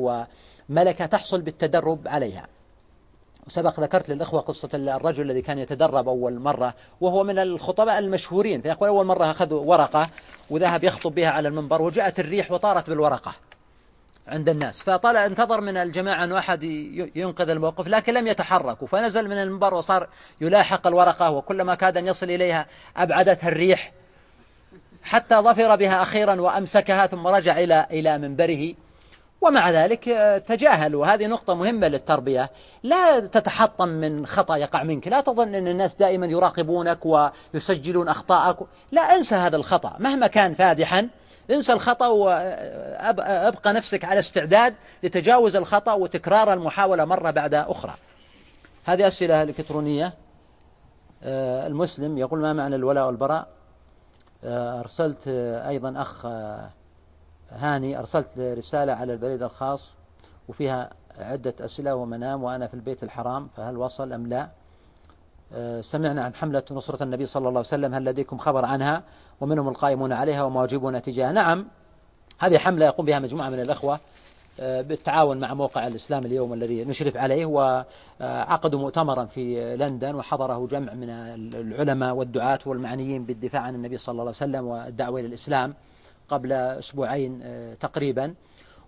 [0.69, 2.47] وملكة تحصل بالتدرب عليها.
[3.47, 8.63] وسبق ذكرت للإخوة قصة الرجل الذي كان يتدرب أول مرة وهو من الخطباء المشهورين.
[8.63, 10.07] فيقول أول مرة أخذ ورقة
[10.51, 13.33] وذهب يخطب بها على المنبر وجاءت الريح وطارت بالورقة.
[14.29, 14.83] عند الناس.
[14.83, 16.63] فطلع انتظر من الجماعة أن أحد
[17.15, 20.09] ينقذ الموقف لكن لم يتحركوا فنزل من المنبر وصار
[20.41, 23.93] يلاحق الورقة وكلما كاد أن يصل إليها أبعدتها الريح
[25.03, 28.75] حتى ظفر بها أخيرا وأمسكها ثم رجع إلى إلى منبره.
[29.41, 31.07] ومع ذلك آه، تجاهلوا.
[31.07, 32.51] هذه نقطة مهمة للتربية.
[32.83, 35.09] لا تتحطم من خطأ يقع منك.
[35.09, 36.99] لا تظن أن الناس دائما يراقبونك
[37.55, 38.57] ويسجلون أخطاءك.
[38.93, 39.97] لا انسى هذا الخطأ.
[39.99, 41.09] مهما كان فادحا
[41.51, 47.95] انسى الخطأ وابقى نفسك على استعداد لتجاوز الخطأ وتكرار المحاولة مرة بعد أخرى.
[48.85, 50.15] هذه أسئلة إلكترونية.
[51.23, 53.49] آه، المسلم يقول ما معنى الولاء والبراء؟
[54.45, 55.29] آه، أرسلت
[55.69, 56.27] أيضا أخ
[57.51, 59.95] هاني أرسلت رسالة على البريد الخاص
[60.49, 64.51] وفيها عدة أسئلة ومنام وأنا في البيت الحرام فهل وصل أم لا؟ آه،
[65.81, 69.03] سمعنا عن حملة نصرة النبي صلى الله عليه وسلم هل لديكم خبر عنها؟
[69.41, 71.33] ومنهم القائمون عليها وما واجبون تجاهها.
[71.33, 71.67] نعم
[72.39, 74.01] هذه حملة يقوم بها مجموعة من الأخوة
[74.61, 80.95] آه، بالتعاون مع موقع الإسلام اليوم الذي نشرف عليه وعقدوا مؤتمرا في لندن وحضره جمع
[80.95, 81.11] من
[81.55, 85.75] العلماء والدعاة والمعنيين بالدفاع عن النبي صلى الله عليه وسلم والدعوة إلى الإسلام
[86.29, 88.35] قبل أسبوعين آه، تقريبا.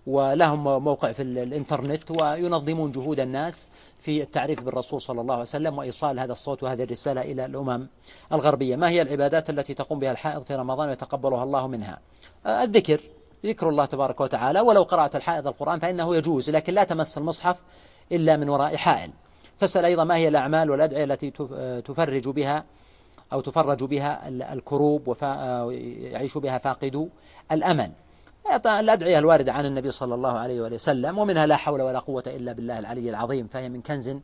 [0.07, 3.67] ولهم موقع في الإنترنت وينظمون جهود الناس
[3.99, 7.87] في التعريف بالرسول صلى الله عليه وسلم وإيصال هذا الصوت وهذه الرسالة إلى الأمم
[8.33, 8.75] الغربية.
[8.75, 11.99] ما هي العبادات التي تقوم بها الحائض في رمضان ويتقبلها الله منها؟
[12.45, 13.01] آه، الذكر
[13.45, 14.59] ذكر الله تبارك وتعالى.
[14.59, 17.59] ولو قرأت الحائض القرآن فإنه يجوز لكن لا تمس المصحف
[18.11, 19.11] إلا من وراء حائل.
[19.59, 21.31] تسأل أيضا ما هي الأعمال والأدعية التي
[21.81, 22.63] تفرج بها
[23.33, 27.09] أو تفرج بها الكروب ويعيش بها فاقدو
[27.51, 27.91] الأمل.
[28.65, 32.79] الأدعية الواردة عن النبي صلى الله عليه وسلم ومنها لا حول ولا قوة إلا بالله
[32.79, 34.15] العلي العظيم فهي من كنز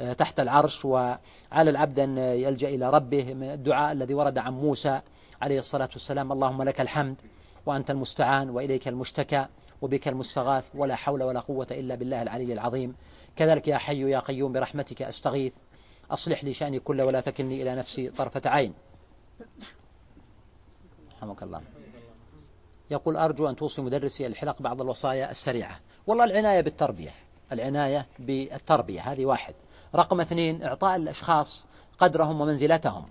[0.00, 1.18] آه، تحت العرش وعلى
[1.52, 5.00] العبد أن يلجأ إلى ربه من الدعاء الذي ورد عن موسى
[5.42, 7.16] عليه الصلاة والسلام اللهم لك الحمد
[7.66, 9.46] وأنت المستعان وإليك المشتكى
[9.82, 12.94] وبك المستغاث ولا حول ولا قوة إلا بالله العلي العظيم.
[13.36, 15.54] كذلك يا حي يا قيوم برحمتك أستغيث
[16.10, 18.74] أصلح لي شأني كله ولا تكلني إلى نفسي طرفة عين.
[21.16, 21.60] رحمك الله.
[22.90, 25.80] يقول أرجو أن توصي مدرسي الحلق بعض الوصايا السريعة.
[26.06, 27.10] والله العناية بالتربية
[27.52, 29.54] العناية بالتربية هذه واحد.
[29.94, 31.66] رقم اثنين إعطاء الأشخاص
[31.98, 33.08] قدرهم ومنزلتهم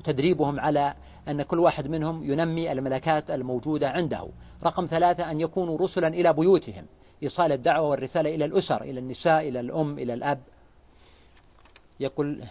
[0.00, 0.94] وتدريبهم على
[1.28, 4.28] أن كل واحد منهم ينمي الملكات الموجودة عنده.
[4.64, 6.86] رقم ثلاثة أن يكونوا رسلا إلى بيوتهم
[7.22, 10.42] إيصال الدعوة والرسالة إلى الأسر إلى النساء إلى الأم إلى الأب.
[12.00, 12.44] يقول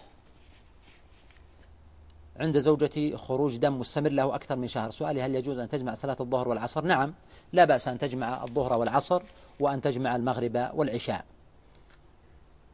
[2.40, 4.90] عند زوجتي خروج دم مستمر له أكثر من شهر.
[4.90, 7.14] سؤالي هل يجوز أن تجمع صلاة الظهر والعصر؟ نعم.
[7.54, 9.22] لا بأس أن تجمع الظهر والعصر
[9.60, 11.26] وأن تجمع المغرب والعشاء.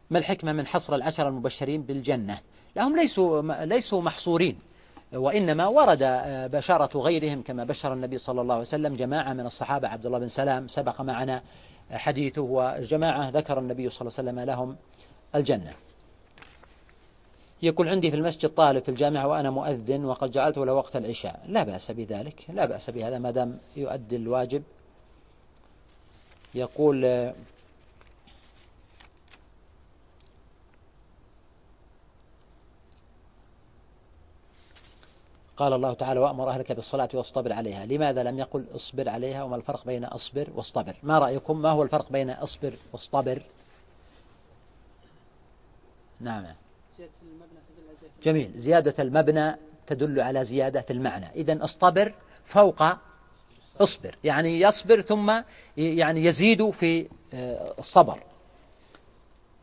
[0.09, 2.39] ما الحكمة من حصر العشر المبشرين بالجنة؟
[2.75, 4.59] لهم ليسوا, ليسوا محصورين
[5.13, 5.99] وإنما ورد
[6.51, 9.87] بشارة غيرهم كما بشر النبي صلى الله عليه وسلم جماعة من الصحابة.
[9.87, 11.43] عبد الله بن سلام سبق معنا
[11.91, 14.75] حديثه وجماعة ذكر النبي صلى الله عليه وسلم لهم
[15.35, 15.73] الجنة.
[17.61, 21.43] يقول عندي في المسجد طالب في الجامعة وأنا مؤذن وقد جعلته له وقت العشاء.
[21.47, 24.63] لا بأس بذلك لا بأس بهذا ما دام يؤدي الواجب.
[26.55, 27.31] يقول
[35.57, 37.85] قال الله تعالى وأمر أهلك بالصلاة واصطبر عليها.
[37.85, 42.11] لماذا لم يقل اصبر عليها وما الفرق بين اصبر واصطبر؟ ما رأيكم؟ ما هو الفرق
[42.11, 43.41] بين اصبر واصطبر؟
[46.19, 46.45] نعم.
[48.23, 48.51] جميل.
[48.55, 49.55] زيادة المبنى
[49.87, 51.25] تدل على زيادة في المعنى.
[51.35, 52.13] إذا اصطبر
[52.45, 52.83] فوق
[53.79, 54.15] اصبر.
[54.23, 55.41] يعني يصبر ثم
[55.77, 58.19] يعني يزيد في آه، الصبر.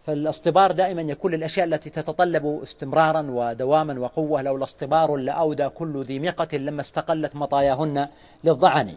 [0.06, 4.42] فالاصطبار دائما يكون للأشياء التي تتطلب استمرارا ودواما وقوة.
[4.42, 8.08] لولا اصطبار لأودى كل ذي مقة لما استقلت مطاياهن
[8.44, 8.96] للضعن.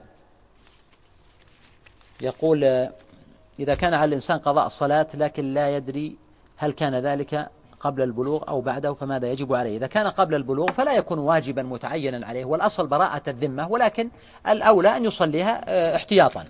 [2.22, 2.90] يقول
[3.60, 6.18] إذا كان على الإنسان قضاء الصلاة لكن لا يدري
[6.58, 7.50] هل كان ذلك
[7.82, 12.28] قبل البلوغ أو بعده فماذا يجب عليه؟ إذا كان قبل البلوغ فلا يكون واجبا متعينا
[12.28, 14.10] عليه والأصل براءة الذمة ولكن
[14.48, 16.46] الأولى أن يصليها آه، احتياطا.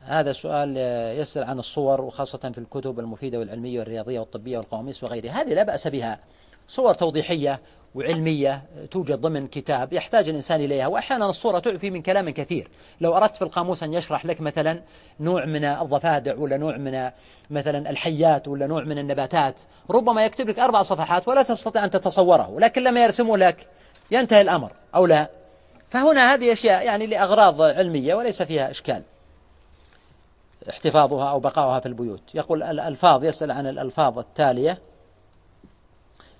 [0.00, 0.76] هذا سؤال
[1.18, 5.42] يسأل عن الصور وخاصة في الكتب المفيدة والعلمية والرياضية والطبية والقواميس وغيرها.
[5.42, 6.18] هذه لا بأس بها.
[6.68, 7.60] صور توضيحية
[7.94, 12.68] وعلمية توجد ضمن كتاب يحتاج الإنسان إليها وأحيانا الصورة تعفي من كلام كثير.
[13.00, 14.82] لو أردت في القاموس أن يشرح لك مثلا
[15.20, 17.10] نوع من الضفادع ولا نوع من
[17.50, 19.60] مثلا الحيات ولا نوع من النباتات
[19.90, 23.68] ربما يكتب لك أربع صفحات ولا تستطيع أن تتصوره لكن لما يرسمه لك
[24.10, 25.28] ينتهي الأمر أو لا.
[25.88, 29.02] فهنا هذه أشياء يعني لأغراض علمية وليس فيها إشكال.
[30.70, 32.22] احتفاظها أو بقاؤها في البيوت.
[32.34, 34.78] يقول الألفاظ يسأل عن الألفاظ التالية.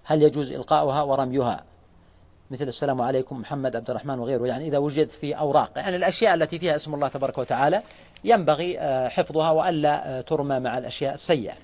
[0.09, 1.65] هل يجوز إلقاؤها ورميها؟
[2.51, 4.47] مثل السلام عليكم محمد عبد الرحمن وغيره.
[4.47, 7.83] يعني إذا وجد في أوراق يعني الأشياء التي فيها اسم الله تبارك وتعالى
[8.25, 11.55] ينبغي آه، حفظها وألا آه، ترمى مع الأشياء السيئة.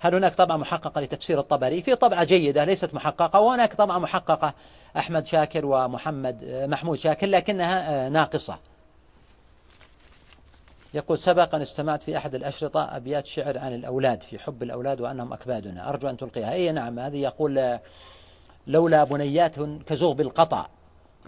[0.00, 4.54] هل هناك طبعة محققة لتفسير الطبري؟ في طبعة جيدة ليست محققة وهناك طبعة محققة
[4.96, 8.58] أحمد شاكر ومحمد آه، محمود شاكر لكنها ناقصة.
[10.94, 15.32] يقول سبق أن استمعت في أحد الأشرطة أبيات شعر عن الأولاد في حب الأولاد وأنهم
[15.32, 15.88] أكبادنا.
[15.88, 16.52] أرجو أن تلقيها.
[16.52, 17.78] أي نعم هذه يقول
[18.66, 19.54] لولا بنيات
[19.86, 20.66] كزغب القطع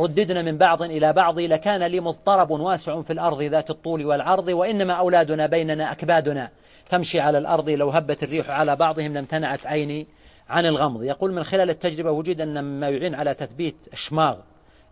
[0.01, 4.93] رددنا من بعض إلى بعض لكان لي مضطرب واسع في الأرض ذات الطول والعرض وإنما
[4.93, 6.51] أولادنا بيننا أكبادنا.
[6.89, 10.07] تمشي على الأرض لو هبت الريح على بعضهم لامتنعت عيني
[10.49, 11.03] عن الغمض.
[11.03, 14.39] يقول من خلال التجربة وجد أن مما يعين على تثبيت أشماغ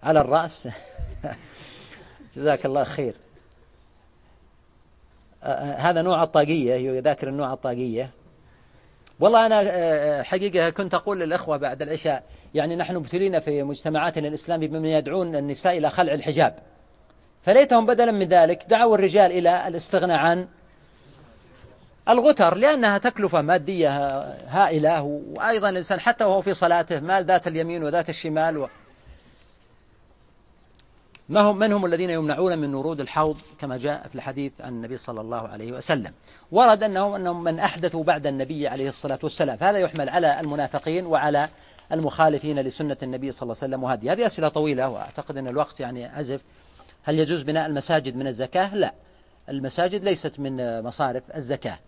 [0.03, 0.69] على الرأس.
[2.35, 3.15] جزاك الله خير.
[5.79, 8.11] هذا نوع الطاقية ذاكر النوع الطاقية.
[9.21, 12.23] والله أنا آه، حقيقة كنت أقول للأخوة بعد العشاء
[12.55, 16.59] يعني نحن مبتلين في مجتمعاتنا الإسلامية بمن يدعون النساء إلى خلع الحجاب.
[17.43, 20.49] فليتهم بدلا من ذلك دعوا الرجال إلى الاستغناء عن
[22.09, 23.91] الغتر لأنها تكلفة مادية
[24.49, 28.69] هائلة وأيضا الإنسان حتى وهو في صلاته مال ذات اليمين وذات الشمال و
[31.29, 34.97] ما هم من هم الذين يمنعون من ورود الحوض كما جاء في الحديث عن النبي
[34.97, 36.13] صلى الله عليه وسلم.
[36.53, 39.59] ورد أنهم, أنهم من أحدثوا بعد النبي عليه الصلاة والسلام.
[39.61, 41.49] هذا يحمل على المنافقين وعلى
[41.93, 44.13] المخالفين لسنة النبي صلى الله عليه وسلم وهذه.
[44.13, 46.45] هذه أسئلة طويلة وأعتقد أن الوقت يعني أزف.
[47.03, 48.95] هل يجوز بناء المساجد من الزكاة؟ لا.
[49.49, 51.79] المساجد ليست من مصارف الزكاة.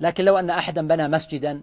[0.00, 1.60] لكن لو أن أحدا بنى مسجدا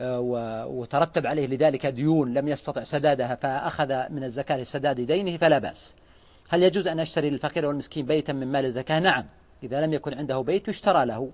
[0.00, 5.94] آه، وترتب عليه لذلك ديون لم يستطع سدادها فأخذ من الزكاة لسداد دينه فلا بأس.
[6.48, 9.24] هل يجوز أن أشتري للفقير والمسكين بيتا من مال الزكاة؟ نعم.
[9.62, 11.30] إذا لم يكن عنده بيت يشترى له.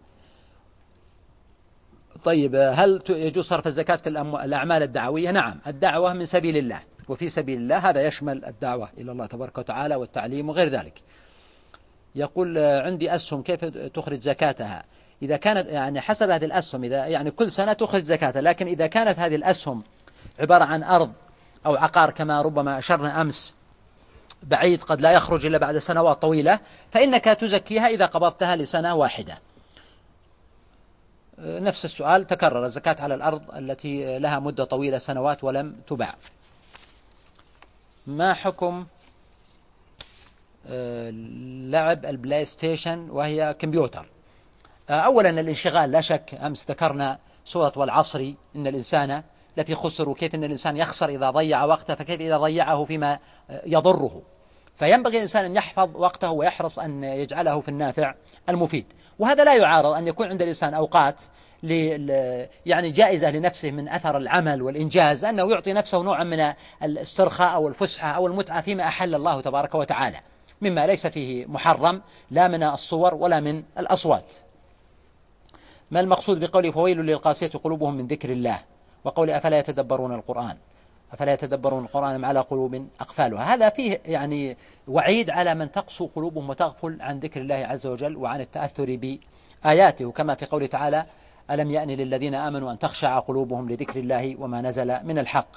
[2.24, 5.58] طيب هل يجوز صرف الزكاة في الأعمال الدعوية؟ نعم.
[5.66, 6.80] الدعوة من سبيل الله.
[7.08, 11.02] وفي سبيل الله هذا يشمل الدعوة إلى الله تبارك وتعالى والتعليم وغير ذلك.
[12.14, 14.84] يقول عندي أسهم كيف تخرج زكاتها؟
[15.22, 19.18] إذا كانت يعني حسب هذه الأسهم إذا يعني كل سنة تخرج زكاتها لكن إذا كانت
[19.18, 19.82] هذه الأسهم
[20.38, 21.12] عبارة عن أرض
[21.66, 23.54] أو عقار كما ربما أشرنا أمس
[24.42, 26.60] بعيد قد لا يخرج إلا بعد سنوات طويلة
[26.90, 29.38] فإنك تزكيها إذا قبضتها لسنة واحدة.
[31.38, 36.14] نفس السؤال تكرر الزكاة على الأرض التي لها مدة طويلة سنوات ولم تباع.
[38.06, 38.86] ما حكم
[40.66, 41.10] آه،
[41.70, 44.06] لعب البلاي ستيشن وهي كمبيوتر؟
[44.90, 49.22] آه، أولا الانشغال لا شك أمس ذكرنا سورة والعصر إن الإنسان
[49.58, 53.18] التي خسر وكيف أن الإنسان يخسر إذا ضيع وقته فكيف إذا ضيعه فيما
[53.66, 54.22] يضره.
[54.74, 58.14] فينبغي الإنسان أن يحفظ وقته ويحرص أن يجعله في النافع
[58.48, 58.84] المفيد.
[59.18, 61.22] وهذا لا يعارض أن يكون عند الإنسان أوقات
[62.66, 68.08] يعني جائزة لنفسه من أثر العمل والإنجاز أنه يعطي نفسه نوعا من الاسترخاء أو الفسحة
[68.10, 70.20] أو المتعة فيما أحل الله تبارك وتعالى
[70.60, 74.34] مما ليس فيه محرم لا من الصور ولا من الأصوات.
[75.90, 78.58] ما المقصود بقوله فويل للقاسية قلوبهم من ذكر الله
[79.04, 80.56] وقول أفلا يتدبرون القرآن
[81.12, 84.56] أفلا يتدبرون القرآن على قلوب أقفالها؟ هذا فيه يعني
[84.88, 89.18] وعيد على من تقسو قلوبهم وتغفل عن ذكر الله عز وجل وعن التأثر
[89.64, 90.10] بآياته.
[90.12, 91.06] كما في قوله تعالى
[91.50, 95.48] ألم يأن للذين آمنوا أن تخشع قلوبهم لذكر الله وما نزل من الحق؟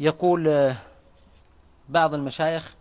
[0.00, 0.72] يقول
[1.88, 2.74] بعض المشايخ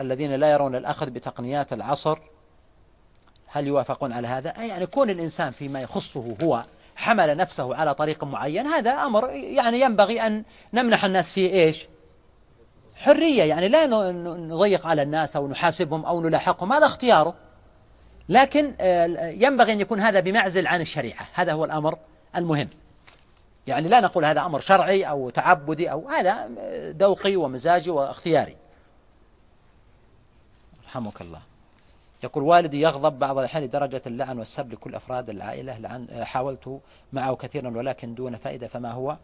[0.00, 2.18] الذين لا يرون الأخذ بتقنيات العصر
[3.46, 6.64] هل يوافقون على هذا؟ يعني كون الإنسان فيما يخصه هو
[6.96, 11.88] حمل نفسه على طريق معين هذا أمر يعني ينبغي أن نمنح الناس فيه إيش؟
[12.96, 13.86] حرية يعني لا
[14.36, 17.34] نضيق على الناس أو نحاسبهم أو نلاحقهم هذا اختياره.
[18.28, 21.98] لكن آه، ينبغي أن يكون هذا بمعزل عن الشريعة هذا هو الأمر
[22.36, 22.68] المهم.
[23.66, 26.48] يعني لا نقول هذا أمر شرعي أو تعبدي أو هذا
[26.98, 28.56] ذوقي ومزاجي واختياري.
[30.86, 31.53] رحمك الله.
[32.24, 36.80] يقول والدي يغضب بعض الأحيان لدرجة اللعن والسب لكل أفراد العائلة لعن حاولت
[37.12, 39.16] معه كثيرا ولكن دون فائدة فما هو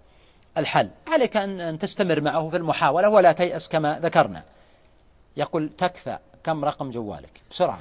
[0.57, 4.43] الحل؟ عليك أن تستمر معه في المحاولة ولا تيأس كما ذكرنا.
[5.37, 7.81] يقول تكفى كم رقم جوالك؟ بسرعة.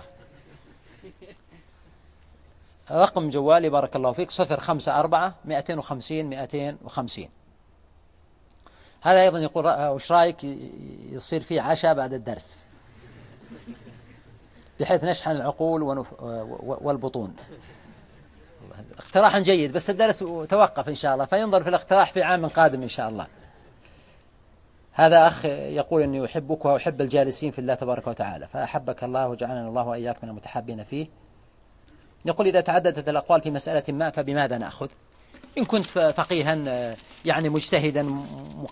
[2.91, 7.29] رقم جوالي بارك الله فيك صفر خمسة أربعة مئتين وخمسين مئتين وخمسين.
[9.01, 10.43] هذا أيضا يقول وش رأيك؟
[11.11, 12.65] يصير فيه عشاء بعد الدرس.
[14.79, 16.05] بحيث نشحن العقول
[16.59, 17.35] والبطون.
[18.97, 20.19] اقتراح جيد بس الدرس
[20.49, 23.27] توقف إن شاء الله فينظر في الاقتراح في عام قادم إن شاء الله.
[24.91, 29.87] هذا أخ يقول أني أحبك وأحب الجالسين في الله تبارك وتعالى فأحبك الله وجعلنا الله
[29.87, 31.07] وإياك من المتحابين فيه.
[32.25, 34.87] يقول إذا تعددت الأقوال في مسألة ما فبماذا نأخذ؟
[35.57, 36.55] إن كنت فقيها
[37.25, 38.03] يعني مجتهدا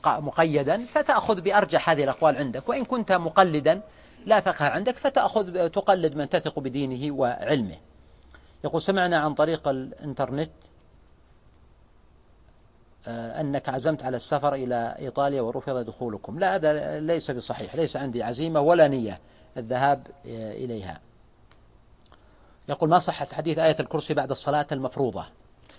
[0.05, 3.81] مقيدا فتأخذ بأرجح هذه الأقوال عندك وإن كنت مقلدا
[4.27, 7.75] لا فقه عندك فتأخذ تقلد من تثق بدينه وعلمه.
[8.63, 10.51] يقول سمعنا عن طريق الإنترنت
[13.07, 16.39] آه، أنك عزمت على السفر إلى إيطاليا ورفض دخولكم.
[16.39, 19.19] لا هذا ليس بصحيح ليس عندي عزيمة ولا نية
[19.57, 21.01] الذهاب آه، إليها.
[22.69, 25.25] يقول ما صحة حديث آية الكرسي بعد الصلاة المفروضة؟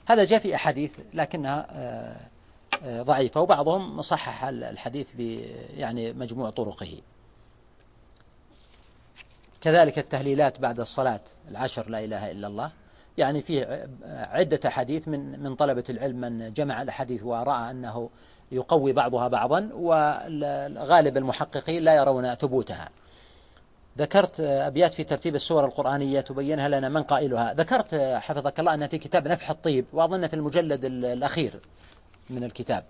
[0.06, 5.10] هذا جاء في أحاديث لكنها آه، ضعيفة وبعضهم صحح الحديث
[5.76, 7.00] يعني مجموع طرقه.
[9.60, 12.70] كذلك التهليلات بعد الصلاة العشر لا إله إلا الله.
[13.18, 18.10] يعني فيه عدة حديث من من طلبة العلم من جمع الحديث ورأى أنه
[18.52, 22.88] يقوي بعضها بعضا وغالب المحققين لا يرون ثبوتها.
[23.98, 27.54] ذكرت أبيات في ترتيب السور القرآنية تبينها لنا من قائلها.
[27.54, 31.60] ذكرت حفظك الله أنها في كتاب نفح الطيب وأظن في المجلد الأخير
[32.30, 32.84] من الكتاب.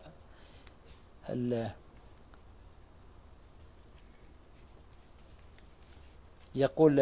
[6.58, 6.98] يقول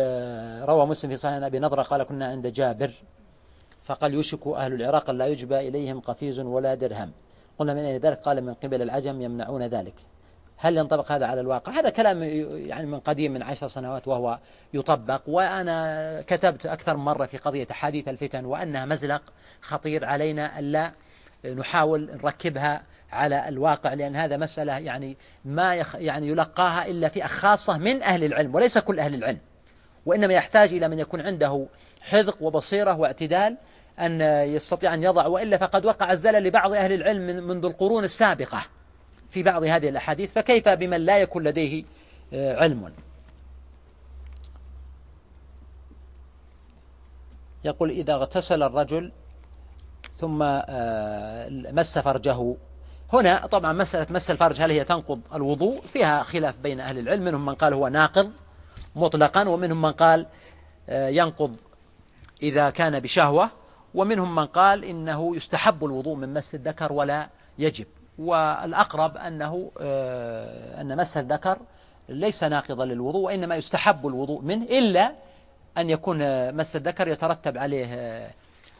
[0.68, 2.90] روى مسلم في صحيح أبي نضرة قال كنا عند جابر
[3.82, 7.12] فقال يوشك أهل العراق لا يجبى إليهم قفيز ولا درهم.
[7.58, 9.94] قلنا من أين ذلك؟ قال من قبل العجم يمنعون ذلك.
[10.56, 14.38] هل ينطبق هذا على الواقع؟ هذا كلام يعني من قديم من عشر سنوات وهو
[14.74, 15.22] يطبق.
[15.26, 19.22] وأنا كتبت أكثر من مرة في قضية حديث الفتن وأنها مزلق
[19.60, 20.92] خطير علينا ألا
[21.44, 27.78] نحاول نركبها على الواقع لأن هذا مسألة يعني ما يخ يعني يلقاها إلا فئة خاصة
[27.78, 29.38] من أهل العلم وليس كل أهل العلم.
[30.06, 31.66] وإنما يحتاج إلى من يكون عنده
[32.00, 33.56] حذق وبصيرة واعتدال
[34.00, 34.20] أن
[34.54, 38.66] يستطيع أن يضع وإلا فقد وقع الزلل لبعض أهل العلم منذ القرون السابقة
[39.30, 40.32] في بعض هذه الأحاديث.
[40.32, 41.84] فكيف بمن لا يكون لديه
[42.32, 42.92] آه، علم؟
[47.64, 49.12] يقول إذا اغتسل الرجل
[50.18, 52.56] ثم آه، مس فرجه
[53.12, 57.46] هنا طبعا مسألة مس الفرج هل هي تنقض الوضوء؟ فيها خلاف بين أهل العلم منهم
[57.46, 58.32] من قال هو ناقض
[58.96, 60.26] مطلقا ومنهم من قال
[60.88, 61.56] آه، ينقض
[62.42, 63.50] إذا كان بشهوة
[63.94, 67.28] ومنهم من قال إنه يستحب الوضوء من مس الذكر ولا
[67.58, 67.86] يجب.
[68.18, 71.58] والأقرب أنه آه، أن مس الذكر
[72.08, 75.12] ليس ناقضا للوضوء وإنما يستحب الوضوء منه إلا
[75.78, 78.30] أن يكون مس الذكر يترتب عليه آه،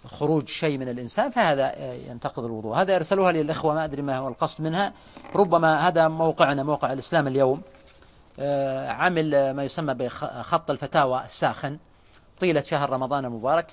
[0.07, 2.77] خروج شيء من الإنسان فهذا آه، ينتقض الوضوء.
[2.77, 4.93] هذا يرسلوها للإخوة ما أدري ما هو القصد منها.
[5.35, 7.63] ربما هذا موقعنا موقع الإسلام اليوم.
[8.89, 11.79] عمل ما يسمى بخط الفتاوى الساخن.
[12.41, 13.67] طيلة شهر رمضان المبارك.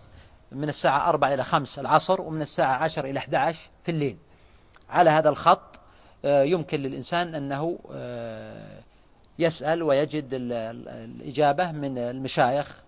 [0.52, 4.18] من الساعة 4 إلى 5 العصر ومن الساعة 10 إلى 11 في الليل.
[4.90, 5.80] على هذا الخط
[6.26, 8.80] آه، يمكن للإنسان أنه آه،
[9.40, 12.84] يسأل ويجد الإجابة من المشايخ آه،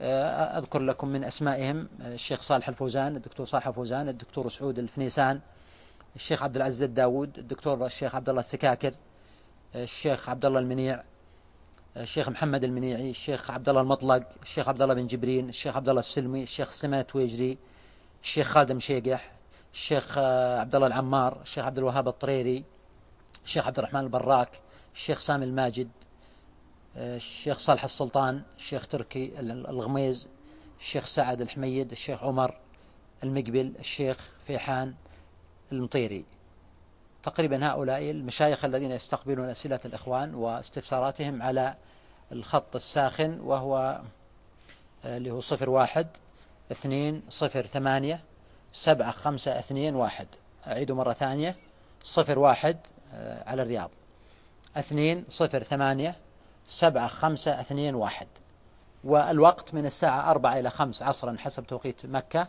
[0.00, 5.40] أذكر لكم من أسمائهم الشيخ صالح الفوزان الدكتور صالح الفوزان الدكتور سعود الفنيسان
[6.16, 8.94] الشيخ عبد العزيز الداود الدكتور الشيخ عبد الله السكاكر
[9.74, 11.02] الشيخ عبد الله المنيع
[11.96, 16.00] الشيخ محمد المنيعي الشيخ عبد الله المطلق الشيخ عبد الله بن جبرين الشيخ عبد الله
[16.00, 17.58] السلمي الشيخ سليمان التويجري
[18.22, 19.32] الشيخ خالد مشيقح
[19.72, 20.18] الشيخ
[20.58, 22.64] عبد الله العمار الشيخ عبد الوهاب الطريري
[23.44, 24.48] الشيخ عبد الرحمن البراك
[24.94, 25.88] الشيخ سامي الماجد
[26.98, 30.28] الشيخ صالح السلطان الشيخ تركي الغميز
[30.80, 32.56] الشيخ سعد الحميد الشيخ عمر
[33.24, 34.94] المقبل الشيخ فيحان
[35.72, 36.24] المطيري.
[37.22, 41.74] تقريبا هؤلاء المشايخ الذين يستقبلون أسئلة الإخوان واستفساراتهم على
[42.32, 44.00] الخط الساخن وهو
[45.04, 46.06] آه، اللي هو صفر واحد
[46.72, 48.20] اثنين صفر ثمانية
[48.72, 50.26] سبعة خمسة اثنين واحد.
[50.66, 51.56] أعيد مرة ثانية.
[52.02, 52.76] صفر واحد
[53.14, 53.90] آه، على الرياض.
[54.76, 56.16] اثنين صفر ثمانية
[56.68, 58.28] سبعة خمسة اثنين واحد.
[59.04, 62.48] والوقت من الساعة أربعة إلى خمس عصرا حسب توقيت مكة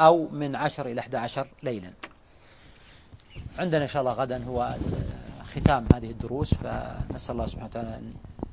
[0.00, 1.92] أو من عشر إلى أحد عشر ليلا.
[3.58, 4.74] عندنا إن شاء الله غدا هو
[5.54, 8.10] ختام هذه الدروس فنسأل الله سبحانه وتعالى أن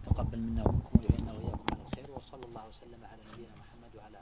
[0.07, 4.21] يتقبل منا ومنكم ويعيننا وإياكم على الخير وصلى الله وسلم على نبينا محمد وعلى